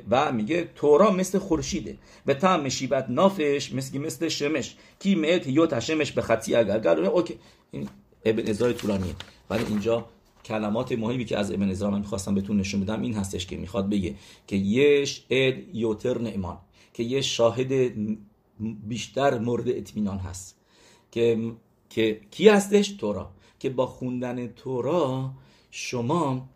و 0.09 0.31
میگه 0.31 0.69
تورا 0.75 1.11
مثل 1.11 1.39
خورشیده 1.39 1.97
به 2.25 2.33
تام 2.33 2.61
مشیبت 2.61 3.05
نافش 3.09 3.73
مثل 3.73 3.97
مثل 3.97 4.27
شمش 4.27 4.75
کی 4.99 5.15
میت 5.15 5.47
یوت 5.47 5.73
هشمش 5.73 6.11
به 6.11 6.21
خطی 6.21 6.55
اگر 6.55 6.99
اوکی 6.99 7.35
این 7.71 7.89
ابن 8.25 8.47
ازای 8.47 8.73
طولانیه 8.73 9.15
ولی 9.49 9.65
اینجا 9.65 10.05
کلمات 10.45 10.91
مهمی 10.91 11.25
که 11.25 11.37
از 11.37 11.51
ابن 11.51 11.69
ازرا 11.69 11.89
من 11.89 11.99
می‌خواستم 11.99 12.35
بهتون 12.35 12.59
نشون 12.59 12.81
بدم 12.81 13.01
این 13.01 13.13
هستش 13.13 13.45
که 13.45 13.57
می‌خواد 13.57 13.89
بگه 13.89 14.15
که 14.47 14.55
یش 14.55 15.23
اد 15.29 15.55
یوتر 15.73 16.17
نعمان 16.17 16.57
که 16.93 17.03
یه 17.03 17.21
شاهد 17.21 17.93
بیشتر 18.87 19.39
مورد 19.39 19.69
اطمینان 19.69 20.17
هست. 20.17 20.57
که 21.11 21.51
که 21.89 22.21
کی 22.31 22.49
هستش? 22.49 22.89
تورا. 22.89 23.31
که 23.59 23.69
با 23.69 23.85
خوندن 23.85 24.47
تورا 24.47 25.31
شما 25.71 26.49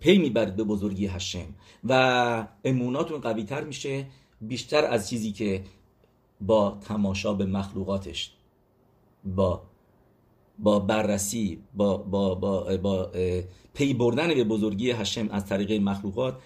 پی 0.00 0.18
می‌برید 0.18 0.56
به 0.56 0.64
بزرگی 0.64 1.06
هشم 1.06 1.46
و 1.84 2.48
اموناتون 2.64 3.20
قوی 3.20 3.44
تر 3.44 3.64
میشه 3.64 4.06
بیشتر 4.40 4.84
از 4.84 5.08
چیزی 5.10 5.32
که 5.32 5.64
با 6.40 6.78
تماشا 6.80 7.34
به 7.34 7.46
مخلوقاتش 7.46 8.32
با 9.24 9.62
با 10.58 10.78
بررسی 10.78 11.62
با 11.74 11.96
با 11.96 12.34
با, 12.34 12.76
با 12.76 13.10
پی 13.74 13.94
بردن 13.94 14.34
به 14.34 14.44
بزرگی 14.44 14.90
هشم 14.90 15.28
از 15.30 15.46
طریق 15.46 15.82
مخلوقات 15.82 16.38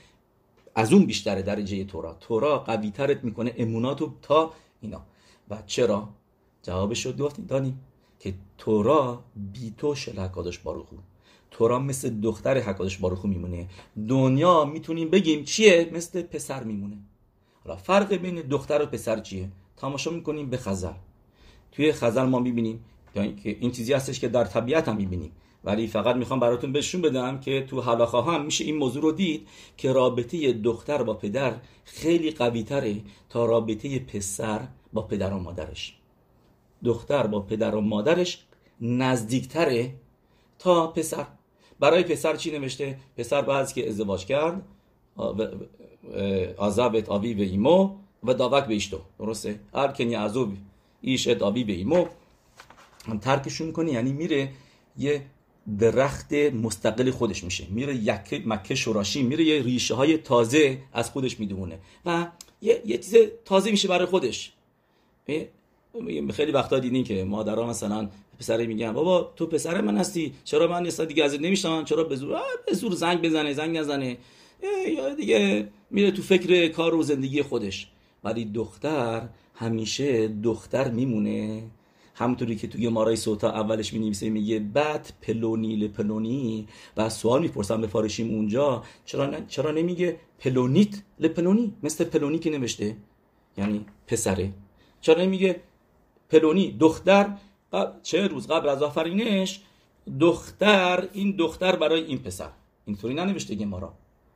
از 0.75 0.93
اون 0.93 1.07
بیشتر 1.07 1.41
درجه 1.41 1.85
تورا 1.85 2.17
تورا 2.21 2.59
قوی 2.59 2.91
ترت 2.91 3.25
می‌کنه 3.25 3.55
اموناتو 3.57 4.13
تا 4.23 4.53
اینا. 4.81 5.03
و 5.51 5.63
چرا؟ 5.67 6.09
جوابش 6.63 7.07
رو 7.07 7.13
گفتیم 7.13 7.47
دانیم 7.47 7.81
که 8.21 8.35
تورا 8.59 9.25
بی 9.53 9.75
تو 9.79 9.95
شل 9.95 10.19
حکادش 10.19 10.61
تورا 11.51 11.79
مثل 11.79 12.21
دختر 12.21 12.59
حکادش 12.59 12.99
باروخو 12.99 13.29
میمونه. 13.29 13.67
دنیا 14.09 14.65
می‌تونیم 14.65 15.11
بگیم 15.11 15.45
چیه؟ 15.45 15.91
مثل 15.93 16.23
پسر 16.23 16.65
میمونه. 16.65 16.97
حالا 17.65 17.77
فرق 17.77 18.15
بین 18.15 18.35
دختر 18.35 18.83
و 18.83 18.87
پسر 18.87 19.21
چیه؟ 19.21 19.49
تماشا 19.77 20.11
می‌کنیم 20.11 20.51
به 20.51 20.57
خزل 20.57 20.93
توی 21.73 21.93
خزل 21.93 22.23
ما 22.23 22.39
می‌بینیم 22.39 22.85
که 23.15 23.33
این 23.61 23.71
چیزی 23.71 23.93
هستش 23.93 24.21
که 24.21 24.29
در 24.29 24.45
طبیعت 24.45 24.89
هم 24.89 24.97
می‌بینیم. 24.97 25.33
ولی 25.65 25.87
فقط 25.87 26.17
می‌خوام 26.17 26.41
براتون 26.41 26.73
بهشون 26.73 27.03
بدم 27.03 27.41
که 27.41 27.67
تو 27.71 27.81
حلاخا 27.81 28.23
هم 28.23 28.45
میشه 28.45 28.65
این 28.65 28.77
موضوع 28.77 29.03
رو 29.03 29.13
دید 29.13 29.49
که 29.77 29.93
رابطه 29.93 30.53
دختر 30.53 31.03
با 31.03 31.15
پدر 31.15 31.55
خیلی 31.85 32.31
قوی 32.31 32.63
تره 32.63 32.97
تا 33.29 33.45
رابطه 33.45 33.99
پسر 33.99 34.61
با 34.93 35.03
پدر 35.03 35.33
و 35.33 35.39
مادرش 35.39 35.97
دختر 36.85 37.27
با 37.27 37.41
پدر 37.41 37.75
و 37.75 37.81
مادرش 37.81 38.45
نزدیکتره 38.81 39.95
تا 40.59 40.87
پسر 40.87 41.27
برای 41.81 42.03
پسر 42.03 42.37
چی 42.37 42.51
نوشته؟ 42.51 42.99
پسر 43.17 43.43
بعد 43.43 43.73
که 43.73 43.89
ازدواج 43.89 44.27
کرد 44.27 44.63
آزابت 46.57 47.09
آبی 47.09 47.35
به 47.35 47.43
ایمو 47.43 47.97
و 48.25 48.35
داوک 48.35 48.65
به 48.65 48.75
ایشتو 48.75 48.99
درسته؟ 49.19 49.61
هر 49.75 49.89
کنی 49.89 50.17
ایش 51.01 51.29
آبی 51.29 51.65
به 51.65 51.73
ایمو 51.73 52.07
ترکشون 53.21 53.67
می‌کنه 53.67 53.93
یعنی 53.93 54.13
میره 54.13 54.51
یه 54.99 55.23
درخت 55.79 56.33
مستقل 56.33 57.11
خودش 57.11 57.45
میشه. 57.45 57.67
میره 57.71 57.95
یک 57.97 58.43
مکه 58.47 58.75
شوراشی 58.75 59.23
میره 59.23 59.45
یه 59.45 59.63
ریشه 59.63 59.95
های 59.95 60.17
تازه 60.17 60.79
از 60.93 61.11
خودش 61.11 61.41
می‌دونه 61.41 61.79
و 62.07 62.27
یه, 62.63 62.83
یه 62.87 62.99
چیز 62.99 63.17
تازه 63.45 63.71
میشه 63.71 63.89
برای 63.89 64.07
خودش. 64.07 64.53
خیلی 66.33 66.53
وقتا 66.53 66.79
دیدین 66.79 67.05
که 67.05 67.25
مادرها 67.25 67.67
مثلا 67.67 68.09
پسر 68.39 68.67
میگن 68.67 68.93
بابا 68.93 69.33
تو 69.37 69.47
پسر 69.47 69.81
من 69.81 69.99
هستی 69.99 70.33
چرا 70.45 70.67
من 70.67 70.83
نیست 70.83 71.01
دیگه 71.01 71.25
ازت 71.25 71.41
نمیشتم 71.41 71.85
چرا 71.85 72.05
به 72.05 72.17
زور 72.17 72.41
به 72.67 72.75
زور 72.75 72.95
زنگ 72.95 73.23
بزنه 73.23 73.53
زنگ 73.53 73.77
نزنه. 73.77 74.17
یا 74.97 75.15
دیگه 75.15 75.69
میره 75.91 76.11
تو 76.11 76.23
فکر 76.23 76.69
کار 76.69 76.95
و 76.95 77.03
زندگی 77.03 77.43
خودش. 77.43 77.89
ولی 78.25 78.45
دختر 78.45 79.29
همیشه 79.55 80.29
دختر 80.29 80.91
میمونه. 80.91 81.63
همونطوری 82.21 82.57
که 82.57 82.69
توی 82.69 82.89
مارای 82.89 83.17
سوتا 83.17 83.51
اولش 83.51 83.93
می 83.93 84.31
میگه 84.31 84.59
بعد 84.59 85.13
پلونی 85.23 85.77
لپلونی 85.77 86.69
و 86.97 87.09
سوال 87.09 87.43
می‌پرسم 87.43 87.81
به 87.81 87.87
فارشیم 87.87 88.35
اونجا 88.35 88.83
چرا, 89.05 89.41
چرا 89.49 89.71
نمیگه 89.71 90.17
پلونیت 90.39 91.03
لپلونی 91.21 91.73
مثل 91.83 92.05
پلونی 92.05 92.39
که 92.39 92.51
نوشته. 92.51 92.97
یعنی 93.59 93.87
پسره. 94.07 94.53
چرا 95.01 95.23
نمیگه 95.23 95.61
پلونی؟ 96.31 96.77
دختر 96.81 97.37
چه 98.03 98.27
روز 98.27 98.47
قبل 98.47 98.69
از 98.69 98.83
آفرینش 98.83 99.61
دختر 100.21 101.09
این 101.13 101.37
دختر 101.37 101.77
برای 101.77 102.05
این 102.05 102.19
پسر. 102.19 102.51
اینطوری 102.85 103.15
ننوشته 103.15 103.55
گمارا 103.55 103.93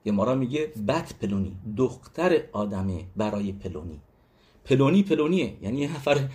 گمارا 0.06 0.34
میگه 0.34 0.72
بد 0.88 1.12
پلونی 1.20 1.56
دختر 1.76 2.40
آدمه 2.52 3.04
برای 3.16 3.52
پلونی. 3.52 4.00
پلونی 4.64 5.02
پلونیه 5.02 5.56
یعنی 5.62 5.80
یه 5.80 5.94
نفر 5.96 6.28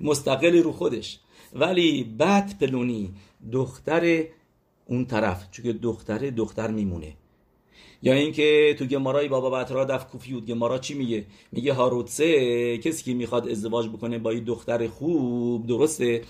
مستقل 0.00 0.62
رو 0.62 0.72
خودش. 0.72 1.20
ولی 1.52 2.04
بعد 2.04 2.58
پلونی 2.58 3.14
دختر 3.52 4.24
اون 4.86 5.06
طرف 5.06 5.50
چون 5.50 5.64
که 5.64 5.72
دختر 5.72 6.18
دختر 6.30 6.70
میمونه. 6.70 7.16
یا 8.02 8.12
اینکه 8.12 8.76
تو 8.78 8.84
گمارای 8.84 9.28
بابا 9.28 9.50
بطرا 9.50 9.84
دف 9.84 10.06
کوفیود 10.06 10.46
گمارا 10.46 10.78
چی 10.78 10.94
میگه؟ 10.94 11.26
میگه 11.52 11.72
هاروتسه 11.72 12.78
کسی 12.78 13.04
که 13.04 13.14
می‌خواد 13.14 13.48
ازدواج 13.48 13.88
بکنه 13.88 14.18
با 14.18 14.32
یه 14.32 14.40
دختر 14.40 14.88
خوب 14.88 15.66
درسته؟ 15.66 16.22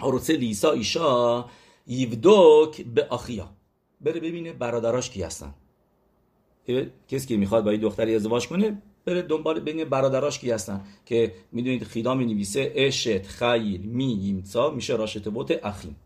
هاروتسه 0.00 0.32
لیسا 0.36 0.72
ایشا 0.72 1.44
یودوک 1.86 2.82
به 2.82 3.06
آخیا. 3.10 3.50
بره 4.00 4.20
ببینه 4.20 4.52
برادراش 4.52 5.10
کی 5.10 5.22
هستن. 5.22 5.54
کسی 7.08 7.26
که 7.26 7.36
می‌خواد 7.36 7.64
با 7.64 7.72
یه 7.72 7.78
دختری 7.78 8.14
ازدواج 8.14 8.48
کنه 8.48 8.82
بره 9.06 9.22
دنبال 9.22 9.60
بین 9.60 9.84
برادراش 9.84 10.38
کی 10.38 10.50
هستن. 10.50 10.80
که 11.06 11.32
می‌دونید 11.52 11.84
خیدا 11.84 12.14
می 12.14 12.26
نویسه 12.26 12.72
اشت 12.74 13.22
خیل 13.22 13.80
می 13.80 14.12
یمتا 14.12 14.70
میشه 14.70 14.96
راشت 14.96 15.28
بوت 15.28 15.64
اخیم. 15.64 15.96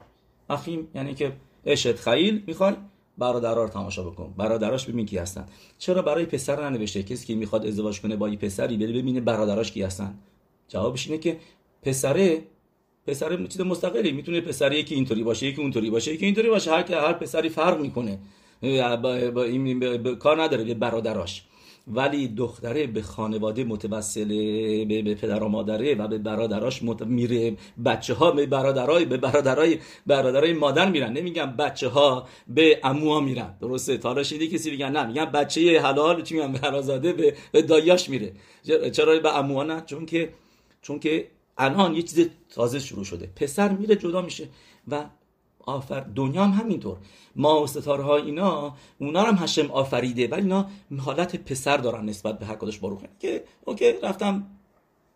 اخیم 0.50 0.88
یعنی 0.94 1.14
که 1.14 1.32
اشت 1.66 1.96
خیل 1.96 2.42
می‌خوای 2.46 2.74
برادرها 3.18 3.62
رو 3.62 3.68
تماشا 3.68 4.02
بکن. 4.02 4.34
برادراش 4.36 4.86
ببین 4.86 5.06
کی 5.06 5.18
هستن. 5.18 5.46
چرا 5.78 6.02
برای 6.02 6.26
پسر 6.26 6.68
ننوشته 6.68 7.02
کسی 7.02 7.26
که 7.26 7.34
می‌خواد 7.34 7.66
ازدواج 7.66 8.00
کنه 8.00 8.16
با 8.16 8.28
یه 8.28 8.36
پسری 8.36 8.76
بره 8.76 8.92
ببینه 8.92 9.20
برادراش 9.20 9.72
کی 9.72 9.82
هستن؟ 9.82 10.18
جوابش 10.68 11.06
اینه 11.06 11.18
که 11.18 11.36
پسره 11.82 12.42
پسر 13.06 13.46
چیز 13.46 13.60
مستقلی. 13.60 14.12
می‌تونه 14.12 14.40
پسری 14.40 14.78
یکی 14.78 14.94
اینطوری 14.94 15.22
باشه 15.22 15.46
یکی 15.46 15.62
اونطوری 15.62 15.90
باشه 15.90 16.14
یکی 16.14 16.26
اینطوری 16.26 16.48
باشه. 16.48 16.70
هر 16.70 16.94
هر 16.94 17.12
پسری 17.12 17.48
فرق 17.48 17.80
می‌کنه. 17.80 18.18
با, 19.02 19.42
این 19.42 20.14
کار 20.14 20.42
نداره 20.42 20.64
به 20.64 20.74
برادراش. 20.74 21.44
ولی 21.90 22.28
دختره 22.28 22.86
به 22.86 23.02
خانواده 23.02 23.64
متوسله 23.64 24.84
به, 24.84 25.14
پدر 25.14 25.42
و 25.42 25.48
مادره 25.48 25.94
و 25.94 26.08
به 26.08 26.18
برادراش 26.18 26.82
مت... 26.82 27.02
میره. 27.02 27.56
بچه 27.84 28.14
ها 28.14 28.30
به 28.30 28.46
برادرای 28.46 29.04
به 29.04 29.16
برادرای 29.16 29.78
برادرای 30.06 30.52
مادر 30.52 30.90
میرن. 30.90 31.12
نمیگن 31.12 31.56
بچه 31.56 31.88
ها 31.88 32.28
به 32.48 32.80
عموها 32.82 33.20
میرن. 33.20 33.54
درسته؟ 33.60 33.98
تا 33.98 34.22
شدی 34.22 34.48
کسی 34.48 34.70
میگن 34.70 34.90
نه 34.90 35.06
میگن 35.06 35.24
بچه 35.24 35.80
حلال 35.80 36.22
چی 36.22 36.34
میگن؟ 36.34 36.52
برازاده 36.52 37.12
به, 37.12 37.34
به 37.52 37.62
دایاش 37.62 38.08
میره. 38.08 38.32
چرا 38.92 39.18
به 39.18 39.28
عموها 39.28 39.62
نه؟ 39.62 39.82
چون 39.86 40.06
که 40.06 40.32
چون 40.82 40.98
که 40.98 41.26
الان 41.58 41.94
یه 41.94 42.02
چیز 42.02 42.28
تازه 42.54 42.78
شروع 42.78 43.04
شده. 43.04 43.30
پسر 43.36 43.68
میره 43.68 43.96
جدا 43.96 44.22
میشه 44.22 44.48
و 44.88 45.04
آفر 45.66 46.00
دنیا 46.00 46.44
هم 46.44 46.50
همینطور. 46.50 46.96
ما 47.36 47.62
و 47.62 47.66
ستاره 47.66 48.02
ها 48.02 48.16
اینا 48.16 48.74
اونا 48.98 49.22
هم 49.22 49.36
هشم 49.44 49.70
آفریده 49.70 50.28
ولی 50.28 50.42
اینا 50.42 50.66
حالت 50.98 51.36
پسر 51.36 51.76
دارن 51.76 52.04
نسبت 52.04 52.38
به 52.38 52.46
هر 52.46 52.54
کدش 52.54 52.78
باروخه 52.78 53.08
که 53.20 53.44
اوکی 53.64 53.92
رفتم 54.02 54.46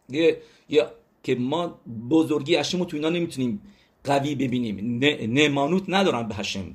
یه, 0.09 0.39
یه 0.69 0.87
که 1.23 1.35
ما 1.35 1.81
بزرگی 2.11 2.57
هشم 2.57 2.79
رو 2.79 2.85
تو 2.85 2.97
اینا 2.97 3.09
نمی‌تونیم 3.09 3.61
قوی 4.05 4.35
ببینیم. 4.35 5.01
نمانوت 5.33 5.83
ندارن 5.89 6.29
به 6.29 6.35
هشم. 6.35 6.75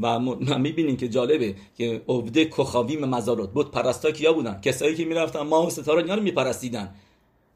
و 0.00 0.18
ما 0.18 0.34
می‌بینیم 0.34 0.96
که 0.96 1.08
جالبه 1.08 1.54
که 1.76 2.02
عبده 2.08 2.44
کخاویم 2.44 3.04
مزارات 3.04 3.52
بود 3.52 3.70
پرستا 3.70 4.10
کیا 4.10 4.32
بودن؟ 4.32 4.60
کسایی 4.60 4.94
که 4.94 5.04
می‌رفتن 5.04 5.40
ما 5.40 5.66
و 5.66 5.70
ستاره 5.70 6.02
اینا 6.02 6.14
رو 6.14 6.22
میپرستیدن. 6.22 6.94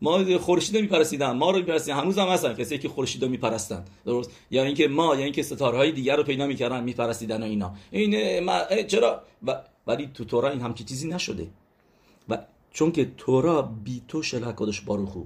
ما 0.05 0.39
خورشید 0.39 0.77
میپرستیدن 0.77 1.31
ما 1.31 1.51
رو 1.51 1.57
میپرستیدن. 1.57 1.97
هنوز 1.97 2.19
هم 2.19 2.29
هستن 2.29 2.55
کسی 2.55 2.79
که 2.79 2.89
خورشید 2.89 3.25
میپرستن. 3.25 3.85
درست؟ 4.07 4.31
یا 4.51 4.63
اینکه 4.65 4.89
ما 4.89 5.15
یا 5.15 5.25
اینکه 5.25 5.43
ستاره 5.43 5.77
های 5.77 5.93
دیگر 5.93 6.17
رو 6.17 6.23
پیدا 6.23 6.47
می‌کردن 6.47 6.85
میپرستیدن 6.85 7.43
و 7.43 7.45
اینا. 7.45 7.75
این 7.91 8.47
چرا؟ 8.87 9.23
ولی 9.87 10.11
تو 10.15 10.25
تورا 10.25 10.51
این 10.51 10.61
همچی 10.61 10.85
چیزی 10.85 11.09
نشده. 11.09 11.47
و 12.29 12.39
چون 12.71 12.93
که 12.93 13.13
تورا 13.17 13.63
بی 13.63 14.03
تو 14.09 14.23
شلکادش 14.23 14.81
باروخو 14.81 15.25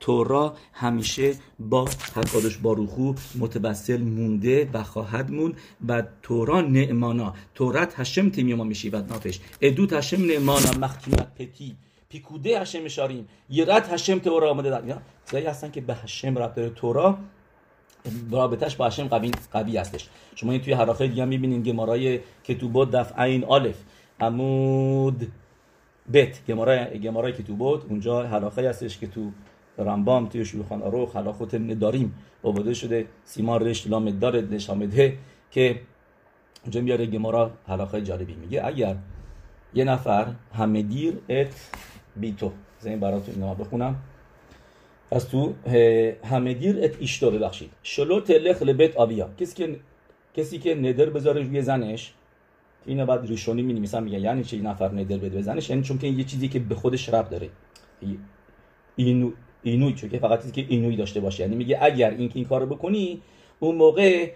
تورا 0.00 0.56
همیشه 0.72 1.34
با 1.58 1.88
حکادش 2.14 2.56
باروخو 2.56 3.14
متبسل 3.38 4.02
مونده 4.02 4.70
و 4.72 4.82
خواهد 4.82 5.30
مون 5.30 5.54
و 5.88 6.02
تورا 6.22 6.60
نعمانا. 6.60 7.34
تورت 7.54 8.00
هشم 8.00 8.30
تیمیما 8.30 8.64
میشی 8.64 8.90
و 8.90 9.02
نافش 9.02 9.40
ادوت 9.60 9.92
هشم 9.92 10.24
نعمانا. 10.24 10.72
مختیمت 10.72 11.34
پتی 11.34 11.76
پیکوده 12.10 12.60
هشم 12.60 12.84
اشاریم 12.84 13.28
یرت 13.50 13.92
هشم 13.92 14.18
تورا 14.18 14.50
آمده 14.50 14.70
در 14.70 14.98
چیزایی 15.26 15.46
هستن 15.46 15.70
که 15.70 15.80
به 15.80 15.94
هشم 15.94 16.38
رب 16.38 16.54
داره 16.54 16.70
تورا. 16.70 17.18
رابطش 18.30 18.76
با 18.76 18.86
هشم 18.86 19.08
قوی, 19.08 19.30
قوی 19.52 19.76
هستش. 19.76 20.08
شما 20.34 20.52
این 20.52 20.60
توی 20.60 20.72
حراخه 20.72 21.06
دیگه 21.06 21.24
می‌بینین 21.24 21.62
گمارای 21.62 22.20
کتوبوت 22.44 22.90
دف 22.90 23.18
این 23.18 23.44
آلف. 23.44 23.76
عمود 24.20 25.32
بت. 26.12 26.46
گمارای 26.46 26.98
گمارای 26.98 27.32
کتوبوت 27.32 27.84
اونجا 27.88 28.22
حراخه 28.22 28.68
هستش 28.68 28.98
که 28.98 29.06
تو 29.06 29.30
رمبام 29.78 30.28
توی 30.28 30.44
شوخان 30.44 30.82
آروخ 30.82 31.16
حلاخوت 31.16 31.56
داریم. 31.56 32.14
آورده 32.42 32.74
شده 32.74 33.06
سیمان 33.24 33.60
رشت 33.60 33.86
لام 33.86 34.08
نشامده 34.50 35.18
که 35.50 35.80
اونجا 36.62 36.80
میاره 36.80 37.06
گمارا 37.06 37.50
حلاخه 37.66 38.02
جالبی 38.02 38.34
میگه. 38.34 38.66
اگر 38.66 38.96
یه 39.74 39.84
نفر 39.84 40.26
همدیر 40.54 41.18
ات 41.28 41.70
بیتو 42.20 42.52
این 42.84 43.00
براتون 43.00 43.34
اینا 43.34 43.54
بخونم. 43.54 43.96
از 45.10 45.28
تو 45.30 45.54
همدیر 46.24 46.78
ات 46.82 46.96
ایشتو 47.00 47.30
ببخشید. 47.30 47.70
شلو 47.82 48.20
تلخ 48.20 48.62
لبت 48.62 48.96
آبیا. 48.96 49.30
کسی 49.40 49.54
که 49.54 49.76
کسی 50.34 50.58
که 50.58 50.74
ندر 50.74 51.10
بذاره 51.10 51.42
روی 51.42 51.62
زنش 51.62 52.12
اینو 52.86 53.06
بعد 53.06 53.26
ریشونی 53.26 53.62
می 53.62 53.72
نمیسن 53.72 54.02
میگن 54.02 54.18
یعنی 54.18 54.44
چه 54.44 54.56
نفر 54.56 54.88
ندر 54.88 55.16
بده 55.16 55.28
به 55.28 55.42
زنش؟ 55.42 55.70
یعنی 55.70 55.82
چون 55.82 55.98
که 55.98 56.06
یه 56.06 56.24
چیزی 56.24 56.48
که 56.48 56.58
به 56.58 56.74
خودش 56.74 57.08
رب 57.08 57.30
داره. 57.30 57.48
اینو 58.96 59.30
اینوی 59.62 59.92
چون 59.92 60.10
که 60.10 60.18
فقط 60.18 60.52
که 60.52 60.64
اینوی 60.68 60.96
داشته 60.96 61.20
باشه. 61.20 61.42
یعنی 61.42 61.56
میگه 61.56 61.78
اگر 61.82 62.10
این 62.10 62.28
که 62.28 62.36
این 62.36 62.44
کارو 62.44 62.66
بکنی 62.66 63.22
اون 63.60 63.74
موقع 63.76 64.30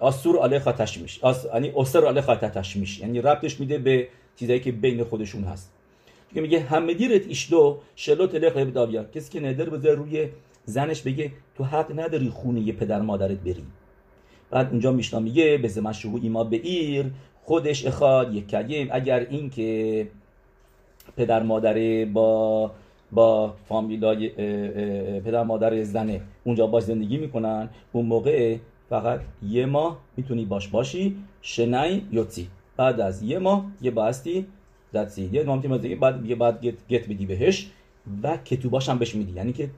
آسور 0.00 0.38
علیه 0.38 0.58
تشمیش. 0.58 1.20
یعنی 1.54 1.72
اسر 1.76 2.06
علیه 2.06 2.22
تشمیش. 2.36 3.00
یعنی 3.00 3.20
ربطش 3.20 3.60
میده 3.60 3.78
به 3.78 4.08
چیزایی 4.36 4.60
که 4.60 4.72
بین 4.72 5.04
خودشون 5.04 5.44
هست. 5.44 5.72
که 6.34 6.40
میگه 6.40 6.60
همه 6.60 6.94
دیرت 6.94 7.26
ایشدو 7.26 7.78
شلو 7.96 8.26
تلخ 8.26 8.56
داویا 8.74 9.04
کسی 9.04 9.32
که 9.32 9.40
ندر 9.40 9.70
بذاره 9.70 9.94
روی 9.94 10.28
زنش 10.64 11.02
بگه 11.02 11.32
تو 11.56 11.64
حق 11.64 12.00
نداری 12.00 12.28
خونه 12.28 12.60
یه 12.60 12.72
پدر 12.72 13.00
مادرت 13.00 13.38
بری. 13.38 13.64
بعد 14.50 14.70
اونجا 14.70 14.92
میشنا 14.92 15.20
میگه 15.20 15.58
به 15.58 15.68
زمان 15.68 15.92
شهو 15.92 16.18
ایما 16.22 16.44
به 16.44 16.60
ایر 16.62 17.06
خودش 17.42 17.86
اخواد 17.86 18.34
یک 18.34 18.46
کلیم. 18.46 18.88
اگر 18.90 19.26
این 19.30 19.50
که 19.50 20.08
پدر 21.16 21.42
مادره 21.42 22.04
با 22.04 22.70
با 23.12 23.54
فامیلای 23.68 24.28
پدر 25.20 25.42
مادر 25.42 25.82
زنه 25.82 26.20
اونجا 26.44 26.66
باش 26.66 26.82
زندگی 26.82 27.16
می‌کنن 27.16 27.68
اون 27.92 28.06
موقع 28.06 28.56
فقط 28.90 29.20
یه 29.48 29.66
ماه 29.66 29.98
می‌تونی 30.16 30.44
باش 30.44 30.68
باشی 30.68 31.16
شنای 31.42 32.02
یوتی. 32.12 32.48
بعد 32.80 33.00
از 33.00 33.22
یه 33.22 33.38
ماه 33.38 33.64
یه 33.82 33.90
باستی 33.90 34.46
دتسی 34.94 35.30
یه 35.32 35.42
نامتی 35.42 35.68
مزدگی 35.68 35.94
بعد 35.94 36.26
یه 36.26 36.36
بعد 36.36 36.64
گت, 36.64 36.88
گت 36.88 37.04
بدی 37.08 37.26
بهش 37.26 37.70
و 38.22 38.36
کتوباش 38.36 38.88
هم 38.88 38.98
بهش 38.98 39.14
میدی. 39.14 39.32
یعنی 39.32 39.52
که 39.52 39.70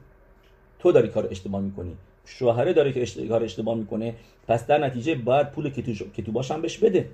تو 0.79 0.93
داری 0.93 1.09
کار 1.09 1.29
اشتباه 1.31 1.61
می‌کنی. 1.61 1.97
شوهره 2.25 2.73
داره 2.73 2.93
که 2.93 3.27
کار 3.29 3.43
اشتباه 3.45 3.75
می‌کنه. 3.75 4.15
پس 4.49 4.67
در 4.67 4.79
نتیجه 4.79 5.15
باید 5.15 5.51
پول 5.51 5.71
کتوباش 6.17 6.51
هم 6.51 6.63
بهش 6.63 6.79
بده. 6.79 6.99
این 6.99 7.09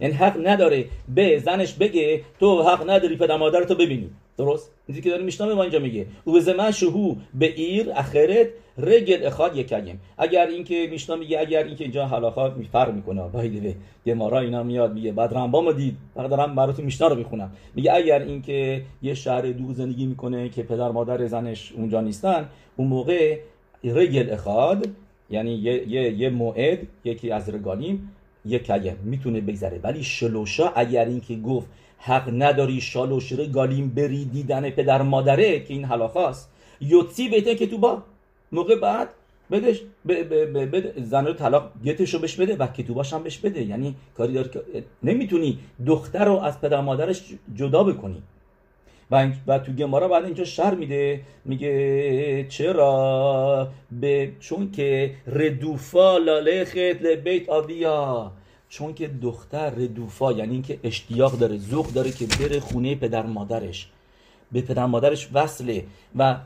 یعنی 0.00 0.14
حق 0.14 0.46
نداره. 0.46 0.84
به 1.14 1.38
زنش 1.38 1.72
بگه 1.72 2.22
تو 2.40 2.62
حق 2.62 2.90
نداری 2.90 3.16
پدر 3.16 3.36
مادر 3.36 3.64
تو 3.64 3.74
ببینی. 3.74 4.10
درست؟ 4.38 4.70
اینی 4.86 5.00
که 5.00 5.10
داره 5.10 5.24
میشنامه 5.24 5.54
ما 5.54 5.62
اینجا 5.62 5.78
میگه. 5.78 6.06
او 6.24 6.32
به 6.32 6.72
شهو 6.72 7.14
به 7.34 7.52
ایر 7.60 7.92
اخرت 7.94 8.46
رگل 8.78 9.26
اخاد 9.26 9.56
یکیم 9.56 10.00
اگر 10.18 10.46
اینکه 10.46 10.88
میشنا 10.90 11.16
میگه 11.16 11.40
اگر 11.40 11.64
اینکه 11.64 11.84
اینجا 11.84 12.06
حلاخا 12.06 12.50
فرق 12.72 12.94
می‌کنه. 12.94 13.28
بایده 13.28 13.76
یه 14.06 14.14
مارا 14.14 14.40
اینا 14.40 14.62
میاد 14.62 14.92
میگه 14.92 15.12
بعد 15.12 15.34
رمبامو 15.34 15.72
دید. 15.72 15.96
فقط 16.14 16.30
دارم 16.30 16.54
براتون 16.54 16.84
میشنا 16.84 17.08
رو 17.08 17.16
می‌خونم. 17.16 17.52
میگه 17.74 17.94
اگر 17.94 18.18
اینکه 18.18 18.82
یه 19.02 19.14
شهر 19.14 19.42
دور 19.42 19.74
زندگی 19.74 20.06
می‌کنه 20.06 20.48
که 20.48 20.62
پدر 20.62 20.90
مادر 20.90 21.26
زنش 21.26 21.72
اونجا 21.72 22.00
نیستن 22.00 22.48
اون 22.76 22.88
موقع 22.88 23.38
رگل 23.84 24.30
اخاد 24.30 24.88
یعنی 25.30 25.54
یه, 25.54 25.88
یه, 25.88 26.12
یه 26.12 26.30
موعد 26.30 26.78
یکی 27.04 27.30
از 27.30 27.48
رگانیم 27.48 28.12
یک 28.44 28.62
کلیم 28.62 28.96
می‌تونه 29.04 29.40
بگذره. 29.40 29.80
ولی 29.82 30.02
شلوشا 30.02 30.68
اگر 30.68 31.04
اینکه 31.04 31.36
گفت 31.36 31.66
حق 32.06 32.30
نداری 32.42 32.80
شالوشره 32.80 33.46
گالیم 33.46 33.88
بری 33.88 34.24
دیدن 34.24 34.70
پدر 34.70 35.02
مادره 35.02 35.60
که 35.60 35.74
این 35.74 35.84
حلاخاست 35.84 36.50
یوتسی 36.80 37.28
بهته 37.28 37.54
که 37.54 37.66
تو 37.66 37.78
با. 37.78 38.02
موقع 38.52 38.76
بعد 38.76 39.08
بدش 39.50 39.80
بده. 40.72 40.94
زن 40.96 41.26
رو 41.26 41.32
طلاق 41.32 41.70
گتش 41.84 42.14
بهش 42.14 42.34
بده 42.34 42.56
و 42.56 42.66
کتوباش 42.66 43.12
هم 43.12 43.22
بهش 43.22 43.38
بده. 43.38 43.62
یعنی 43.62 43.94
کاری 44.16 44.32
داره 44.32 44.48
که 44.48 44.60
نمی‌تونی 45.02 45.58
دختر 45.86 46.24
رو 46.24 46.38
از 46.38 46.60
پدر 46.60 46.80
مادرش 46.80 47.22
جدا 47.54 47.82
بکنی. 47.84 48.22
و, 49.10 49.28
و 49.46 49.58
تو 49.58 49.72
گمارا 49.72 50.08
بعد 50.08 50.24
اینجا 50.24 50.44
شر 50.44 50.74
میده. 50.74 51.20
میگه 51.44 52.46
چرا؟ 52.48 53.68
به 54.00 54.32
چون 54.40 54.70
که 54.70 55.14
ردوفا 55.26 56.18
لالخت 56.18 56.76
لبیت 56.76 57.48
آبیا. 57.48 58.32
چون 58.68 58.94
که 58.94 59.08
دختر 59.08 59.70
ردوفا 59.70 60.32
یعنی 60.32 60.52
اینکه 60.52 60.78
اشتیاق 60.82 61.38
داره 61.38 61.58
ذوق 61.58 61.86
داره 61.86 62.10
که 62.10 62.26
بره 62.26 62.60
خونه 62.60 62.94
پدر 62.94 63.26
مادرش. 63.26 63.88
به 64.52 64.60
پدر 64.60 64.86
مادرش 64.86 65.28
وصله 65.32 65.84
و 66.16 66.36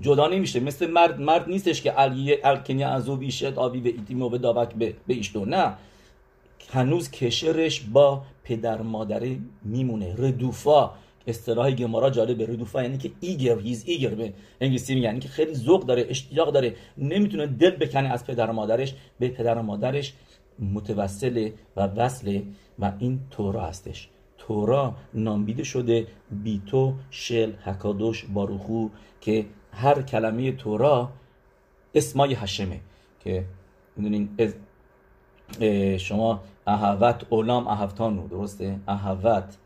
جدا 0.00 0.28
نمیشه. 0.28 0.60
مثل 0.60 0.90
مرد 0.90 1.20
مرد 1.20 1.48
نیستش 1.48 1.82
که 1.82 1.92
الکنی 2.44 2.84
از 2.84 3.08
او 3.08 3.16
بیشت 3.16 3.58
آبی 3.58 3.80
به 3.80 3.88
ایتیمو 3.88 4.28
به 4.28 4.38
داوک 4.38 4.74
به, 4.74 4.94
به 5.06 5.14
ایشتو. 5.14 5.44
نه. 5.44 5.72
هنوز 6.72 7.10
کشرش 7.10 7.80
با 7.80 8.22
پدر 8.44 8.82
مادره 8.82 9.36
میمونه. 9.64 10.14
ردوفا 10.18 10.90
اصطلاح 11.26 11.70
گمارا 11.70 12.10
جالبه. 12.10 12.46
ردوفا 12.46 12.82
یعنی 12.82 12.98
که 12.98 13.10
ایگر 13.20 13.58
هیز 13.58 13.84
ایگر 13.86 14.14
به 14.14 14.32
انگلیسی 14.60 14.98
یعنی 14.98 15.20
که 15.20 15.28
خیلی 15.28 15.54
ذوق 15.54 15.86
داره 15.86 16.06
اشتیاق 16.08 16.52
داره. 16.52 16.74
نمی‌تونه 16.98 17.46
دل 17.46 17.70
بکنه 17.70 18.08
از 18.08 18.26
پدر 18.26 18.50
مادرش. 18.50 18.94
به 19.18 19.28
پدر 19.28 19.60
مادرش 19.60 20.12
متوسله 20.58 21.54
و 21.76 21.86
وصله 21.86 22.42
و 22.78 22.92
این 22.98 23.20
تورا 23.30 23.62
هستش. 23.62 24.08
تورا 24.38 24.94
نامبیده 25.14 25.62
شده 25.62 26.06
بیتو 26.30 26.94
شل 27.10 27.52
حکادوش 27.52 28.24
باروخو 28.24 28.88
که 29.20 29.46
هر 29.72 30.02
کلمه 30.02 30.52
تورا 30.52 31.10
اسمای 31.94 32.34
هشمه 32.34 32.80
که 33.20 33.44
می‌دونین 33.96 34.28
شما 35.98 36.40
اهوت 36.66 37.26
اولام 37.30 37.68
اهفتانو 37.68 38.28
درسته؟ 38.28 38.80
اهوت. 38.88 39.58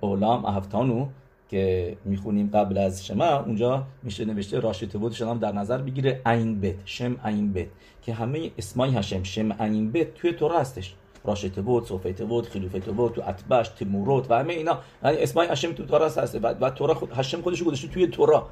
اولام 0.00 0.44
اهفتانو 0.44 1.08
که 1.48 1.96
می‌خونیم 2.04 2.50
قبل 2.54 2.78
از 2.78 3.06
شما 3.06 3.40
اونجا 3.40 3.86
میشه 4.02 4.24
نوشته 4.24 4.60
راشت 4.60 4.96
بود 4.96 5.12
شما 5.12 5.34
در 5.34 5.52
نظر 5.52 5.78
بگیره 5.78 6.20
این 6.26 6.60
بت 6.60 6.74
شم 6.84 7.16
این 7.24 7.52
بت 7.52 7.66
که 8.02 8.14
همه 8.14 8.50
اسمای 8.58 8.96
هشم 8.96 9.22
شم 9.22 9.60
این 9.60 9.92
بت 9.92 10.14
توی 10.14 10.32
تورا 10.32 10.60
هستش. 10.60 10.94
راشت 11.24 11.60
بود 11.60 11.84
صوفیت 11.84 12.22
بود 12.22 12.48
خلیفت 12.48 12.88
بود 12.88 13.12
تو 13.12 13.22
اتبش 13.28 13.68
تمورات 13.68 14.30
و 14.30 14.34
همه 14.34 14.52
اینا. 14.52 14.78
یعنی 15.04 15.16
اسمای 15.16 15.48
هشم 15.48 15.72
تو 15.72 15.86
تورا 15.86 16.06
هست 16.06 16.38
و, 16.42 16.70
تورا 16.70 16.94
خود 16.94 17.12
هشم 17.12 17.42
خودش 17.42 17.62
گذاشته 17.62 17.88
توی 17.88 18.06
تورا. 18.06 18.48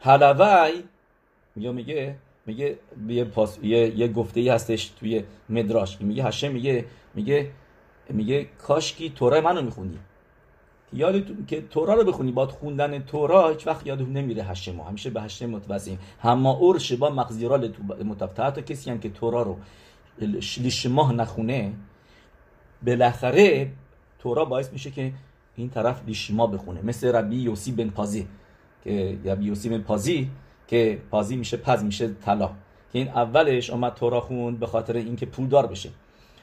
حلوی 0.00 0.82
میگه 1.56 1.72
میگه 1.72 2.16
میگه 2.46 2.78
یه, 3.08 3.24
پاس... 3.24 3.58
یه... 3.62 3.98
یه 3.98 4.08
گفته 4.08 4.52
هستش 4.52 4.88
توی 4.88 5.24
مدراش. 5.48 6.00
میگه 6.00 6.24
هشم 6.24 6.52
میگه 6.52 6.84
میگه 7.14 7.50
میگه 8.10 8.44
کاشکی 8.44 9.10
تورا 9.10 9.40
منو 9.40 9.62
می‌خونی 9.62 9.98
یادتون 10.92 11.46
که 11.46 11.60
تورا 11.60 11.94
رو 11.94 12.04
بخونی 12.04 12.32
با 12.32 12.46
خوندن 12.46 12.98
تورا 12.98 13.48
هیچ 13.48 13.66
وقت 13.66 13.86
یادتون 13.86 14.12
نمیره 14.12 14.42
هشم 14.42 14.80
همیشه 14.80 15.10
به 15.10 15.22
هشم 15.22 15.46
متوسیم 15.46 15.98
هما 16.22 16.52
اور 16.52 16.78
شبا 16.78 17.10
مغزیرال 17.10 17.72
متفتا 18.04 18.50
تا 18.50 18.60
کسی 18.60 18.90
هم 18.90 19.00
که 19.00 19.10
تورا 19.10 19.42
رو 19.42 19.56
لیشماه 20.58 21.12
نخونه 21.12 21.72
بالاخره 22.86 23.72
تورا 24.18 24.44
باعث 24.44 24.72
میشه 24.72 24.90
که 24.90 25.12
این 25.56 25.70
طرف 25.70 26.02
لیشما 26.06 26.46
بخونه. 26.46 26.82
مثل 26.82 27.12
ربی 27.12 27.36
یوسی 27.36 27.72
بن 27.72 27.90
پازی. 27.90 28.26
که 28.84 29.18
ربی 29.24 29.44
یوسی 29.44 29.68
بن 29.68 29.78
پازی 29.78 30.30
که 30.68 30.98
پازی 31.10 31.36
میشه 31.36 31.56
پز 31.56 31.84
میشه 31.84 32.10
طلا. 32.14 32.46
که 32.92 32.98
این 32.98 33.08
اولش 33.08 33.70
اومد 33.70 33.94
تورا 33.94 34.20
خوند 34.20 34.58
به 34.58 34.66
خاطر 34.66 34.96
اینکه 34.96 35.26
پولدار 35.26 35.66
بشه. 35.66 35.90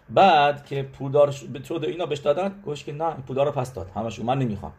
بعد 0.10 0.65
که 0.65 0.84
پولدار 0.84 1.36
به 1.54 1.60
تو 1.60 1.80
اینا 1.84 2.06
بهش 2.06 2.20
دادن 2.20 2.50
گوش 2.65 2.84
که 2.84 2.91
نه 2.91 3.13
پولدار 3.28 3.46
رو 3.46 3.52
پس 3.52 3.74
داد. 3.74 3.89
همش 3.96 4.20
من 4.20 4.39
نمی‌خوام. 4.39 4.72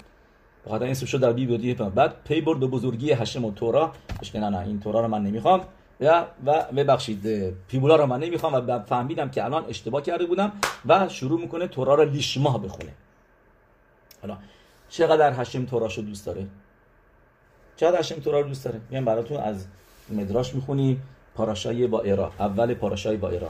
به 0.65 0.71
خاطر 0.71 0.85
این 0.85 0.95
شد 0.95 1.21
در 1.21 1.33
بی 1.33 1.75
بعد 1.75 2.15
پی 2.25 2.41
برد 2.41 2.61
به 2.61 2.67
بزرگی 2.67 3.13
هشم 3.13 3.45
و 3.45 3.53
تورا. 3.53 3.93
گوش 4.19 4.33
که 4.33 4.41
نه 4.41 4.49
نه 4.49 4.59
این 4.59 4.81
تورا 4.81 5.01
رو 5.01 5.09
من 5.09 5.23
نمی‌خوام. 5.23 5.61
و 6.01 6.25
و 6.47 6.65
ببخشید 6.77 7.51
پیبولا 7.69 7.97
رو 7.97 8.07
من 8.07 8.21
نمی‌خوام 8.21 8.55
و 8.55 8.79
فهمیدم 8.79 9.31
که 9.31 9.45
الان 9.45 9.65
اشتباه 9.69 10.03
کرده 10.03 10.27
بودم 10.27 10.53
و 10.87 11.09
شروع 11.09 11.41
می‌کنه 11.41 11.69
تورا 11.69 11.95
رو 11.95 12.05
لیشماه 12.05 12.63
بخونه. 12.63 12.91
حالا 14.23 14.37
چقدر 14.89 15.33
هشم 15.33 15.67
تورا 15.67 15.87
رو 15.97 16.03
دوست 16.03 16.27
داره؟ 16.27 16.47
چقدر 17.77 17.99
هشم 17.99 18.15
تورا 18.15 18.41
رو 18.41 18.49
دوست 18.49 18.65
داره؟ 18.65 18.81
میگم 18.91 19.05
براتون 19.05 19.37
از 19.37 19.67
مدراش 20.11 20.55
می‌خونی. 20.55 21.01
پاراشای 21.35 21.87
با 21.87 22.01
ایرا 22.01 22.33
اول 22.39 22.75
پاراشای 22.75 23.17
با 23.17 23.31
ایرا 23.31 23.49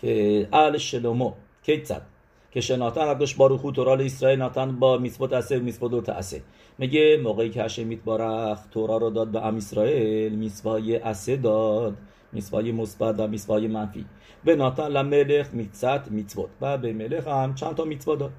که 0.00 0.48
ال 0.52 0.78
شلومو 0.78 1.32
کیتزد 1.62 2.02
که 2.50 2.60
شناتن 2.60 3.00
عبدش 3.00 3.34
باروخو 3.34 3.70
تورال 3.70 4.02
اسرائیل 4.02 4.38
ناتن 4.38 4.78
با 4.78 4.98
میسبت 4.98 5.32
اسه 5.32 5.58
میسبت 5.58 5.90
دو 5.90 6.00
تاسه 6.00 6.42
میگه 6.78 7.20
موقعی 7.22 7.50
که 7.50 7.62
هشم 7.62 7.86
میتبارخ 7.86 8.58
تورا 8.70 8.96
رو 8.96 9.10
داد 9.10 9.28
به 9.28 9.46
ام 9.46 9.56
اسرائیل 9.56 10.32
میسوای 10.32 10.96
اسه 10.96 11.36
داد 11.36 11.96
میسوای 12.32 12.72
مثبت 12.72 13.20
و 13.20 13.26
میسوای 13.26 13.68
منفی. 13.68 14.04
به 14.44 14.56
ناتن 14.56 14.88
لملخ 14.88 15.54
میتزد 15.54 16.08
میتبوت 16.10 16.48
و 16.60 16.78
به 16.78 16.92
ملخ 16.92 17.28
هم 17.28 17.54
چند 17.54 17.74
تا 17.74 17.84
میتبا 17.84 18.16
داد. 18.16 18.30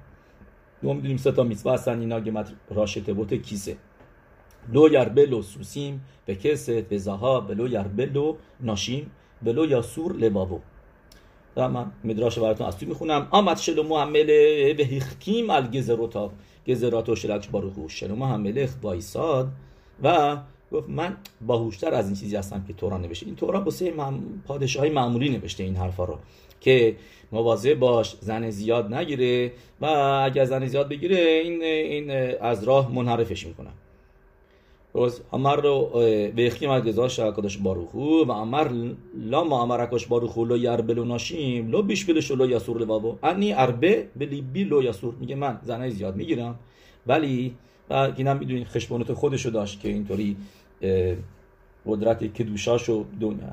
ما 0.82 0.92
می‌دونیم 0.92 1.16
سه 1.16 1.32
تا 1.32 1.42
میتبا 1.42 1.72
هستن. 1.72 2.00
اینا 2.00 2.20
گمت 2.20 2.52
راشته 2.70 3.12
بوت 3.12 3.34
کیسه. 3.34 3.76
لو 4.72 4.92
یربلو 4.92 5.42
سوسیم 5.42 6.04
به 6.26 6.34
کسه 6.34 6.82
به 6.82 6.98
زها 6.98 7.40
بلو 7.40 7.68
یربلو 7.68 8.36
ناشیم 8.60 9.10
بلو 9.42 9.66
یاسور 9.66 10.12
لبابو. 10.12 10.60
و 11.56 11.68
من 11.68 11.92
مدراش 12.04 12.38
براتون 12.38 12.66
از 12.66 12.78
توی 12.78 12.88
می‌خونم. 12.88 13.28
آمد 13.30 13.56
شلومو 13.56 13.96
همله 13.96 14.74
به 14.74 14.84
هیختیم 14.84 15.50
ال 15.50 15.70
گزروتا 15.70 16.32
گزرات 16.68 17.08
و 17.08 17.16
شلکش 17.16 17.48
باروخو 17.48 17.88
شلومو 17.88 18.24
همله 18.24 18.68
بایساد 18.82 19.48
و 20.02 20.36
گفت 20.72 20.88
من 20.88 21.16
باهوشتر 21.46 21.94
از 21.94 22.06
این 22.06 22.16
چیزی 22.16 22.36
هستم 22.36 22.64
که 22.68 22.72
توران 22.72 23.02
نوشته. 23.02 23.26
این 23.26 23.36
توران 23.36 23.64
بسه 23.64 23.92
پادشاهی 24.46 24.90
معمولی 24.90 25.28
نوشته 25.28 25.64
این 25.64 25.76
حرفا 25.76 26.04
رو. 26.04 26.18
که 26.60 26.96
مواظب 27.32 27.74
باش 27.74 28.16
زن 28.20 28.50
زیاد 28.50 28.94
نگیره. 28.94 29.52
و 29.80 29.86
اگر 30.24 30.44
زن 30.44 30.66
زیاد 30.66 30.88
بگیره 30.88 31.16
این 31.16 31.62
این 31.62 32.10
از 32.40 32.64
راه 32.64 32.92
منحرفش 32.92 33.46
می‌کنم 33.46 33.72
روز 34.94 35.20
امر 35.32 35.56
رو 35.56 35.90
ویخیم 36.36 36.70
از 36.70 36.82
گزاش 36.82 37.20
کدش 37.20 37.58
باروخو 37.58 38.24
و 38.24 38.30
امر 38.30 38.68
لا 39.14 39.44
ما 39.44 39.62
امر 39.62 39.86
کش 39.92 40.06
باروخو 40.06 40.44
لو 40.44 40.56
یربلو 40.56 41.04
ناشیم 41.04 41.70
لو 41.70 41.82
بیش 41.82 42.04
بلش 42.04 42.30
لو 42.30 42.50
یسور 42.50 42.78
لبابو 42.78 43.16
انی 43.22 43.52
اربه 43.52 44.06
بلی 44.16 44.42
بی 44.42 44.64
لو 44.64 44.82
یسور 44.82 45.14
میگه 45.20 45.34
من 45.34 45.58
زنای 45.62 45.90
زیاد 45.90 46.16
می‌گیرم 46.16 46.58
ولی 47.06 47.54
و 47.90 47.94
اینم 48.16 48.36
می‌دونین 48.38 48.64
خشبونت 48.64 49.12
خودشو 49.12 49.50
داشت 49.50 49.80
که 49.80 49.88
اینطوری 49.88 50.36
قدرت 51.86 52.24
کدوشاشو 52.24 53.04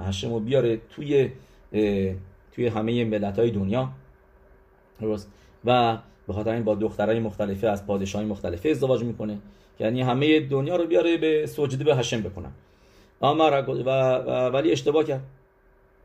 هشمو 0.08 0.40
بیاره 0.40 0.82
توی 0.90 1.30
توی 2.52 2.68
همه 2.68 3.06
ملت 3.06 3.40
های 3.40 3.52
دنیا 3.52 3.90
و 5.66 5.98
به 6.28 6.34
خاطر 6.34 6.52
این 6.52 6.64
با 6.64 6.76
دخترای 6.76 7.20
مختلفه 7.20 7.68
از 7.68 7.86
پادشاهی 7.86 8.26
مختلفه 8.26 8.70
ازدواج 8.70 9.04
می‌کنه. 9.04 9.40
یعنی 9.80 10.02
همه 10.02 10.40
دنیا 10.40 10.76
رو 10.76 10.86
بیاره 10.86 11.18
به 11.18 11.46
سجده 11.46 11.84
به 11.84 11.96
هشم 11.96 12.22
بکنن. 12.22 12.52
آمر 13.20 13.64
و, 13.86 13.90
ولی 14.50 14.72
اشتباه 14.72 15.04
کرد. 15.04 15.24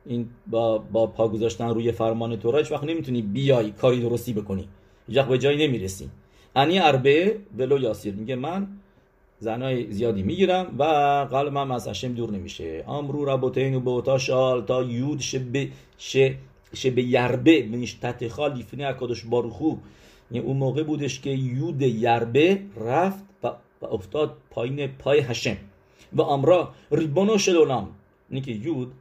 این 0.06 0.28
با, 0.46 0.78
با 0.78 1.06
پا 1.06 1.28
گذاشتن 1.28 1.68
روی 1.68 1.92
فرمان 1.92 2.36
تو 2.36 2.56
هیچ 2.56 2.72
وقت 2.72 2.84
نمی‌تونی 2.84 3.22
بیای 3.22 3.70
کاری 3.70 4.00
درستی 4.00 4.32
بکنی. 4.32 4.68
هیچ 5.08 5.18
به 5.18 5.38
جایی 5.38 5.66
نمی‌رسی. 5.68 6.10
انی 6.56 6.78
اربه 6.78 7.36
ولو 7.58 7.78
یاسیر. 7.78 8.14
میگه 8.14 8.36
من 8.36 8.68
زنای 9.38 9.92
زیادی 9.92 10.22
می‌گیرم 10.22 10.74
و 10.78 10.84
قلبم 11.30 11.70
از 11.70 11.88
هشم 11.88 12.12
دور 12.12 12.30
نمیشه. 12.30 12.84
امرو 12.88 13.24
ربوتین 13.24 13.74
و 13.74 13.80
بوتا 13.80 14.18
شال 14.18 14.64
تا 14.64 14.82
یود 14.82 15.20
شب 15.20 15.68
شب 16.74 16.98
یربه 16.98 17.68
منش 17.72 17.92
تتخال 17.94 18.54
لیفنی 18.54 18.84
اکادش 18.84 19.24
باروخو. 19.24 19.74
یعنی 20.30 20.46
اون 20.46 20.56
موقع 20.56 20.82
بودش 20.82 21.20
که 21.20 21.30
یود 21.30 21.82
یربه 21.82 22.58
رفت 22.76 23.24
و 23.84 23.94
افتاد 23.94 24.36
پایین 24.50 24.86
پای 24.86 25.20
هشم 25.20 25.56
و 26.12 26.22
امرا 26.22 26.74
ریبانو 26.92 27.38
شلولام 27.38 27.88
اینه 28.30 28.40
که 28.40 28.52
یود 28.52 28.92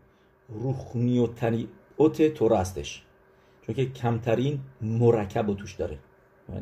روخنیوتنی 0.49 1.67
اوت 1.97 2.33
تورا 2.33 2.57
هستش. 2.57 3.01
چون 3.65 3.75
که 3.75 3.85
کمترین 3.85 4.59
مرکب 4.81 5.49
و 5.49 5.55
توش 5.55 5.73
داره. 5.73 5.97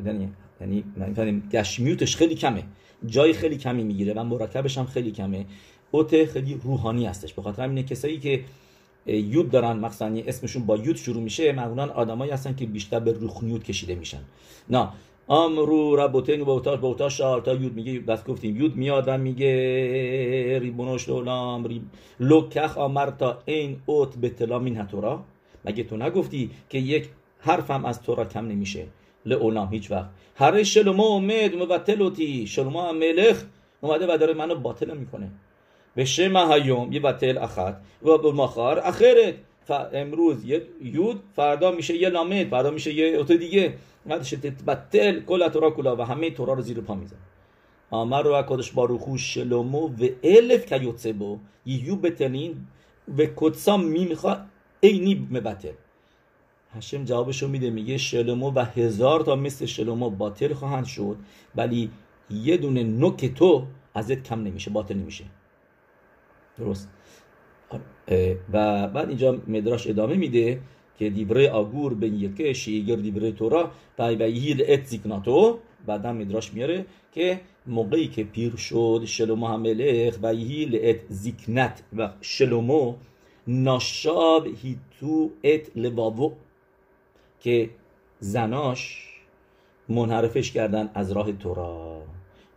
یعنی 0.06 0.32
یعنی 0.60 1.42
گشمیوتش 1.52 2.16
خیلی 2.16 2.34
کمه. 2.34 2.64
جای 3.06 3.32
خیلی 3.32 3.56
کمی 3.56 3.84
می‌گیره 3.84 4.14
و 4.14 4.24
مرکبش 4.24 4.78
هم 4.78 4.86
خیلی 4.86 5.10
کمه. 5.10 5.46
اوت 5.90 6.24
خیلی 6.24 6.60
روحانی 6.64 7.06
هستش. 7.06 7.34
به 7.34 7.42
خاطر 7.42 7.62
همینه 7.62 7.82
کسایی 7.82 8.18
که 8.18 8.44
یود 9.06 9.50
دارن 9.50 9.76
مثلا 9.78 10.22
اسمشون 10.26 10.66
با 10.66 10.76
یود 10.76 10.96
شروع 10.96 11.22
میشه 11.22 11.52
معمولا 11.52 11.86
آدمایی 11.86 12.30
هستن 12.30 12.54
که 12.54 12.66
بیشتر 12.66 13.00
به 13.00 13.12
روحنیوت 13.12 13.64
کشیده 13.64 13.94
میشن. 13.94 14.20
نه 14.70 14.88
امرو 15.28 15.96
ربوتین 15.96 16.40
و 16.40 16.44
بوتاش 16.44 16.78
بوتاش 16.78 17.16
تا 17.16 17.54
یود 17.54 17.74
میگه 17.74 18.00
بس 18.00 18.24
گفتیم 18.24 18.56
یود 18.56 18.76
میاد 18.76 19.04
و 19.06 19.18
میگه 19.18 20.58
ریبونوش 20.58 21.08
لولام 21.08 21.64
ریب 21.64 21.82
لکخ 22.20 22.74
تا 23.18 23.38
این 23.44 23.80
اوت 23.86 24.16
به 24.16 24.28
تلامین 24.28 24.76
هتورا 24.76 25.24
مگه 25.64 25.84
تو 25.84 25.96
نگفتی 25.96 26.50
که 26.68 26.78
یک 26.78 27.08
حرفم 27.38 27.84
از 27.84 28.02
تورا 28.02 28.24
کم 28.24 28.46
نمیشه؟ 28.46 28.86
لعولام 29.26 29.68
هیچ 29.68 29.90
وقت. 29.90 30.10
هر 30.36 30.62
شلوما 30.62 31.04
اومد 31.04 31.54
مبتلوتی 31.54 32.46
شلوما 32.46 32.92
ملخ 32.92 33.44
اومده 33.80 34.14
و 34.14 34.16
داره 34.16 34.34
منو 34.34 34.54
باطل 34.54 34.96
می‌کنه. 34.96 35.30
به 35.94 36.04
شما 36.04 36.54
هیوم 36.54 36.92
یه 36.92 37.00
بطل 37.00 37.38
اخت 37.38 37.76
و 38.02 38.18
به 38.18 38.32
مخار 38.32 38.78
اخرت. 38.78 39.34
امروز 39.70 40.44
یه 40.44 40.66
یود 40.82 41.20
فردا 41.36 41.70
میشه 41.70 41.96
یه 41.96 42.08
لامد 42.08 42.48
فردا 42.48 42.70
میشه 42.70 42.94
یه 42.94 43.06
اوت 43.16 43.32
دیگه. 43.32 43.74
بعدش 44.06 44.30
تتبتل 44.30 45.20
کل 45.20 45.48
تورا 45.48 45.70
کلا 45.70 45.96
و 45.96 46.02
همه 46.02 46.30
تورا 46.30 46.52
رو 46.52 46.62
زیر 46.62 46.80
پا 46.80 46.94
میزن 46.94 47.16
آمر 47.90 48.22
رو 48.22 48.32
اکادش 48.32 48.72
باروخو 48.72 49.18
شلومو 49.18 49.88
و 49.88 50.08
الف 50.24 50.66
که 50.66 50.76
یوتسه 50.76 51.12
بو 51.12 51.38
یو 51.66 51.96
بتلین 51.96 52.66
و 53.18 53.26
کتسا 53.36 53.76
میخوا 53.76 54.36
اینی 54.80 55.28
مبتل 55.30 55.72
هشم 56.74 57.04
جوابشو 57.04 57.48
میده 57.48 57.70
میگه 57.70 57.98
شلومو 57.98 58.52
و 58.54 58.64
هزار 58.64 59.20
تا 59.20 59.36
مثل 59.36 59.66
شلومو 59.66 60.10
باطل 60.10 60.54
خواهند 60.54 60.84
شد 60.84 61.16
ولی 61.56 61.90
یه 62.30 62.56
دونه 62.56 62.82
نوک 62.82 63.34
تو 63.34 63.66
ازت 63.94 64.22
کم 64.22 64.42
نمیشه 64.42 64.70
باطل 64.70 64.94
نمیشه. 64.94 65.24
درست؟ 66.58 66.88
و 68.52 68.88
بعد 68.88 69.08
اینجا 69.08 69.38
مدراش 69.48 69.86
ادامه 69.86 70.14
میده 70.14 70.60
که 70.98 71.10
دیبره 71.10 71.50
آگور 71.50 71.94
بین 71.94 72.14
یکه 72.14 72.52
شیگر 72.52 72.96
دیبره 72.96 73.32
تورا 73.32 73.70
و 73.98 74.08
ויהי 74.08 74.64
לעת 74.68 74.84
זקנתו 74.84 75.58
بعدا 75.86 76.12
מדרש 76.12 76.54
میاره 76.54 76.86
که 77.12 77.40
موقعی 77.66 78.08
که 78.08 78.24
پیر 78.24 78.56
شد 78.56 79.02
שלמה 79.04 79.46
המלך 79.46 80.18
ויהי 80.22 80.34
לעת 80.34 81.00
זקנת 81.08 81.82
שלמה 81.96 82.94
נשיו 83.46 84.46
הטו 84.46 85.30
את 85.44 85.76
לבבו 85.76 86.32
که 87.40 87.70
زناش 88.20 89.08
منحرفش 89.88 90.52
کردن 90.52 90.90
از 90.94 91.12
راه 91.12 91.32
תורה. 91.32 92.02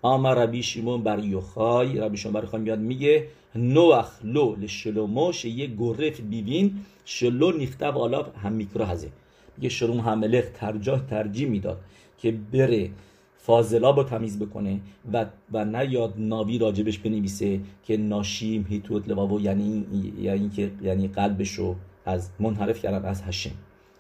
אמר 0.05 0.33
רבי 0.33 0.63
שמעון 0.63 1.03
בר 1.03 1.19
יוחאי. 1.19 1.99
רבי 1.99 2.17
שמעון 2.17 2.41
בר 2.41 2.57
میاد 2.57 2.79
میگه 2.79 3.27
נוח 3.55 4.09
לו 4.23 4.55
לשלמה 4.55 5.33
שיהא 5.43 5.67
גורף 5.67 6.21
ביבין 6.21 6.73
شلو 7.05 7.51
نیختب 7.51 7.97
آلاف 7.97 8.27
هم 8.37 8.53
میکرو 8.53 8.85
هزه 8.85 9.09
میگه 9.57 9.69
شروم 9.69 9.99
هملخ 9.99 10.45
ترجاه 10.53 11.07
ترجیح 11.07 11.47
می‌داد 11.49 11.79
که 12.17 12.31
بره 12.31 12.89
فاضلا 13.37 13.91
با 13.91 14.03
تمیز 14.03 14.39
بکنه 14.39 14.79
و 15.13 15.25
و 15.51 15.65
نیاد 15.65 16.13
ناوی 16.17 16.57
راجبش 16.57 16.97
بنویسه 16.97 17.59
که 17.83 17.97
ناشیم 17.97 18.65
هیتوت 18.69 19.09
لواو 19.09 19.41
یعنی 19.41 19.85
یعنی 20.21 20.49
که 20.49 20.71
یعنی 20.81 21.07
قلبشو 21.07 21.75
از 22.05 22.29
منحرف 22.39 22.81
کردن 22.81 23.05
از 23.05 23.21
هشم 23.21 23.51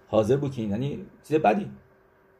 حاضر 0.07 0.37
بود 0.37 0.51
که 0.51 0.61
یعنی 0.61 0.99
چیز 1.27 1.37
بدی. 1.37 1.65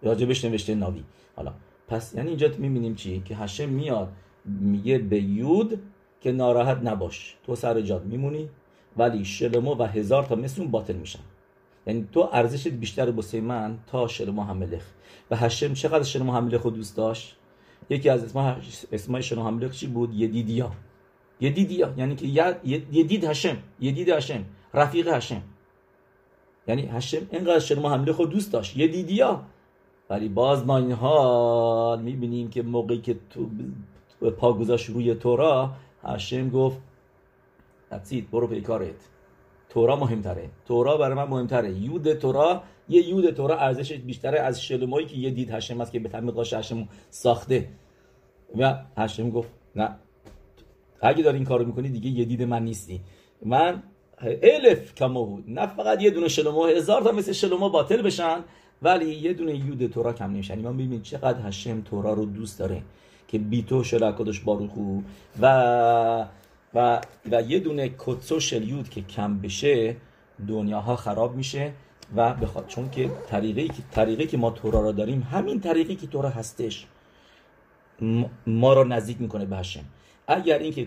راجبش 0.03 0.45
نوشته 0.45 0.75
ناوی. 0.75 1.03
حالا 1.35 1.53
پس 1.87 2.13
یعنی 2.13 2.29
اینجا 2.29 2.47
می‌بینیم 2.57 2.95
چی؟ 2.95 3.21
که 3.25 3.35
هشم 3.35 3.69
میاد 3.69 4.13
میگه 4.45 4.97
به 4.97 5.21
یود 5.21 5.81
که 6.21 6.31
ناراحت 6.31 6.77
نباش. 6.83 7.35
تو 7.45 7.55
سر 7.55 7.81
جاد 7.81 8.05
میمونی 8.05 8.49
ولی 8.97 9.25
شلمو 9.25 9.75
و 9.75 9.83
هزار 9.83 10.23
تا 10.23 10.35
مثل 10.35 10.61
اون 10.61 10.71
باطل 10.71 10.95
میشن. 10.95 11.19
یعنی 11.87 12.07
تو 12.11 12.29
ارزشت 12.33 12.67
بیشتر 12.67 13.11
بسه 13.11 13.41
من 13.41 13.77
تا 13.87 14.07
شلمو 14.07 14.43
هملخ 14.43 14.83
و 15.31 15.35
هشم 15.35 15.73
چقدر 15.73 16.03
شلمو 16.03 16.31
هملخ 16.31 16.61
رو 16.61 16.71
دوست 16.71 16.97
داشت؟ 16.97 17.37
یکی 17.89 18.09
از 18.09 18.23
اسمای 18.23 18.53
اسمای 18.91 19.23
شلمو 19.23 19.47
هملخ 19.47 19.71
چی 19.71 19.87
بود؟ 19.87 20.13
یدیدیا 20.13 20.71
یدیدیا 21.41 21.93
یعنی 21.97 22.15
که 22.15 22.27
یدید 22.91 23.23
هشم. 23.23 23.57
یدید 23.79 24.09
هشم. 24.09 24.45
رفیق 24.73 25.07
هشم. 25.07 25.41
یعنی 26.67 26.85
هشم 26.85 27.27
اینقدر 27.31 27.59
شلمو 27.59 27.89
هملخ 27.89 28.17
رو 28.17 28.25
دوست 28.25 28.53
داشت. 28.53 28.77
یدیدیا 28.77 29.41
ولی 30.09 30.29
باز 30.29 30.65
ما 30.65 30.77
این 30.77 30.91
حال 30.91 32.01
می‌بینیم 32.01 32.49
که 32.49 32.61
موقعی 32.61 33.01
که 33.01 33.15
تو 33.29 33.49
پا 34.31 34.53
گذاشت 34.53 34.89
روی 34.89 35.15
تورا 35.15 35.71
هشم 36.03 36.49
گفت 36.49 36.81
نتید 37.91 38.31
برو 38.31 38.47
پیکارت 38.47 39.09
تورا 39.69 39.95
مهمتره. 39.95 40.49
تورا 40.65 40.97
برای 40.97 41.15
من 41.15 41.23
مهمتره. 41.23 41.71
یود 41.71 42.13
تورا 42.13 42.63
یه 42.89 43.09
یود 43.09 43.29
تورا 43.29 43.57
ارزش 43.57 43.93
بیشتره 43.93 44.39
از 44.39 44.61
شلمایی 44.61 45.05
که 45.05 45.15
یه 45.15 45.29
دید 45.29 45.51
هشم 45.51 45.81
است 45.81 45.91
که 45.91 45.99
به 45.99 46.09
تمیز 46.09 46.33
قاش 46.33 46.53
هشم 46.53 46.87
ساخته. 47.09 47.69
و 48.57 48.83
هشم 48.97 49.29
گفت 49.29 49.49
نه 49.75 49.95
اگه 51.01 51.23
داری 51.23 51.37
این 51.37 51.45
کارو 51.45 51.65
می‌کنی 51.65 51.89
دیگه 51.89 52.09
یه 52.09 52.25
دید 52.25 52.43
من 52.43 52.63
نیستی. 52.63 53.01
من 53.45 53.83
الف 54.43 54.95
کما 54.95 55.23
بود 55.23 55.43
نه 55.47 55.67
فقط 55.67 56.01
یه 56.01 56.09
دونه 56.09 56.27
شلمو 56.27 56.65
هزار 56.65 57.01
تا 57.01 57.11
مثل 57.11 57.31
شلمو 57.31 57.69
باطل 57.69 58.01
بشن. 58.01 58.43
ولی 58.85 59.13
یه 59.15 59.33
دونه 59.33 59.55
یود 59.55 59.91
تورا 59.91 60.13
کم 60.13 60.31
نمیشن 60.31 60.53
یعنی 60.53 60.67
من 60.67 60.73
ببینید 60.73 61.01
چقدر 61.01 61.47
هشم 61.47 61.81
تورا 61.81 62.13
رو 62.13 62.25
دوست 62.25 62.59
داره 62.59 62.81
که 63.27 63.37
بیتو 63.37 63.83
شلکادش 63.83 64.39
باروخو 64.39 65.01
و 65.41 66.25
و 66.73 67.01
و 67.31 67.41
یه 67.41 67.59
دونه 67.59 67.91
کتسو 67.99 68.39
شلیود 68.39 68.89
که 68.89 69.01
کم 69.01 69.39
بشه 69.39 69.95
دنیاها 70.47 70.95
خراب 70.95 71.35
میشه 71.35 71.71
و 72.15 72.33
بخواد. 72.33 72.67
چون 72.67 72.89
که 72.89 73.11
طریقی 73.27 73.67
که 73.67 73.83
طریقی 73.91 74.27
که 74.27 74.37
ما 74.37 74.51
تورا 74.51 74.81
را 74.81 74.91
داریم 74.91 75.27
همین 75.31 75.59
طریقی 75.59 75.95
که 75.95 76.07
تورا 76.07 76.29
هستش 76.29 76.85
ما 78.47 78.73
رو 78.73 78.83
نزدیک 78.83 79.21
می‌کنه 79.21 79.45
به 79.45 79.57
هشم. 79.57 79.85
اگر 80.27 80.59
اینکه 80.59 80.85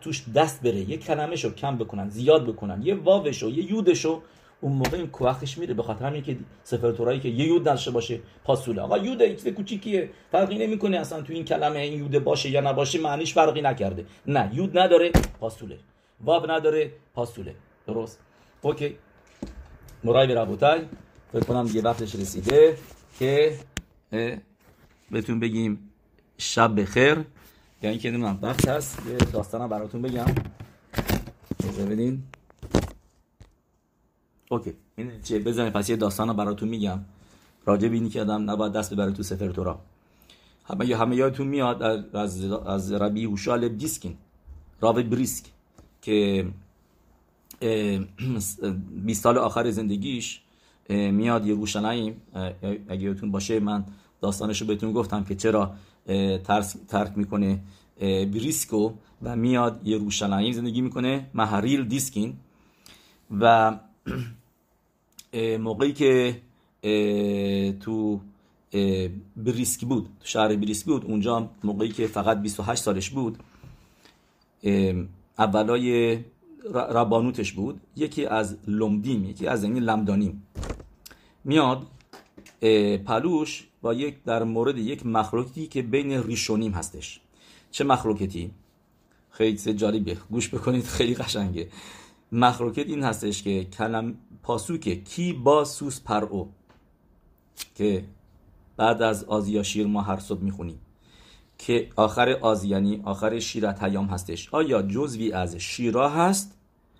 توش 0.00 0.24
دست 0.34 0.62
بره 0.62 0.90
یه 0.90 0.96
کلمه 0.96 1.36
شو 1.36 1.54
کم 1.54 1.76
بکنن 1.76 2.08
زیاد 2.08 2.46
بکنن 2.46 2.82
یه 2.82 2.94
واوشو 2.94 3.50
یه 3.50 3.72
یودشو 3.72 4.22
اون 4.64 4.72
موقع 4.72 4.96
این 4.96 5.06
کوخش 5.06 5.58
میره 5.58 5.74
به 5.74 5.82
خاطر 5.82 6.04
همین 6.04 6.22
که 6.22 6.36
سفر 6.64 6.92
تورایی 6.92 7.20
که 7.20 7.28
یه 7.28 7.46
یود 7.46 7.64
داشته 7.64 7.90
باشه 7.90 8.20
پاسوله 8.44 8.82
آقا 8.82 8.98
یود 8.98 9.22
ایکس 9.22 9.46
کوچیکیه. 9.46 10.10
فرقی 10.32 10.66
نمی‌کنه 10.66 10.96
اصلا 10.96 11.22
تو 11.22 11.32
این 11.32 11.44
کلمه 11.44 11.78
این 11.78 11.98
یود 11.98 12.24
باشه 12.24 12.50
یا 12.50 12.60
نباشه 12.60 13.00
معنیش 13.00 13.34
فرقی 13.34 13.62
نکرده. 13.62 14.06
نه 14.26 14.50
یود 14.54 14.78
نداره 14.78 15.12
پاسوله 15.40 15.78
واب 16.20 16.50
نداره 16.50 16.92
پاسوله 17.14 17.54
درست؟ 17.86 18.18
اوکی. 18.62 18.96
مرای 20.04 20.34
ربوتای 20.34 20.80
فکر 21.32 21.44
کنم 21.44 21.66
دیگه 21.66 21.82
وقتش 21.82 22.14
رسیده 22.14 22.76
که 23.18 23.58
بهتون 25.10 25.40
بگیم 25.40 25.90
شب 26.38 26.80
بخیر. 26.80 27.24
یا 27.82 27.90
اینکه 27.90 28.10
نمی‌دونم 28.10 28.38
وقت 28.42 28.68
هست 28.68 28.98
یه 29.06 29.16
داستانم 29.16 29.68
براتون 29.68 30.02
بگم. 30.02 30.26
اجازه 31.60 31.86
بدین. 31.86 32.22
اوکی. 34.50 34.72
این 34.96 35.10
چه 35.22 35.38
بزنید 35.38 35.72
پس 35.72 35.90
یه 35.90 35.96
داستان 35.96 36.28
رو 36.28 36.34
براتون 36.34 36.68
میگم. 36.68 37.00
راجع 37.66 37.88
به 37.88 37.94
اینی 37.94 38.08
که 38.08 38.20
آدم 38.20 38.50
نباید 38.50 38.72
دست 38.72 38.94
ببره 38.94 39.12
تو 39.12 39.22
سفر 39.22 39.48
تورا 39.48 39.80
همه 40.64 40.96
همه 40.96 41.16
یادتون 41.16 41.46
میاد 41.46 41.82
از 42.16 42.44
از 42.44 42.92
רבי 42.92 43.24
یهوشوع 43.24 43.68
دیسکین. 43.68 44.16
רב 44.80 45.02
بریسک. 45.02 45.44
که 46.02 46.46
20 49.04 49.22
سال 49.22 49.38
آخر 49.38 49.70
زندگیش 49.70 50.40
میاد 50.88 51.46
یروشلایم 51.46 52.22
اگه 52.88 53.02
یادتون 53.02 53.30
باشه 53.30 53.60
من 53.60 53.84
داستانش 54.20 54.60
رو 54.60 54.66
بهتون 54.66 54.92
گفتم 54.92 55.24
که 55.24 55.34
چرا 55.34 55.74
ترس 56.44 56.76
ترک 56.88 57.18
می‌کنه 57.18 57.60
بریسکو 58.00 58.92
و 59.22 59.36
میاد 59.36 59.80
یروشلایم 59.84 60.52
زندگی 60.52 60.80
می‌کنه 60.80 61.26
מהרי"ל 61.34 61.84
دیسکین. 61.84 62.36
و 63.40 63.76
موقعی 65.68 65.92
که 65.92 66.40
تو 67.80 68.20
بریسک 69.36 69.84
بود 69.84 70.04
تو 70.20 70.26
شهر 70.26 70.56
بریسک 70.56 70.86
بود 70.86 71.04
اونجا 71.04 71.50
موقعی 71.64 71.88
که 71.88 72.06
فقط 72.06 72.42
28 72.42 72.82
سالش 72.82 73.10
بود 73.10 73.38
اولای 75.38 76.18
ربانوتش 76.74 77.52
بود 77.52 77.80
یکی 77.96 78.26
از 78.26 78.56
لمدیم 78.66 79.24
یکی 79.24 79.46
از 79.46 79.64
این 79.64 79.78
لمدانیم. 79.78 80.46
میاد 81.44 81.86
پلوش 83.06 83.64
با 83.82 83.94
یک 83.94 84.24
در 84.24 84.44
مورد 84.44 84.78
یک 84.78 85.06
مخلوقی 85.06 85.66
که 85.66 85.82
بین 85.82 86.22
ریشونیم 86.22 86.72
هستش. 86.72 87.20
چه 87.70 87.84
مخلوقتی 87.84 88.50
خیلی 89.30 89.74
جالبه 89.74 90.16
گوش 90.30 90.54
بکنید 90.54 90.84
خیلی 90.84 91.14
قشنگه. 91.14 91.68
مخلوقت 92.34 92.78
این 92.78 93.02
هستش 93.02 93.42
که 93.42 93.64
کلم 93.64 94.14
پاسوکه. 94.42 94.96
کی 94.96 95.32
با 95.32 95.64
سوس 95.64 96.00
پر 96.00 96.24
او. 96.24 96.52
که 97.74 98.04
بعد 98.76 99.02
از 99.02 99.24
آزیا 99.24 99.62
شیر 99.62 99.86
ما 99.86 100.02
هر 100.02 100.18
صبح 100.18 100.40
می‌خونیم. 100.40 100.80
که 101.58 101.88
آخر 101.96 102.28
آزی 102.28 102.68
یعنی 102.68 103.02
آخر 103.04 103.38
شیرت 103.38 103.82
هیام 103.82 104.06
هستش. 104.06 104.48
آیا 104.54 104.82
جزوی 104.82 105.32
از 105.32 105.56
شیرا 105.56 106.08
هست 106.08 106.58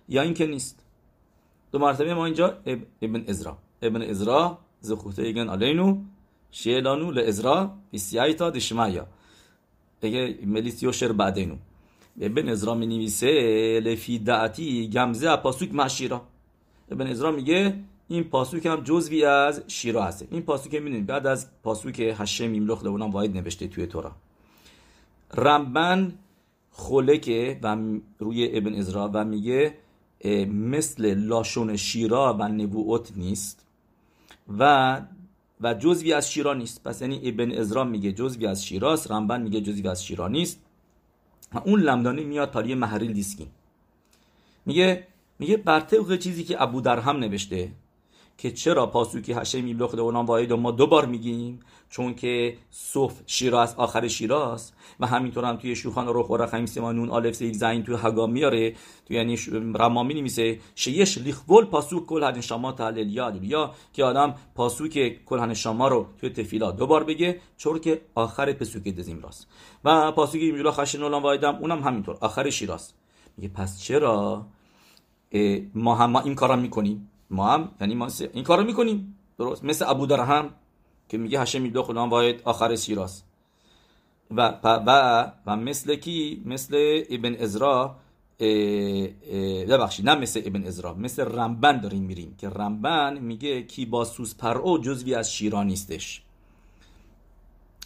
یا 0.09 0.23
اینکه 0.23 0.47
نیست؟ 0.47 0.85
دو 1.73 1.79
مرتبه 1.79 2.15
ما 2.15 2.25
اینجا 2.25 2.59
ابن 3.03 3.25
ازرا. 3.29 3.59
ابن 3.83 4.03
ازرا 4.03 4.59
زخوته 4.81 5.23
ایگن 5.23 5.49
علینو 5.49 5.99
شیلانو 6.51 7.11
لازرا 7.11 7.75
بیسیایتا 7.91 8.51
دشمایا 8.51 9.07
اگه 10.03 10.39
ملیسیو 10.47 10.93
شر 10.93 11.13
بعدینو. 11.13 11.57
ابن 12.21 12.49
ازرا 12.49 12.75
می 12.75 12.87
نویسه 12.87 13.81
لفی 13.85 14.19
دعتی 14.19 14.89
گمزه 14.89 15.37
پاسوک 15.37 15.75
مشیرا 15.75 16.23
ابن 16.91 17.07
ازرا 17.07 17.31
میگه 17.31 17.75
این 18.09 18.25
پاسوک 18.25 18.67
هم 18.67 18.81
جزوی 18.81 19.25
از 19.25 19.63
شیرا 19.69 20.05
هسته 20.05 20.29
این 20.31 20.43
پاسوک 20.43 20.75
می‌دونید 20.75 21.07
بعد 21.07 21.27
از 21.27 21.47
پاسوک 21.63 22.01
هشم 22.19 22.51
میملخ 22.51 22.85
لونم 22.85 23.11
واید 23.11 23.37
نوشته 23.37 23.69
توی 23.69 23.87
تورا 23.87 24.13
رمبن 25.35 26.13
خلکه 26.71 27.59
و 27.63 27.77
روی 28.19 28.57
ابن 28.57 28.75
ازرا 28.75 29.11
و 29.15 29.25
میگه 29.25 29.75
مثل 30.49 31.15
لاشون 31.15 31.77
شیرا 31.77 32.37
و 32.41 32.49
نبوت 32.49 33.13
نیست 33.17 33.67
و 34.59 35.01
و 35.61 35.75
جزوی 35.75 36.13
از 36.13 36.33
شیرا 36.33 36.55
نیست 36.55 36.85
پس 36.85 37.01
یعنی 37.03 37.21
ابن 37.25 37.53
ازرا 37.53 37.85
میگه 37.85 38.13
جزوی 38.13 38.47
از 38.47 38.67
شیراست 38.67 39.11
رمبن 39.11 39.43
میگه 39.43 39.61
جزوی 39.61 39.89
از 39.89 40.05
شیرا 40.05 40.29
نیست 40.29 40.61
اون 41.59 41.81
لمدانی 41.81 42.25
میاد 42.25 42.51
تاریه 42.51 42.75
محریل 42.75 43.13
دیسکین. 43.13 43.49
میگه 44.67 45.07
میگه 45.39 45.57
بر 45.57 45.81
طبق 45.81 46.19
چیزی 46.19 46.45
که 46.45 46.63
ابو 46.63 46.81
درهم 46.81 47.17
نوشته 47.17 47.73
که 48.39 48.51
چرا 48.51 48.87
پاسوکی 48.87 49.33
هشه 49.33 49.61
میبلخ 49.61 49.95
اونام 49.95 50.27
واحد 50.27 50.53
ما 50.53 50.71
دو 50.71 50.87
بار 50.87 51.07
میگیم 51.07 51.61
چون 51.95 52.15
که 52.15 52.57
صف 52.71 53.13
شیراز 53.27 53.75
آخر 53.75 54.09
شیراز 54.09 54.73
و 55.01 55.07
همینطور 55.07 55.45
هم 55.45 55.57
توی 55.57 55.77
شوخان 55.77 56.07
رو 56.07 56.23
خورا 56.23 56.47
خمیم 56.47 56.67
سیمانون 56.67 57.11
آلف 57.11 57.35
سیل 57.35 57.53
زین 57.53 57.83
توی 57.83 57.97
هگام 58.03 58.33
میاره. 58.33 58.75
توی 59.07 59.17
یعنی 59.17 59.39
رمامی 59.75 60.15
نمیسه 60.15 60.59
شیش 60.75 61.19
لیخول 61.19 61.65
پاسوک 61.65 62.07
کل 62.07 62.23
هن 62.23 62.41
شما 62.41 62.73
تحلیل 62.73 63.13
یاد. 63.13 63.45
یا 63.45 63.75
که 63.93 64.05
آدم 64.05 64.35
پاسوک 64.55 65.25
کل 65.25 65.39
هن 65.39 65.55
شما 65.55 65.89
رو 65.89 66.07
توی 66.21 66.31
تفیلا 66.31 66.71
دو 66.71 66.87
بار 66.87 67.05
بگه 67.05 67.41
چون 67.57 67.79
که 67.79 68.01
آخر 68.15 68.53
پسوک 68.53 68.83
دزیم 68.83 69.21
راست. 69.23 69.47
و 69.85 70.13
پاسوک 70.13 70.41
اینجورا 70.41 70.73
خشن 70.73 71.03
اولام 71.03 71.23
واحدم 71.23 71.57
اونم 71.57 71.83
همینطور 71.83 72.19
آخر 72.21 72.51
شیراز 72.51 72.93
میگه 73.37 73.55
پس 73.55 73.83
چرا؟ 73.83 74.47
ما 75.75 75.95
هم 75.95 76.11
ما 76.11 76.21
این 76.21 76.35
کارا 76.35 76.57
می‌کنیم. 76.57 77.11
ما 77.31 77.49
هم 77.49 77.69
یعنی 77.81 77.95
ما 77.95 78.09
این 78.33 78.45
کارو 78.45 78.65
می‌کنیم. 78.65 79.19
درست. 79.39 79.65
مثل 79.65 79.85
ابو 79.89 80.07
درهم 80.07 80.51
که 81.09 81.19
میگه 81.19 81.41
هشم 81.41 81.63
میدو 81.63 81.83
خدام 81.83 82.09
باید 82.09 82.41
آخر 82.45 82.77
سیراس 82.77 83.23
و 84.31 84.59
و 84.65 85.31
و 85.47 85.57
مثل 85.57 85.95
کی؟ 85.95 86.43
مثل 86.47 87.03
ابن 87.11 87.35
ازرا 87.35 87.97
ببخشید 89.69 90.09
نه 90.09 90.15
مثل 90.15 90.43
ابن 90.45 90.65
ازرا 90.65 90.95
مثل 90.95 91.23
رمبن 91.23 91.81
داریم 91.81 92.03
میریم 92.03 92.35
که 92.39 92.49
رمبن 92.49 93.19
میگه 93.19 93.63
کی 93.63 93.87
با 93.87 94.05
سوس 94.05 94.35
پر 94.35 94.59
او 94.59 94.79
جزوی 94.79 95.15
از 95.15 95.33
شیرا 95.33 95.63
نیستش. 95.63 96.23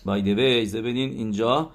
بایده 0.04 0.42
ایزه 0.42 0.82
بدین 0.82 1.10
اینجا 1.10 1.70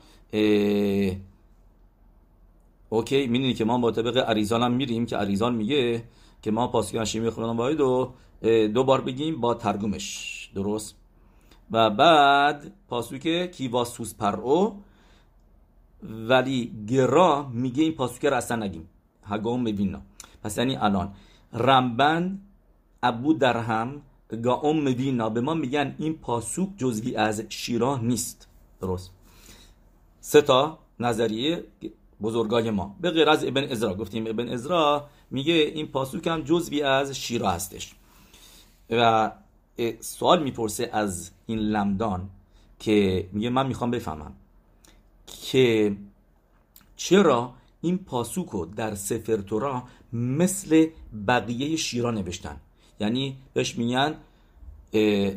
اوکی 2.89 3.27
می‌دونی 3.27 3.53
که 3.53 3.65
ما 3.65 3.77
با 3.77 3.91
طبق 3.91 4.17
عریزان 4.17 4.63
هم 4.63 4.71
میریم 4.71 5.05
که 5.05 5.17
عریزان 5.17 5.55
میگه 5.55 6.03
که 6.41 6.51
ما 6.51 6.67
پاسکی 6.67 6.97
هشیمی 6.97 7.29
خدام 7.29 7.57
باید 7.57 7.81
و 7.81 8.13
دو 8.43 8.83
بار 8.83 9.01
بگیم 9.01 9.41
با 9.41 9.53
ترگمش. 9.53 10.49
درست؟ 10.55 10.95
و 11.73 11.89
بعد 11.89 12.71
پاسوک 12.87 13.51
کیوا 13.51 13.83
سوس 13.83 14.13
پر 14.13 14.35
او 14.35 14.83
ولی 16.03 16.71
گرا 16.87 17.49
میگه 17.53 17.83
این 17.83 17.91
پاسوک 17.91 18.25
رو 18.25 18.37
اصلا 18.37 18.57
نگیم. 18.57 18.89
هگام 19.25 19.63
ببینا 19.63 20.01
پس 20.43 20.57
یعنی 20.57 20.75
الان 20.75 21.13
رمبن 21.53 22.39
ابو 23.03 23.33
درهم 23.33 24.01
گاوم 24.43 24.79
مدینا 24.81 25.29
به 25.29 25.41
ما 25.41 25.53
میگن 25.53 25.95
این 25.99 26.13
پاسوک 26.13 26.69
جزوی 26.77 27.15
از 27.15 27.43
شیراه 27.49 28.03
نیست. 28.03 28.47
درست. 28.81 29.11
سه 30.19 30.41
تا 30.41 30.79
نظریه 30.99 31.63
بزرگای 32.21 32.69
ما. 32.69 32.95
به 33.01 33.11
غیر 33.11 33.29
از 33.29 33.43
ابن 33.43 33.63
ازرا. 33.63 33.93
گفتیم 33.95 34.27
ابن 34.27 34.49
ازرا 34.49 35.07
میگه 35.31 35.53
این 35.53 35.87
پاسوک 35.87 36.27
هم 36.27 36.41
جزوی 36.41 36.81
از 36.81 37.11
شیرا 37.11 37.51
هستش. 37.51 37.95
و 38.89 39.31
سوال 39.99 40.43
می‌پرسه 40.43 40.89
از 40.93 41.31
این 41.45 41.59
لمدان 41.59 42.29
که 42.79 43.29
میگه 43.31 43.49
من 43.49 43.67
می‌خوام 43.67 43.91
بفهمم 43.91 44.33
که 45.51 45.95
چرا 46.95 47.53
این 47.81 47.97
پاسوکو 47.97 48.65
در 48.65 48.95
سفر 48.95 49.37
تورا 49.37 49.83
مثل 50.13 50.87
بقیه 51.27 51.75
شیرا 51.75 52.11
نوشتن؟ 52.11 52.57
یعنی 52.99 53.37
بهش 53.53 53.75
میگن 53.75 54.15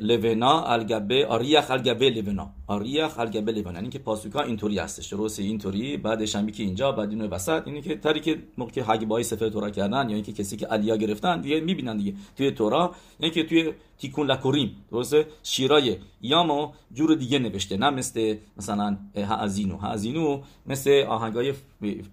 لونا 0.00 0.64
الگبه 0.64 1.26
آریخ 1.26 1.70
الگبه 1.70 2.10
لونا. 2.10 2.50
الگبه 2.68 3.52
لونا 3.52 3.72
یعنی 3.72 3.88
که 3.88 3.98
پاسوکا 3.98 4.40
اینطوری 4.40 4.78
هستش. 4.78 5.06
درسته 5.12 5.42
اینطوری. 5.42 5.96
بعدش 5.96 6.36
هم 6.36 6.46
که 6.46 6.62
اینجا 6.62 6.92
بعد 6.92 7.10
اینو 7.10 7.28
وسط. 7.28 7.62
اینی 7.66 7.82
که 7.82 7.96
تری 7.96 8.20
که 8.20 8.38
موقع 8.58 8.80
حگبای 8.80 9.22
سفر 9.22 9.48
تورا 9.48 9.70
کردن 9.70 10.08
یا 10.10 10.14
اینکه 10.14 10.32
کسی 10.32 10.56
که 10.56 10.66
علیا 10.66 10.96
گرفتن 10.96 11.40
دیگه 11.40 11.60
می‌بینن 11.60 11.96
دیگه. 11.96 12.14
توی 12.36 12.50
تورا 12.50 12.94
یعنی 13.20 13.34
که 13.34 13.44
توی 13.44 13.72
تیکون 13.98 14.26
لکوریم. 14.26 14.76
درسته؟ 14.90 15.26
شیرای 15.42 15.96
یامو 16.22 16.72
جور 16.94 17.14
دیگه 17.14 17.38
نوشته. 17.38 17.76
نه 17.76 17.90
مثل 17.90 18.36
مثلا 18.56 18.96
هازینو 19.16 19.76
هازینو 19.76 20.40
مثل 20.66 21.04
آهنگای 21.08 21.54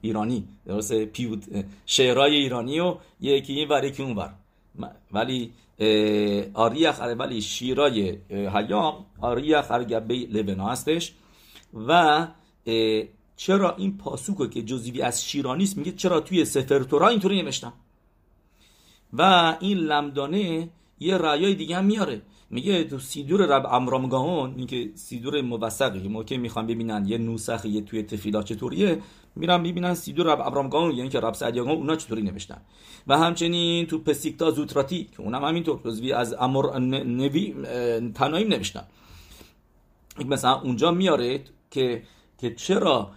ایرانی. 0.01 0.43
درسته؟ 0.65 1.05
پیوت 1.05 1.43
شعرهای 1.85 2.35
ایرانی 2.35 2.79
و 2.79 2.95
یکی 3.21 3.53
این 3.53 3.69
ور 3.69 3.83
یکی 3.83 4.03
اون 4.03 4.15
ور 4.15 4.33
ولی 5.11 5.51
آریخ 6.53 6.99
ولی 6.99 7.41
شیرای 7.41 8.17
حیام 8.29 9.05
آریخ 9.21 9.71
الگبه 9.71 10.15
لبنا 10.15 10.67
هستش 10.67 11.13
و 11.87 12.27
چرا 13.35 13.75
این 13.75 13.97
پاسوکو 13.97 14.47
که 14.47 14.61
جزوی 14.61 15.01
از 15.01 15.25
شیرانیست 15.25 15.77
میگه 15.77 15.91
چرا 15.91 16.19
توی 16.19 16.45
سفر 16.45 16.79
تورا 16.79 17.07
اینطوری 17.07 17.41
نوشتم 17.41 17.73
و 19.13 19.55
این 19.59 19.77
لمدانه 19.77 20.69
یه 20.99 21.17
رایای 21.17 21.55
دیگه 21.55 21.75
هم 21.75 21.85
میاره. 21.85 22.21
میگه 22.53 22.83
تو 22.83 22.99
سیدور 22.99 23.45
رب 23.45 23.65
امرامگاهون 23.65 24.53
این 24.57 24.67
که 24.67 24.91
سیدور 24.95 25.41
موثقی 25.41 26.07
موقع 26.07 26.37
می‌خوام 26.37 26.67
ببینن 26.67 27.05
یه 27.07 27.17
نوسخی 27.17 27.81
توی 27.81 28.03
تفیلا 28.03 28.43
چطوریه 28.43 28.99
میرم 29.35 29.61
می‌بینن 29.61 29.93
سیدور 29.93 30.25
رب 30.25 30.41
ابرامگاهون 30.41 30.91
یعنی 30.91 31.09
که 31.09 31.19
رب 31.19 31.33
سعدیاگان 31.33 31.75
اونا 31.75 31.95
چطوری 31.95 32.21
نوشتن. 32.21 32.61
و 33.07 33.17
همچنین 33.17 33.85
تو 33.85 33.97
پسیکتا 33.99 34.51
زوتراتی 34.51 35.03
که 35.03 35.21
اونم 35.21 35.43
همینطور 35.43 35.79
جزوی 35.85 36.13
از 36.13 36.33
امر 36.33 36.79
نوی 37.03 37.55
تنایم 38.15 38.47
نوشتن. 38.47 38.83
مثلا 40.25 40.61
اونجا 40.61 40.91
میاره 40.91 41.41
که 41.71 42.03
که 42.37 42.55
چرا 42.55 43.11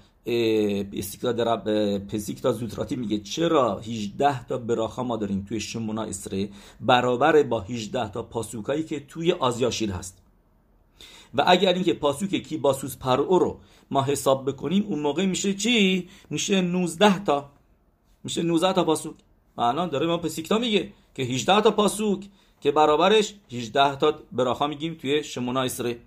پسیکتا 0.93 1.33
در 1.33 1.57
پسیکتا 1.99 2.53
زوتراتی 2.53 2.97
میگه 2.97 3.18
چرا 3.18 3.79
18 3.79 4.47
تا 4.47 4.59
براخا 4.59 5.03
ما 5.03 5.16
داریم 5.16 5.47
توی 5.49 5.61
شمونا 5.61 6.03
اسره 6.03 6.49
برابر 6.81 7.43
با 7.43 7.61
18 7.61 8.09
تا 8.09 8.22
پاسوکایی 8.22 8.83
که 8.83 9.01
توی 9.01 9.33
آزیاشیر 9.33 9.91
هست. 9.91 10.18
و 11.35 11.45
اگر 11.47 11.72
اینکه 11.72 11.95
פסוק 11.94 12.34
כי 12.34 12.57
בא 12.57 12.72
סוס 12.72 12.97
פרעה 12.97 13.38
رو 13.39 13.61
ما 13.91 14.03
حساب 14.03 14.51
بکنیم 14.51 14.85
اون 14.89 14.99
موقع 14.99 15.27
میشه 15.27 15.55
چی؟ 15.55 16.09
میشه 16.31 16.61
19 16.61 17.24
تا 17.24 17.51
میشه 18.24 18.43
19 18.43 18.72
تا 18.72 18.85
פסוק. 18.84 19.14
و 19.57 19.61
الان 19.61 19.89
داره 19.89 20.07
ما 20.07 20.18
פסיקתא 20.18 20.59
میگه 20.59 20.93
که 21.14 21.22
18 21.22 21.61
تا 21.61 21.70
פסוק 21.70 22.24
که 22.61 22.72
برابرش 22.72 23.35
18 23.53 23.97
تا 23.97 24.14
ברכה 24.32 24.66
میگیم 24.66 24.95
توی 24.95 25.24
שמונה 25.24 25.62
עשרה 25.62 25.99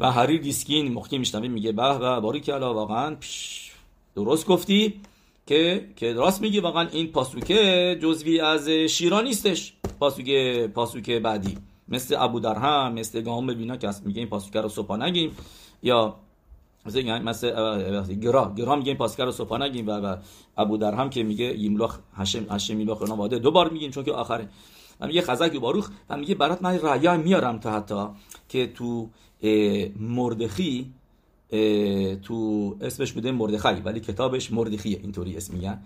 و 0.00 0.12
מהרי"ל 0.12 0.40
دیسکین 0.40 0.92
موقعی 0.92 1.18
میشنوه 1.18 1.52
میگه 1.52 1.72
به 1.72 2.20
به 2.20 2.40
که 2.40 2.54
واقعا 2.54 3.16
درست 4.14 4.46
گفتی 4.46 5.00
که 5.46 5.88
که 5.96 6.12
راست 6.12 6.40
میگی 6.40 6.60
واقعا 6.60 6.88
این 6.88 7.06
פסוק 7.06 7.80
ه 7.80 7.98
جزوی 8.02 8.40
از 8.40 8.68
שירה 8.68 9.24
نیستش. 9.24 9.72
پاسوکه 10.00 10.70
پاسوکه 10.74 11.20
بعدی. 11.20 11.58
مثل 11.88 12.16
ابو 12.18 12.40
درهم 12.40 12.92
مثل 12.92 13.20
گام 13.20 13.46
ببینا 13.46 13.76
که 13.76 13.90
میگه 14.04 14.20
این 14.20 14.28
پاسوکه 14.28 14.60
رو 14.60 14.68
صبح 14.68 14.96
نگیم. 14.96 15.36
یا 15.82 16.14
مثل 16.86 17.22
مثل 17.22 18.14
گرا 18.14 18.52
گرا 18.56 18.76
میگه 18.76 18.88
این 18.88 18.98
پاسوکه 18.98 19.24
رو 19.24 19.32
صبح 19.32 19.58
نگیم. 19.58 19.88
و, 19.88 20.16
ابو 20.56 20.76
درهم 20.76 21.10
که 21.10 21.22
میگه 21.22 21.58
یملخ 21.58 21.98
هشم 22.16 22.46
هشم 22.50 22.76
میلخ 22.76 23.02
اونا 23.02 23.16
واده 23.16 23.38
دو 23.38 23.50
بار 23.50 23.70
میگیم 23.70 23.90
چون 23.90 24.04
که 24.04 24.12
آخره. 24.12 24.48
و 25.00 25.06
میگه 25.06 25.22
خزک 25.22 25.54
و 25.54 25.60
باروخ. 25.60 25.90
و 26.10 26.16
میگه 26.16 26.34
برات 26.34 26.62
من 26.62 26.78
رأی 26.78 27.16
میارم 27.16 27.58
تا 27.58 27.72
حتی 27.72 28.06
که 28.48 28.66
تو 28.66 29.08
مردخی 30.00 30.92
تو 32.22 32.76
اسمش 32.80 33.12
بوده 33.12 33.32
مردخی 33.32 33.80
ولی 33.80 34.00
کتابش 34.00 34.52
مردخیه 34.52 34.98
اینطوری 35.02 35.36
اسم 35.36 35.54
میگن 35.54 35.82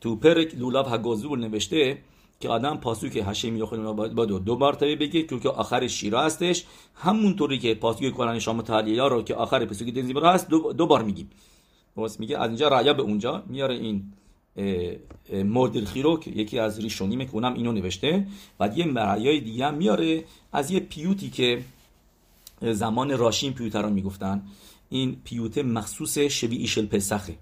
تو 0.00 0.16
پرک 0.16 0.54
لولاف 0.54 0.92
هگازول 0.92 1.40
نوشته 1.40 1.98
که 2.40 2.48
آدم 2.48 2.76
پاسوک 2.76 3.22
هشمی 3.26 3.58
یا 3.58 3.66
خودمون 3.66 3.96
باید 3.96 4.12
دو, 4.12 4.38
دو 4.38 4.58
مرتبه 4.58 4.96
بگه 4.96 5.22
چون 5.22 5.40
که 5.40 5.48
آخر 5.48 5.86
شیرا 5.86 6.22
هستش. 6.22 6.64
همونطوری 6.94 7.58
که 7.58 7.74
پاسوک 7.74 8.14
قرآن 8.14 8.38
شام 8.38 8.62
تعلیه 8.62 9.02
رو 9.02 9.22
که 9.22 9.34
آخر 9.34 9.64
پاسوک 9.64 9.94
دنزیبرا 9.94 10.32
هست 10.32 10.48
دو, 10.48 10.72
دو 10.72 10.86
بار 10.86 11.02
میگیم. 11.02 11.30
واسه 11.96 12.20
میگه؟ 12.20 12.38
از 12.38 12.48
اینجا 12.48 12.68
رایا 12.68 12.94
به 12.94 13.02
اونجا 13.02 13.42
میاره 13.46 13.74
این 13.74 14.12
مردخی 15.44 16.02
رو 16.02 16.20
که 16.20 16.30
یکی 16.30 16.58
از 16.58 16.80
ریشونیمه 16.80 17.24
که 17.24 17.34
اونم 17.34 17.54
اینو 17.54 17.72
نوشته. 17.72 18.26
بعد 18.58 18.78
یه 18.78 18.84
مرایای 18.84 19.40
دیگه 19.40 19.70
میاره. 19.70 20.24
از 20.52 20.70
یه 20.70 20.80
پیوتی 20.80 21.30
که 21.30 21.62
زمان 22.62 23.18
راشین 23.18 23.52
پیوته 23.52 23.78
رو 23.78 23.90
می‌گفتن 23.90 24.42
این 24.88 25.20
پیوته 25.24 25.62
مخصوص 25.62 26.18
شبی 26.18 26.56
ایشل 26.56 26.86
پسخه 26.86 27.38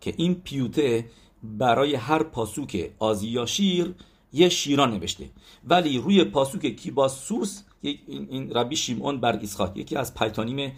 که 0.00 0.14
این 0.16 0.34
پیوته 0.34 1.10
برای 1.42 1.94
هر 1.94 2.22
پاسوک 2.22 2.90
آزیا 2.98 3.46
شیر 3.46 3.94
یه 4.32 4.48
شیران 4.48 4.90
نوشته. 4.94 5.30
ولی 5.64 5.98
روی 5.98 6.24
پاسوک 6.24 6.66
کیباسوس 6.66 7.62
این 7.80 8.50
ربی 8.50 8.76
شیمون 8.76 9.20
برگ 9.20 9.48
یکی 9.74 9.96
از 9.96 10.14
پیتانیم 10.14 10.72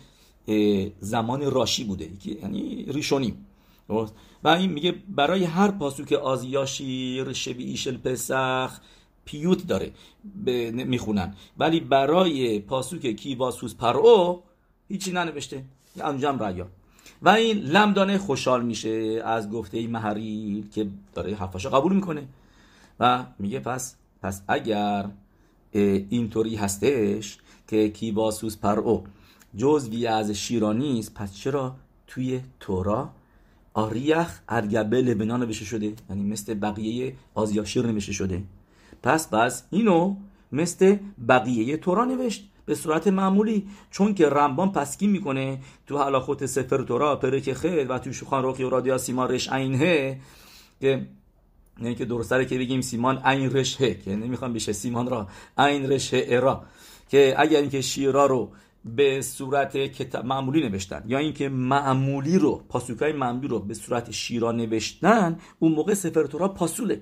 زمان 1.00 1.50
راشی 1.50 1.84
بوده 1.84 2.10
یعنی 2.42 2.84
ریشونی. 2.88 3.34
و 4.44 4.48
این 4.48 4.72
میگه 4.72 4.94
برای 5.08 5.44
هر 5.44 5.70
پاسوک 5.70 6.12
آزیا 6.12 6.66
شیر 6.66 7.28
ایشل 7.58 7.96
پسخ 7.96 8.80
پیوت 9.24 9.66
داره 9.66 9.90
می‌خونن. 10.72 11.34
ولی 11.58 11.80
برای 11.80 12.58
پاسوک 12.58 13.06
کیواسوس 13.06 13.74
پرو 13.74 14.42
هیچی 14.88 15.12
ننوشته. 15.12 15.64
انجام 16.00 16.42
ریا 16.42 16.66
و 17.22 17.28
این 17.28 17.58
لمدانه 17.58 18.18
خوشحال 18.18 18.64
میشه 18.64 19.22
از 19.24 19.50
گفته 19.50 19.86
محریل 19.86 20.68
که 20.70 20.86
داره 21.14 21.34
حرفاشو 21.34 21.70
قبول 21.70 21.92
می‌کنه. 21.92 22.26
و 23.00 23.24
میگه 23.38 23.60
پس 23.60 23.96
پس 24.22 24.42
اگر 24.48 25.08
اینطوری 25.72 26.56
هستش 26.56 27.38
که 27.68 27.88
کیواسوس 27.88 28.56
پرو 28.56 29.04
جزوی 29.56 30.06
از 30.06 30.30
شیرانی 30.30 30.98
است 30.98 31.14
پس 31.14 31.34
چرا 31.34 31.76
توی 32.06 32.40
تورا 32.60 33.10
آریخ 33.74 34.40
ارگبه 34.48 35.02
لبنان 35.02 35.42
نوشته 35.42 35.64
شده؟ 35.64 35.92
یعنی 36.10 36.22
مثل 36.22 36.54
بقیه 36.54 37.14
آزیاشیر 37.34 37.86
نوشته 37.86 38.12
شده. 38.12 38.42
پس 39.04 39.28
پس 39.30 39.62
اینو 39.70 40.16
مثل 40.52 40.96
بقیه 41.28 41.76
تورا 41.76 42.04
نوشت 42.04 42.50
به 42.66 42.74
صورت 42.74 43.06
معمولی 43.06 43.68
چون 43.90 44.14
که 44.14 44.28
رمبان 44.28 44.72
پسکی 44.72 45.06
می‌کنه 45.06 45.58
تو 45.86 45.98
حلاخوت 45.98 46.46
سفر 46.46 46.82
تورا 46.82 47.16
پرک 47.16 47.52
خد 47.52 47.90
و 47.90 47.98
تو 47.98 48.12
شوخان 48.12 48.42
روخی 48.42 48.62
و 48.62 48.70
رادیا 48.70 48.98
سیمان 48.98 49.28
رش 49.28 49.52
عینه 49.52 50.20
که 50.80 51.06
نه 51.80 51.94
که 51.94 52.04
درستره 52.04 52.44
که 52.44 52.58
بگیم 52.58 52.80
سیمان 52.80 53.18
عین 53.18 53.52
رش 53.52 53.76
که 53.76 53.96
نمی‌خوام 54.06 54.52
بشه 54.52 54.72
سیمان 54.72 55.08
را 55.08 55.28
عین 55.58 55.92
رش 55.92 56.10
ارا 56.12 56.64
که 57.08 57.34
اگر 57.38 57.60
اینکه 57.60 57.80
شیرا 57.80 58.26
رو 58.26 58.50
به 58.84 59.22
صورت 59.22 59.76
کتاب 59.76 60.24
معمولی 60.24 60.68
نوشتن 60.68 61.02
یا 61.06 61.18
اینکه 61.18 61.48
معمولی 61.48 62.38
رو 62.38 62.62
پاسوکای 62.68 63.12
معمولی 63.12 63.48
رو 63.48 63.58
به 63.58 63.74
صورت 63.74 64.10
شیرا 64.10 64.52
نوشتن 64.52 65.38
اون 65.58 65.72
موقع 65.72 65.94
سفر 65.94 66.24
تورا 66.24 66.48
پاسوله. 66.48 67.00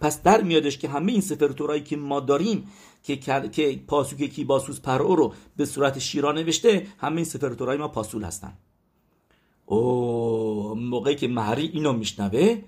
پس 0.00 0.22
در 0.22 0.42
میادش 0.42 0.78
که 0.78 0.88
همه 0.88 1.12
این 1.12 1.20
ספר 1.20 1.48
תורה 1.48 1.71
یی 1.71 1.82
که 1.82 1.96
ما 1.96 2.20
داریم 2.20 2.68
که 3.02 3.16
که 3.16 3.80
פסוק 3.86 4.22
כי 4.22 4.44
בא 4.44 4.58
סוס 4.58 4.80
פרעה 4.80 5.16
رو 5.16 5.32
به 5.56 5.64
صورت 5.64 5.98
שירה 5.98 6.32
نوشته 6.32 6.86
همه 6.98 7.16
این 7.16 7.24
ספר 7.24 7.54
תורה 7.54 7.73
ی 7.73 7.78
ما 7.78 7.88
פסול 7.88 8.24
هستن. 8.24 8.52
او 9.66 10.74
موقعی 10.74 11.16
که 11.16 11.28
מהרי"ל 11.28 11.66
اینو 11.66 11.92
میشنوه 11.92 12.62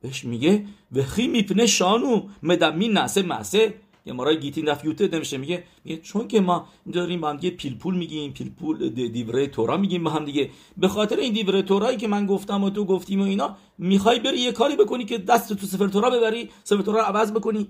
بهش 0.00 0.24
میگه 0.24 0.64
וכי 0.92 1.28
מפני 1.28 1.66
שאנו 1.66 2.22
מדמין 2.42 2.88
נעשה 2.88 3.22
מעשה 3.22 3.74
یه 4.06 4.12
גמרא 4.12 4.40
ی 4.40 4.44
גיטין 4.44 4.64
דף 4.64 4.84
יט 4.84 5.08
نمیشه 5.12 5.36
میگه 5.36 5.64
میگه 5.84 6.02
چون 6.02 6.28
که 6.28 6.40
ما 6.40 6.68
داریم 6.92 7.20
با 7.20 7.30
هم 7.30 7.36
دیگه 7.36 7.56
פלפול 7.56 7.96
میگیم 7.96 8.32
פלפול 8.32 8.88
דברי 8.88 9.46
תורה 9.46 9.76
میگیم 9.76 10.04
با 10.04 10.10
هم 10.10 10.24
دیگه. 10.24 10.50
به 10.76 10.88
خاطر 10.88 11.16
این 11.16 11.32
דברי 11.32 11.62
תורה 11.62 11.85
یی 11.85 11.96
که 11.96 12.08
من 12.08 12.26
گفتم 12.26 12.64
و 12.64 12.70
تو 12.70 12.84
گفتیم 12.84 13.20
و 13.20 13.24
اینا 13.24 13.56
می‌خوای 13.78 14.20
بری 14.20 14.38
یه 14.38 14.52
کاری 14.52 14.76
بکنی 14.76 15.04
که 15.04 15.18
دست 15.18 15.52
تو 15.52 15.66
ספר 15.66 15.88
תורה 15.88 16.10
ببری 16.10 16.50
ספר 16.64 16.82
תורה 16.82 17.04
عوض 17.04 17.32
بکنی. 17.32 17.68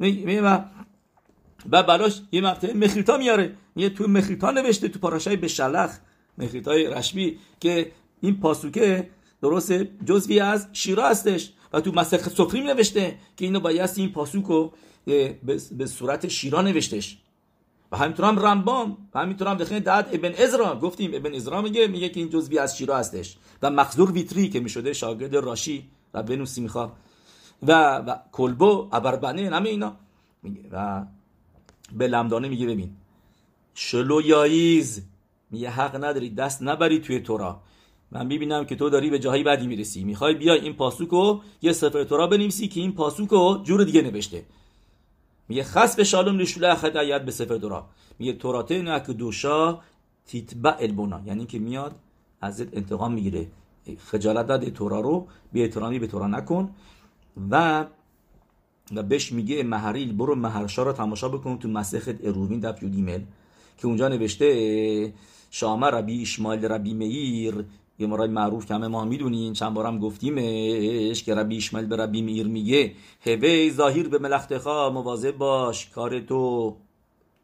و 0.00 0.64
و 1.72 1.82
بلاش 1.82 2.20
یه 2.32 2.40
مقطع 2.40 2.72
مخریتا 2.72 3.18
میاره. 3.18 3.56
میگه 3.74 3.88
تو 3.88 4.08
مخریتا 4.08 4.50
نوشته 4.50 4.88
تو 4.88 4.98
پاراشای 4.98 5.36
به 5.36 5.48
شلخ 5.48 5.98
مخریتای 6.38 6.86
رشمی 6.86 7.38
که 7.60 7.92
این 8.20 8.40
پاسوکه 8.40 9.10
درست 9.42 9.72
جزوی 10.06 10.40
از 10.40 10.68
شیرا 10.72 11.08
هستش 11.08 11.52
و 11.72 11.80
تو 11.80 11.92
مسخ 11.92 12.28
سفری 12.28 12.60
نوشته 12.60 13.18
که 13.36 13.44
اینو 13.44 13.60
بایستی 13.60 14.00
این 14.00 14.12
پاسوکو 14.12 14.70
به 15.76 15.86
صورت 15.86 16.28
شیرا 16.28 16.62
نوشتش. 16.62 17.18
و 17.92 17.96
همینطور 17.96 18.26
هم 18.26 18.38
رمبام 18.38 19.08
و 19.14 19.20
همینطور 19.20 19.48
هم 19.48 19.56
دخین 19.56 19.78
داد 19.78 20.08
ابن 20.12 20.34
ازرا. 20.34 20.78
گفتیم 20.78 21.10
ابن 21.14 21.34
ازرا 21.34 21.62
میگه 21.62 21.86
میگه 21.86 22.08
که 22.08 22.20
این 22.20 22.30
جزوی 22.30 22.58
از 22.58 22.78
شیرا 22.78 22.98
هستش. 22.98 23.36
و 23.62 23.70
مخزور 23.70 24.12
ویتری 24.12 24.48
که 24.48 24.60
می‌شده 24.60 24.92
شاگرد 24.92 25.36
راشی 25.36 25.88
و 26.14 26.22
بنوسی 26.22 26.60
میخوا 26.60 26.92
و, 27.62 27.96
و 27.96 28.16
کلبو 28.32 28.88
ابربنه 28.92 29.50
همه 29.50 29.68
اینا. 29.68 29.96
میگه 30.42 30.60
و 30.72 31.04
به 31.92 32.06
لمدانه 32.06 32.48
میگه 32.48 32.66
ببین. 32.66 32.90
شلو 33.74 34.20
یاییز 34.20 35.02
میگه 35.50 35.70
حق 35.70 36.04
نداری 36.04 36.30
دست 36.30 36.62
نبری 36.62 36.98
توی 36.98 37.20
تورا. 37.20 37.60
من 38.12 38.26
می‌بینم 38.26 38.64
که 38.64 38.76
تو 38.76 38.90
داری 38.90 39.10
به 39.10 39.18
جایی 39.18 39.42
بدی 39.42 39.66
می‌رسی. 39.66 40.04
می‌خوای 40.04 40.34
بیای 40.34 40.60
این 40.60 40.72
پاسوکو 40.72 41.40
یه 41.62 41.72
سفر 41.72 42.04
تورا 42.04 42.26
بنویسی 42.26 42.68
که 42.68 42.80
این 42.80 42.92
پاسوکو 42.92 43.62
جور 43.62 43.84
دیگه 43.84 44.02
نوشته. 44.02 44.44
میگه 45.50 45.64
خاص 45.64 45.96
به 45.96 46.04
شالوم 46.04 46.36
نشوله 46.36 46.74
هدایت 46.74 47.22
به 47.22 47.30
سفر 47.30 47.58
تورا 47.58 47.86
میگه 48.18 48.32
توراته 48.32 48.82
نه 48.82 49.00
که 49.06 49.12
دوشا 49.12 49.78
تیتبع 50.26 50.76
البونا. 50.80 51.20
یعنی 51.26 51.46
که 51.46 51.58
میاد 51.58 51.94
ازت 52.40 52.76
انتقام 52.76 53.12
می‌گیره. 53.12 53.46
خجالت 53.98 54.46
داده 54.46 54.70
تورا 54.70 55.00
رو 55.00 55.26
بی 55.52 55.62
احترامی 55.62 55.98
به 55.98 56.06
تورا 56.06 56.26
نکن. 56.26 56.70
و 57.50 57.84
و 58.94 59.02
بهش 59.02 59.32
میگه 59.32 59.62
مهریل 59.62 60.12
برو 60.12 60.34
مهرشا 60.34 60.82
رو 60.82 60.92
تماشا 60.92 61.28
بکن 61.28 61.58
تو 61.58 61.68
مسخت 61.68 62.24
اروین 62.24 62.60
دف 62.60 62.82
یودیمل. 62.82 63.20
که 63.78 63.86
اونجا 63.86 64.08
نوشته 64.08 65.12
شامه 65.50 65.86
ربی 65.86 66.22
اشمایل 66.22 66.64
ربی 66.64 66.94
میر 66.94 67.64
یه 68.00 68.06
مرای 68.06 68.28
معروف 68.28 68.66
که 68.66 68.74
همه 68.74 68.88
ما 68.88 69.04
می‌دونین 69.04 69.52
چند 69.52 69.74
بارم 69.74 69.98
گفتیمش 69.98 71.24
که 71.24 71.34
ربی 71.34 71.56
اشمایل 71.56 71.86
به 71.86 71.96
ربی 71.96 72.22
میر 72.22 72.46
میگه 72.46 72.92
هوی 73.26 73.70
ظاهر 73.70 74.08
به 74.08 74.18
ملختخا 74.18 74.90
مواظب 74.90 75.36
باش 75.36 75.88
کار 75.88 76.20
تو 76.20 76.76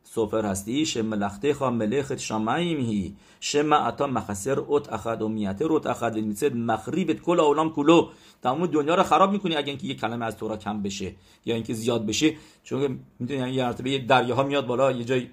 سفر 0.05 0.47
هستی 0.47 0.87
شم 0.87 1.07
ملخته 1.07 1.55
خوا 1.55 1.71
ملخت 1.71 2.17
شمعیم 2.17 2.81
هی. 2.81 3.15
شم 3.41 3.73
اتا 3.73 4.07
مخسر 4.07 4.59
اوت 4.61 4.93
اخد 4.93 5.23
و 5.23 5.29
میته 5.29 5.67
روت 5.67 5.87
اخد 5.87 6.17
میسد 6.17 6.57
مخریبت 6.57 7.21
کل 7.21 7.41
اولام 7.41 7.73
کلو. 7.73 8.09
تمام 8.43 8.67
دنیا 8.67 8.95
رو 8.95 9.03
خراب 9.03 9.33
می‌کنی 9.33 9.57
اگه 9.57 9.69
اینکه 9.69 9.87
یه 9.87 9.95
کلمه 9.95 10.25
از 10.25 10.37
تورا 10.37 10.57
کم 10.57 10.83
بشه 10.83 11.13
یا 11.47 11.55
اینکه 11.55 11.75
زیاد 11.75 12.07
بشه. 12.07 12.35
چون 12.65 12.99
می‌دونی 13.19 13.41
یعنی 13.41 13.53
یه 13.53 13.65
مرتبه 13.65 13.91
یه 13.91 13.99
دریاها 13.99 14.43
میاد 14.43 14.67
بالا 14.67 14.93
یه 14.93 15.05
جای 15.05 15.27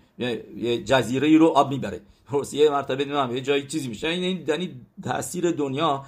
یه 0.58 0.84
جزیره 0.84 1.28
ای 1.28 1.38
رو 1.38 1.48
آب 1.48 1.70
می‌بره. 1.70 2.02
یه 2.54 2.70
مرتبه 2.70 3.06
نمی‌دونم 3.06 3.36
یه 3.36 3.42
جای 3.42 3.68
چیزی 3.68 3.88
میشه. 3.88 4.08
این 4.08 4.44
یعنی 4.48 4.82
تاثیر 5.04 5.52
دنیا 5.52 6.06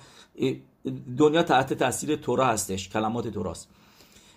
دنیا 1.18 1.43
تحت 1.43 1.74
تاثیر 1.74 2.16
تورا 2.16 2.45
هستش 2.45 2.89
کلمات 2.89 3.28
توراست 3.28 3.70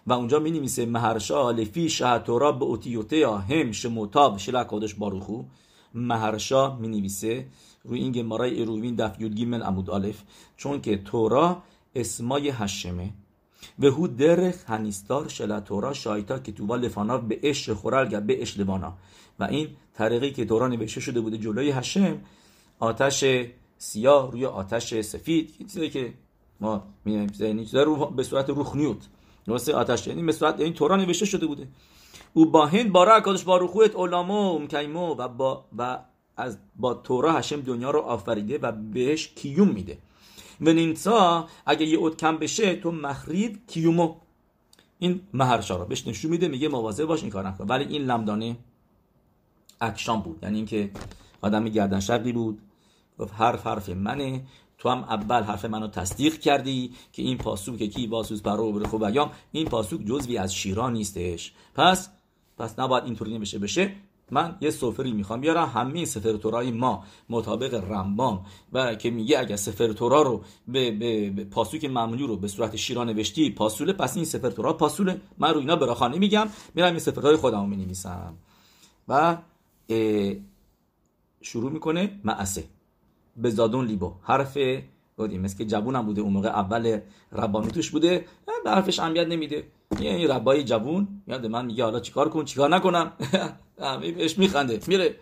و 0.07 0.12
اونجا 0.12 0.39
می 0.39 0.51
نویسه 0.51 0.87
مهرشا 0.87 1.51
لفی 1.51 1.89
شهتورا 1.89 2.53
به 2.53 2.64
اوتیوته 2.64 3.29
هم 3.29 3.72
شموتاب 3.72 4.39
شلا 4.39 4.64
کادش 4.64 4.95
باروخو. 4.95 5.43
مهرشا 5.95 6.76
می 6.76 6.89
نویسه 6.89 7.47
روی 7.85 8.01
این 8.01 8.12
گمارای 8.12 8.62
اروین 8.62 8.95
دف 8.95 9.20
یود 9.20 9.35
گیمن 9.35 9.62
عمود 9.62 9.91
آلف. 9.91 10.22
چون 10.57 10.81
که 10.81 10.97
تورا 10.97 11.62
اسمای 11.95 12.49
هشمه. 12.49 13.11
و 13.79 13.87
هو 13.87 14.07
درخ 14.07 14.55
هنیستار 14.66 15.29
شلا 15.29 15.61
تورا 15.61 15.93
شایتا 15.93 16.39
که 16.39 16.53
توبا 16.53 16.76
لفانا 16.76 17.18
به 17.18 17.41
اش 17.43 17.70
خورل 17.70 18.20
به 18.20 18.43
اش 18.43 18.59
لوانا. 18.59 18.93
و 19.39 19.45
این 19.45 19.68
طریقی 19.99 20.31
که 20.31 20.45
تورا 20.45 20.69
نوشته 20.69 21.01
شده 21.01 21.21
بوده 21.21 21.39
جلوی 21.39 21.71
هشم 21.71 22.21
آتش 22.79 23.25
سیاه 23.79 24.33
روی 24.33 24.47
آتش 24.47 25.01
سفید 25.01 25.55
چیزی 25.59 25.91
که 25.91 26.15
ما 26.61 26.83
می‌بینیم 27.05 27.67
به 28.17 28.23
صورت 28.23 28.51
روخنیوت 28.51 29.09
درسته؟ 29.47 29.75
آتش 29.75 30.07
یعنی 30.07 30.23
به 30.23 30.33
صورت 30.33 30.61
این 30.61 30.73
تورا 30.73 30.97
نوشته 30.97 31.27
شده 31.27 31.47
بوده. 31.47 31.69
او 32.35 32.47
با 32.47 32.67
هند 32.67 32.93
بارا 32.93 33.15
اکادش 33.15 33.45
باروخوت 33.45 33.95
اولامو 33.95 34.59
مکیمو 34.59 35.15
و 35.15 35.29
با 35.29 35.65
و 35.79 35.99
از 36.37 36.59
با 36.77 36.95
تورا 36.95 37.33
هشم 37.33 37.61
دنیا 37.61 37.91
رو 37.91 38.01
آفریده 38.01 38.59
و 38.59 38.73
بهش 38.73 39.29
کیوم 39.29 39.69
میده. 39.69 39.99
و 40.61 40.73
نینسا 40.73 41.49
اگه 41.67 41.87
یه 41.87 41.99
اوت 41.99 42.17
کم 42.17 42.37
بشه 42.37 42.77
تو 42.77 42.91
مخریب 42.93 43.59
کیومو. 43.67 44.15
این 44.99 45.21
مهرشا 45.35 45.77
رو 45.77 45.85
بهش 45.85 46.07
نشون 46.07 46.31
میده 46.31 46.49
میگه 46.49 46.69
مواظب 46.69 47.05
باش 47.05 47.23
این 47.23 47.31
کار 47.31 47.49
نکن. 47.49 47.67
ولی 47.69 47.85
این 47.85 48.03
لمدانه 48.03 48.57
اکشان 49.81 50.20
بود. 50.20 50.39
یعنی 50.43 50.57
اینکه 50.57 50.91
آدم 51.41 51.64
گردن 51.64 52.01
شقی 52.01 52.33
بود. 52.33 52.59
گفت 53.18 53.35
حرف 53.35 53.66
حرف 53.66 53.89
منه. 53.89 54.43
تو 54.79 54.89
هم 54.89 54.99
اول 54.99 55.43
حرف 55.43 55.64
منو 55.64 55.89
تصدیق 55.89 56.39
کردی 56.39 56.93
که 57.12 57.22
این 57.22 57.39
پاسوک 57.39 57.83
کی 57.83 58.07
باسوس 58.07 58.41
برو 58.41 58.72
بر 58.72 58.87
خوب 58.87 59.03
ایام. 59.03 59.31
این 59.53 59.66
پاسوک 59.66 60.01
جزوی 60.01 60.39
از 60.39 60.55
شیران 60.55 60.93
نیستش. 60.93 61.53
پس 61.74 62.11
پس 62.59 62.79
نباید 62.79 63.05
اینطوری 63.05 63.35
نمیشه. 63.35 63.59
بشه. 63.59 63.93
من 64.31 64.57
یه 64.61 64.70
سفری 64.70 65.12
می‌خوام 65.12 65.41
بیارم. 65.41 65.68
همه 65.74 66.05
سفر 66.05 66.33
تورای 66.33 66.70
ما 66.70 67.05
مطابق 67.29 67.74
رمبام 67.74 68.47
و 68.72 68.95
که 68.95 69.11
میگه 69.11 69.39
اگر 69.39 69.57
سفر 69.57 69.93
تورا 69.93 70.22
رو 70.22 70.45
به, 70.68 70.91
به, 70.91 71.31
به 71.31 71.45
پاسوک 71.45 71.85
معمولی 71.85 72.26
رو 72.26 72.37
به 72.37 72.49
صورت 72.49 72.76
شیران 72.76 73.07
نوشتی 73.11 73.51
پاسوله 73.51 73.93
پس 73.93 74.16
این 74.16 74.24
سفر 74.24 74.51
تورا 74.51 74.72
پاسوله. 74.72 75.20
من 75.39 75.55
رو 75.55 75.61
اینا 75.61 75.76
براخانه 75.76 76.18
میگم 76.18 76.49
میرم 76.74 76.91
این 76.91 76.99
سفرهای 76.99 77.37
خودمو 77.37 77.66
می‌نویسم. 77.66 78.35
و 79.09 79.37
شروع 81.43 81.72
می‌کنه 81.72 82.20
معسه 82.24 82.64
به 83.36 83.51
زادون 83.51 83.84
لیبو. 83.84 84.12
حرف 84.22 84.59
بودیم 85.16 85.41
مثل 85.41 85.59
که 85.59 85.64
جوون 85.64 86.03
بوده 86.03 86.20
اون 86.20 86.32
موقع 86.32 86.49
اول 86.49 87.01
ربانی 87.32 87.70
توش 87.70 87.91
بوده 87.91 88.24
به 88.64 88.70
حرفش 88.70 88.99
اهمیت 88.99 89.26
نمیده. 89.26 89.64
یه 90.01 90.11
این 90.11 90.28
ربای 90.28 90.64
جوون 90.64 91.09
یاد 91.26 91.47
من 91.47 91.66
میگه 91.66 91.84
حالا 91.84 92.01
چیکار 92.01 92.28
کن 92.28 92.45
چیکار 92.45 92.76
نکنم؟ 92.76 93.12
بهش 94.01 94.39
میخنده. 94.39 94.80
میره. 94.86 95.16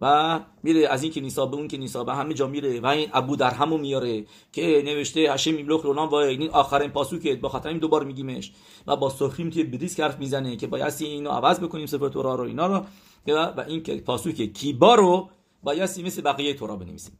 و 0.00 0.40
میره 0.62 0.88
از 0.88 1.02
این 1.02 1.12
کنیسا 1.12 1.46
به 1.46 1.56
اون 1.56 1.68
کنیسا 1.68 2.04
به 2.04 2.14
همه 2.14 2.34
جا 2.34 2.46
میره 2.46 2.80
و 2.80 2.86
این 2.86 3.08
ابو 3.12 3.36
در 3.36 3.50
همو 3.50 3.78
میاره 3.78 4.26
که 4.52 4.82
نوشته 4.84 5.20
هشم 5.20 5.54
میملخ 5.54 5.82
رولان 5.82 6.08
و 6.08 6.14
این 6.14 6.50
آخرین 6.50 6.90
پاسوکه 6.90 7.34
با 7.34 7.48
خاطر 7.48 7.68
این 7.68 7.78
دوبار 7.78 8.04
میگیمش. 8.04 8.52
و 8.86 8.96
با 8.96 9.10
سفریم 9.10 9.50
توی 9.50 9.64
بدیس 9.64 10.00
حرف 10.00 10.18
می‌زنه 10.18 10.56
که 10.56 10.66
بایستی 10.66 11.06
اینو 11.06 11.30
عوض 11.30 11.60
بکنیم 11.60 11.86
سفر 11.86 12.08
تورا 12.08 12.34
رو 12.34 12.44
اینا 12.44 12.66
رو. 12.66 12.84
و 13.26 13.64
این 13.68 13.80
پاسوک 13.80 14.52
کیبا 14.52 14.94
رو 14.94 15.30
بایستی 15.62 16.02
مثل 16.02 16.22
بقیه 16.22 16.54
تورا 16.54 16.76
بنویسیم. 16.76 17.18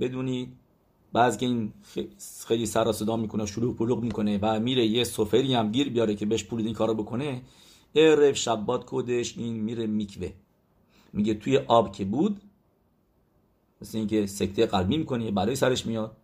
بدونید 0.00 0.52
بعض 1.12 1.36
این 1.40 1.72
خیلی 2.46 2.66
سر 2.66 2.92
صدا 2.92 3.16
می‌کنه 3.16 3.46
شلوغ 3.46 3.76
پلوغ 3.76 4.02
می‌کنه 4.02 4.38
و 4.42 4.60
میره 4.60 4.86
یه 4.86 5.04
سفری 5.04 5.54
هم 5.54 5.72
گیر 5.72 5.88
بیاره 5.88 6.14
که 6.14 6.26
بهش 6.26 6.44
پول 6.44 6.60
این 6.60 6.74
کارو 6.74 6.94
بکنه 6.94 7.42
ارف 7.94 8.36
شبات 8.36 8.84
کدش 8.86 9.38
این 9.38 9.54
میره 9.54 9.86
میکوه. 9.86 10.32
میگه 11.18 11.34
توی 11.34 11.58
آب 11.58 11.92
که 11.92 12.04
بود 12.04 12.40
مثل 13.82 13.98
اینکه 13.98 14.26
سکته 14.26 14.66
قلبی 14.66 14.98
می‌کنه 14.98 15.30
برای 15.30 15.56
سرش 15.56 15.86
میاد 15.86 16.16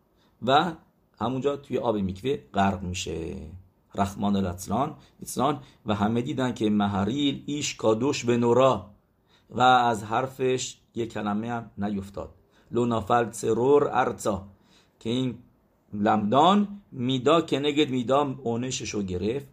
و 0.42 0.72
همونجا 1.20 1.56
توی 1.56 1.78
آب 1.78 1.96
میکوه 1.96 2.36
غرق 2.54 2.82
میشه. 2.82 3.36
رحمان 3.94 4.36
الاتلان 4.36 4.96
و 5.86 5.94
همه 5.94 6.22
دیدن 6.22 6.54
که 6.54 6.70
مهریل 6.70 7.42
ایش 7.46 7.74
کادوش 7.74 8.24
به 8.24 8.36
نورا 8.36 8.90
و 9.50 9.60
از 9.60 10.04
حرفش 10.04 10.76
یه 10.94 11.06
کلمه 11.06 11.50
هم 11.50 11.70
نیفتاد. 11.78 12.30
لونافل 12.70 13.30
سرور 13.30 13.88
ارزا 13.92 14.46
که 15.00 15.10
این 15.10 15.38
لمدان 15.92 16.80
میدا 16.92 17.40
که 17.40 17.58
نگد 17.58 17.90
میدا 17.90 18.36
اونشش 18.42 18.90
رو 18.90 19.02
گرفت. 19.02 19.46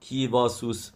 کی 0.00 0.26
واسوس 0.26 0.90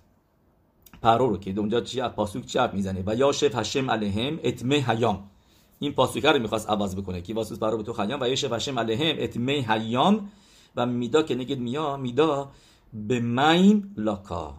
پرو 1.03 1.31
رو 1.31 1.37
که 1.37 1.55
اونجا 1.59 1.81
چی 1.81 2.01
پاسوک 2.01 2.47
چپ 2.47 2.71
می‌زنه؟ 2.75 3.03
و 3.07 3.15
یا 3.15 3.33
شف 3.33 3.55
هشم 3.55 3.91
علیهم 3.91 4.39
اتمه 4.45 4.85
هیام 4.89 5.31
این 5.79 5.93
پاسوک 5.93 6.27
رو 6.27 6.39
می‌خواست 6.39 6.71
عوض 6.71 6.97
بکنه 6.97 7.21
کی 7.21 7.33
واسوس 7.33 7.59
پرو 7.59 7.83
تو 7.83 7.93
خیام 7.93 8.21
و 8.21 8.29
یا 8.29 8.35
شف 8.35 8.53
هشم 8.53 8.79
علیهم 8.79 9.17
اتمه 9.19 9.67
هیام 9.69 10.31
و 10.77 10.87
میدا 10.87 11.23
که 11.23 11.35
نگد 11.35 11.59
میا 11.59 11.97
میدا 11.97 12.51
به 12.93 13.21
میم 13.21 13.95
لاکا. 13.97 14.55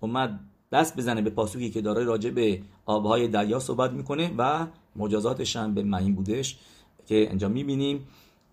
اومد 0.00 0.40
دست 0.72 0.96
بزنه 0.96 1.22
به 1.22 1.30
پاسوکی 1.30 1.70
که 1.70 1.80
داره 1.80 2.04
راجع 2.04 2.30
به 2.30 2.62
آبهای 2.86 3.28
دریا 3.28 3.58
صحبت 3.58 3.90
می‌کنه 3.92 4.34
و 4.38 4.66
مجازاتش 4.96 5.56
هم 5.56 5.74
به 5.74 5.82
میم 5.82 6.14
بودش 6.14 6.58
که 7.06 7.14
اینجا 7.14 7.48
می‌بینیم 7.48 8.06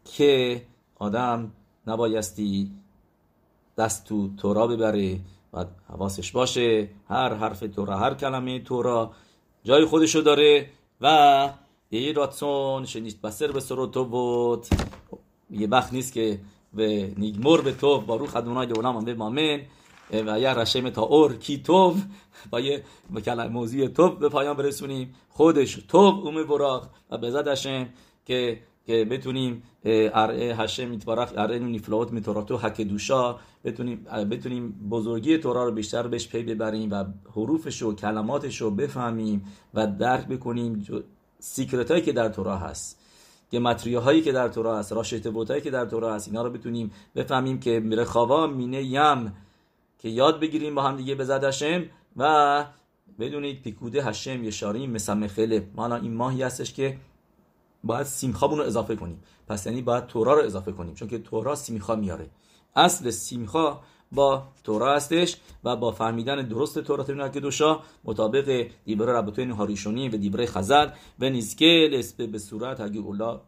که 0.05 0.61
آدم 0.95 1.51
نبایستی 1.87 2.71
دست 3.77 4.05
تو 4.05 4.29
تورا 4.37 4.67
ببره 4.67 5.19
و 5.53 5.65
حواسش 5.89 6.31
باشه. 6.31 6.89
هر 7.07 7.33
حرف 7.33 7.59
تورا 7.59 7.97
هر 7.97 8.13
کلمه 8.13 8.59
تورا 8.59 9.11
جای 9.63 9.85
خودشو 9.85 10.21
داره 10.21 10.69
و 11.01 11.49
یه 11.91 12.13
راتسون 12.13 12.85
شنیست 12.85 13.21
بسر 13.21 13.51
به 13.51 13.61
تو 13.61 14.05
بود. 14.05 14.65
یه 15.49 15.67
وقت 15.67 15.93
نیست 15.93 16.13
که 16.13 16.39
به 16.73 17.13
نیگمور 17.17 17.61
به 17.61 17.71
تو 17.71 18.01
با 18.01 18.15
رو 18.15 18.25
خدونای 18.25 18.67
دولم 18.67 19.05
به 19.05 19.13
مامن 19.13 19.61
و 20.11 20.39
یه 20.39 20.53
رشم 20.53 20.89
تا 20.89 21.01
اور 21.01 21.35
کی 21.35 21.57
توب 21.57 21.95
با 22.49 22.59
یه 22.59 22.83
موضوع 23.49 23.87
توب 23.87 24.19
به 24.19 24.29
پایان 24.29 24.57
برسونیم. 24.57 25.15
خودش 25.29 25.73
توب 25.87 26.25
اومه 26.25 26.43
براق. 26.43 26.89
و 27.09 27.17
به 27.17 27.31
زدشم 27.31 27.89
که 28.25 28.59
که 28.85 29.05
بتونیم 29.05 29.63
ارعه 29.85 30.55
هشه 30.55 30.85
میتبارخ 30.85 31.33
ارعه 31.37 31.59
نیفلات 31.59 32.11
میتوراتو 32.11 32.57
حک 32.57 32.81
دوشا. 32.81 33.35
بتونیم 33.63 34.03
بتونیم 34.31 34.71
بزرگی 34.89 35.37
تورا 35.37 35.65
رو 35.65 35.71
بیشتر 35.71 36.07
بهش 36.07 36.27
پی 36.27 36.43
ببریم 36.43 36.91
و 36.91 37.05
حروفش 37.31 37.81
و 37.83 37.95
کلماتش 37.95 38.61
رو 38.61 38.71
بفهمیم 38.71 39.45
و 39.73 39.87
درک 39.87 40.27
بکنیم 40.27 40.85
سیکرت 41.39 41.91
هایی 41.91 42.03
که 42.03 42.11
در 42.11 42.29
تورا 42.29 42.57
هست 42.57 42.99
که 43.51 43.99
هایی 43.99 44.21
که 44.21 44.31
در 44.31 44.47
تورا 44.47 44.77
هست 44.77 44.91
راشت 44.91 45.27
هایی 45.27 45.61
که 45.61 45.71
در 45.71 45.85
تورا 45.85 46.15
هست 46.15 46.27
اینا 46.27 46.41
رو 46.43 46.49
بتونیم 46.49 46.91
بفهمیم 47.15 47.59
که 47.59 47.79
میره 47.79 48.05
خوا 48.05 48.47
مینه 48.47 48.83
یم 48.83 49.33
که 49.99 50.09
یاد 50.09 50.39
بگیریم 50.39 50.75
با 50.75 50.81
هم 50.81 50.97
دیگه 50.97 51.15
به 51.15 51.47
هشم 51.47 51.83
و 52.17 52.65
بدونید 53.19 53.61
پیکوده 53.61 54.03
هشم 54.03 54.43
یشاریم 54.43 54.91
مسمخله 54.91 55.67
ما 55.75 55.95
این 55.95 56.13
ماهی 56.13 56.43
هستش 56.43 56.73
که 56.73 56.97
باید 57.83 58.03
سیمخابون 58.03 58.57
رو 58.57 58.65
اضافه 58.65 58.95
کنیم. 58.95 59.23
پس 59.47 59.65
یعنی 59.65 59.81
باید 59.81 60.05
تورا 60.05 60.33
رو 60.33 60.45
اضافه 60.45 60.71
کنیم. 60.71 60.93
چون 60.93 61.07
که 61.07 61.19
تورا 61.19 61.55
سیمخا 61.55 61.95
میاره. 61.95 62.29
اصل 62.75 63.09
سیمخا 63.09 63.79
با 64.11 64.43
تورا 64.63 64.95
هستش 64.95 65.37
و 65.63 65.75
با 65.75 65.91
فهمیدن 65.91 66.47
درست 66.47 66.79
تورا 66.79 67.03
تبین 67.03 67.31
که 67.31 67.39
دوشا 67.39 67.79
مطابق 68.03 68.67
دیبره 68.85 69.13
ربطوین 69.13 69.51
هاریشونی 69.51 70.09
و 70.09 70.17
دیبره 70.17 70.45
خزر 70.45 70.89
و 71.19 71.29
نیزکه 71.29 72.01
به 72.31 72.39
صورت 72.39 72.79
هگی 72.79 72.99
اولا 72.99 73.39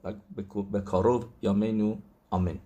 به 0.71 0.81
کاروب 0.81 1.25
یا 1.41 1.53
منو 1.53 1.95
آمن 2.29 2.59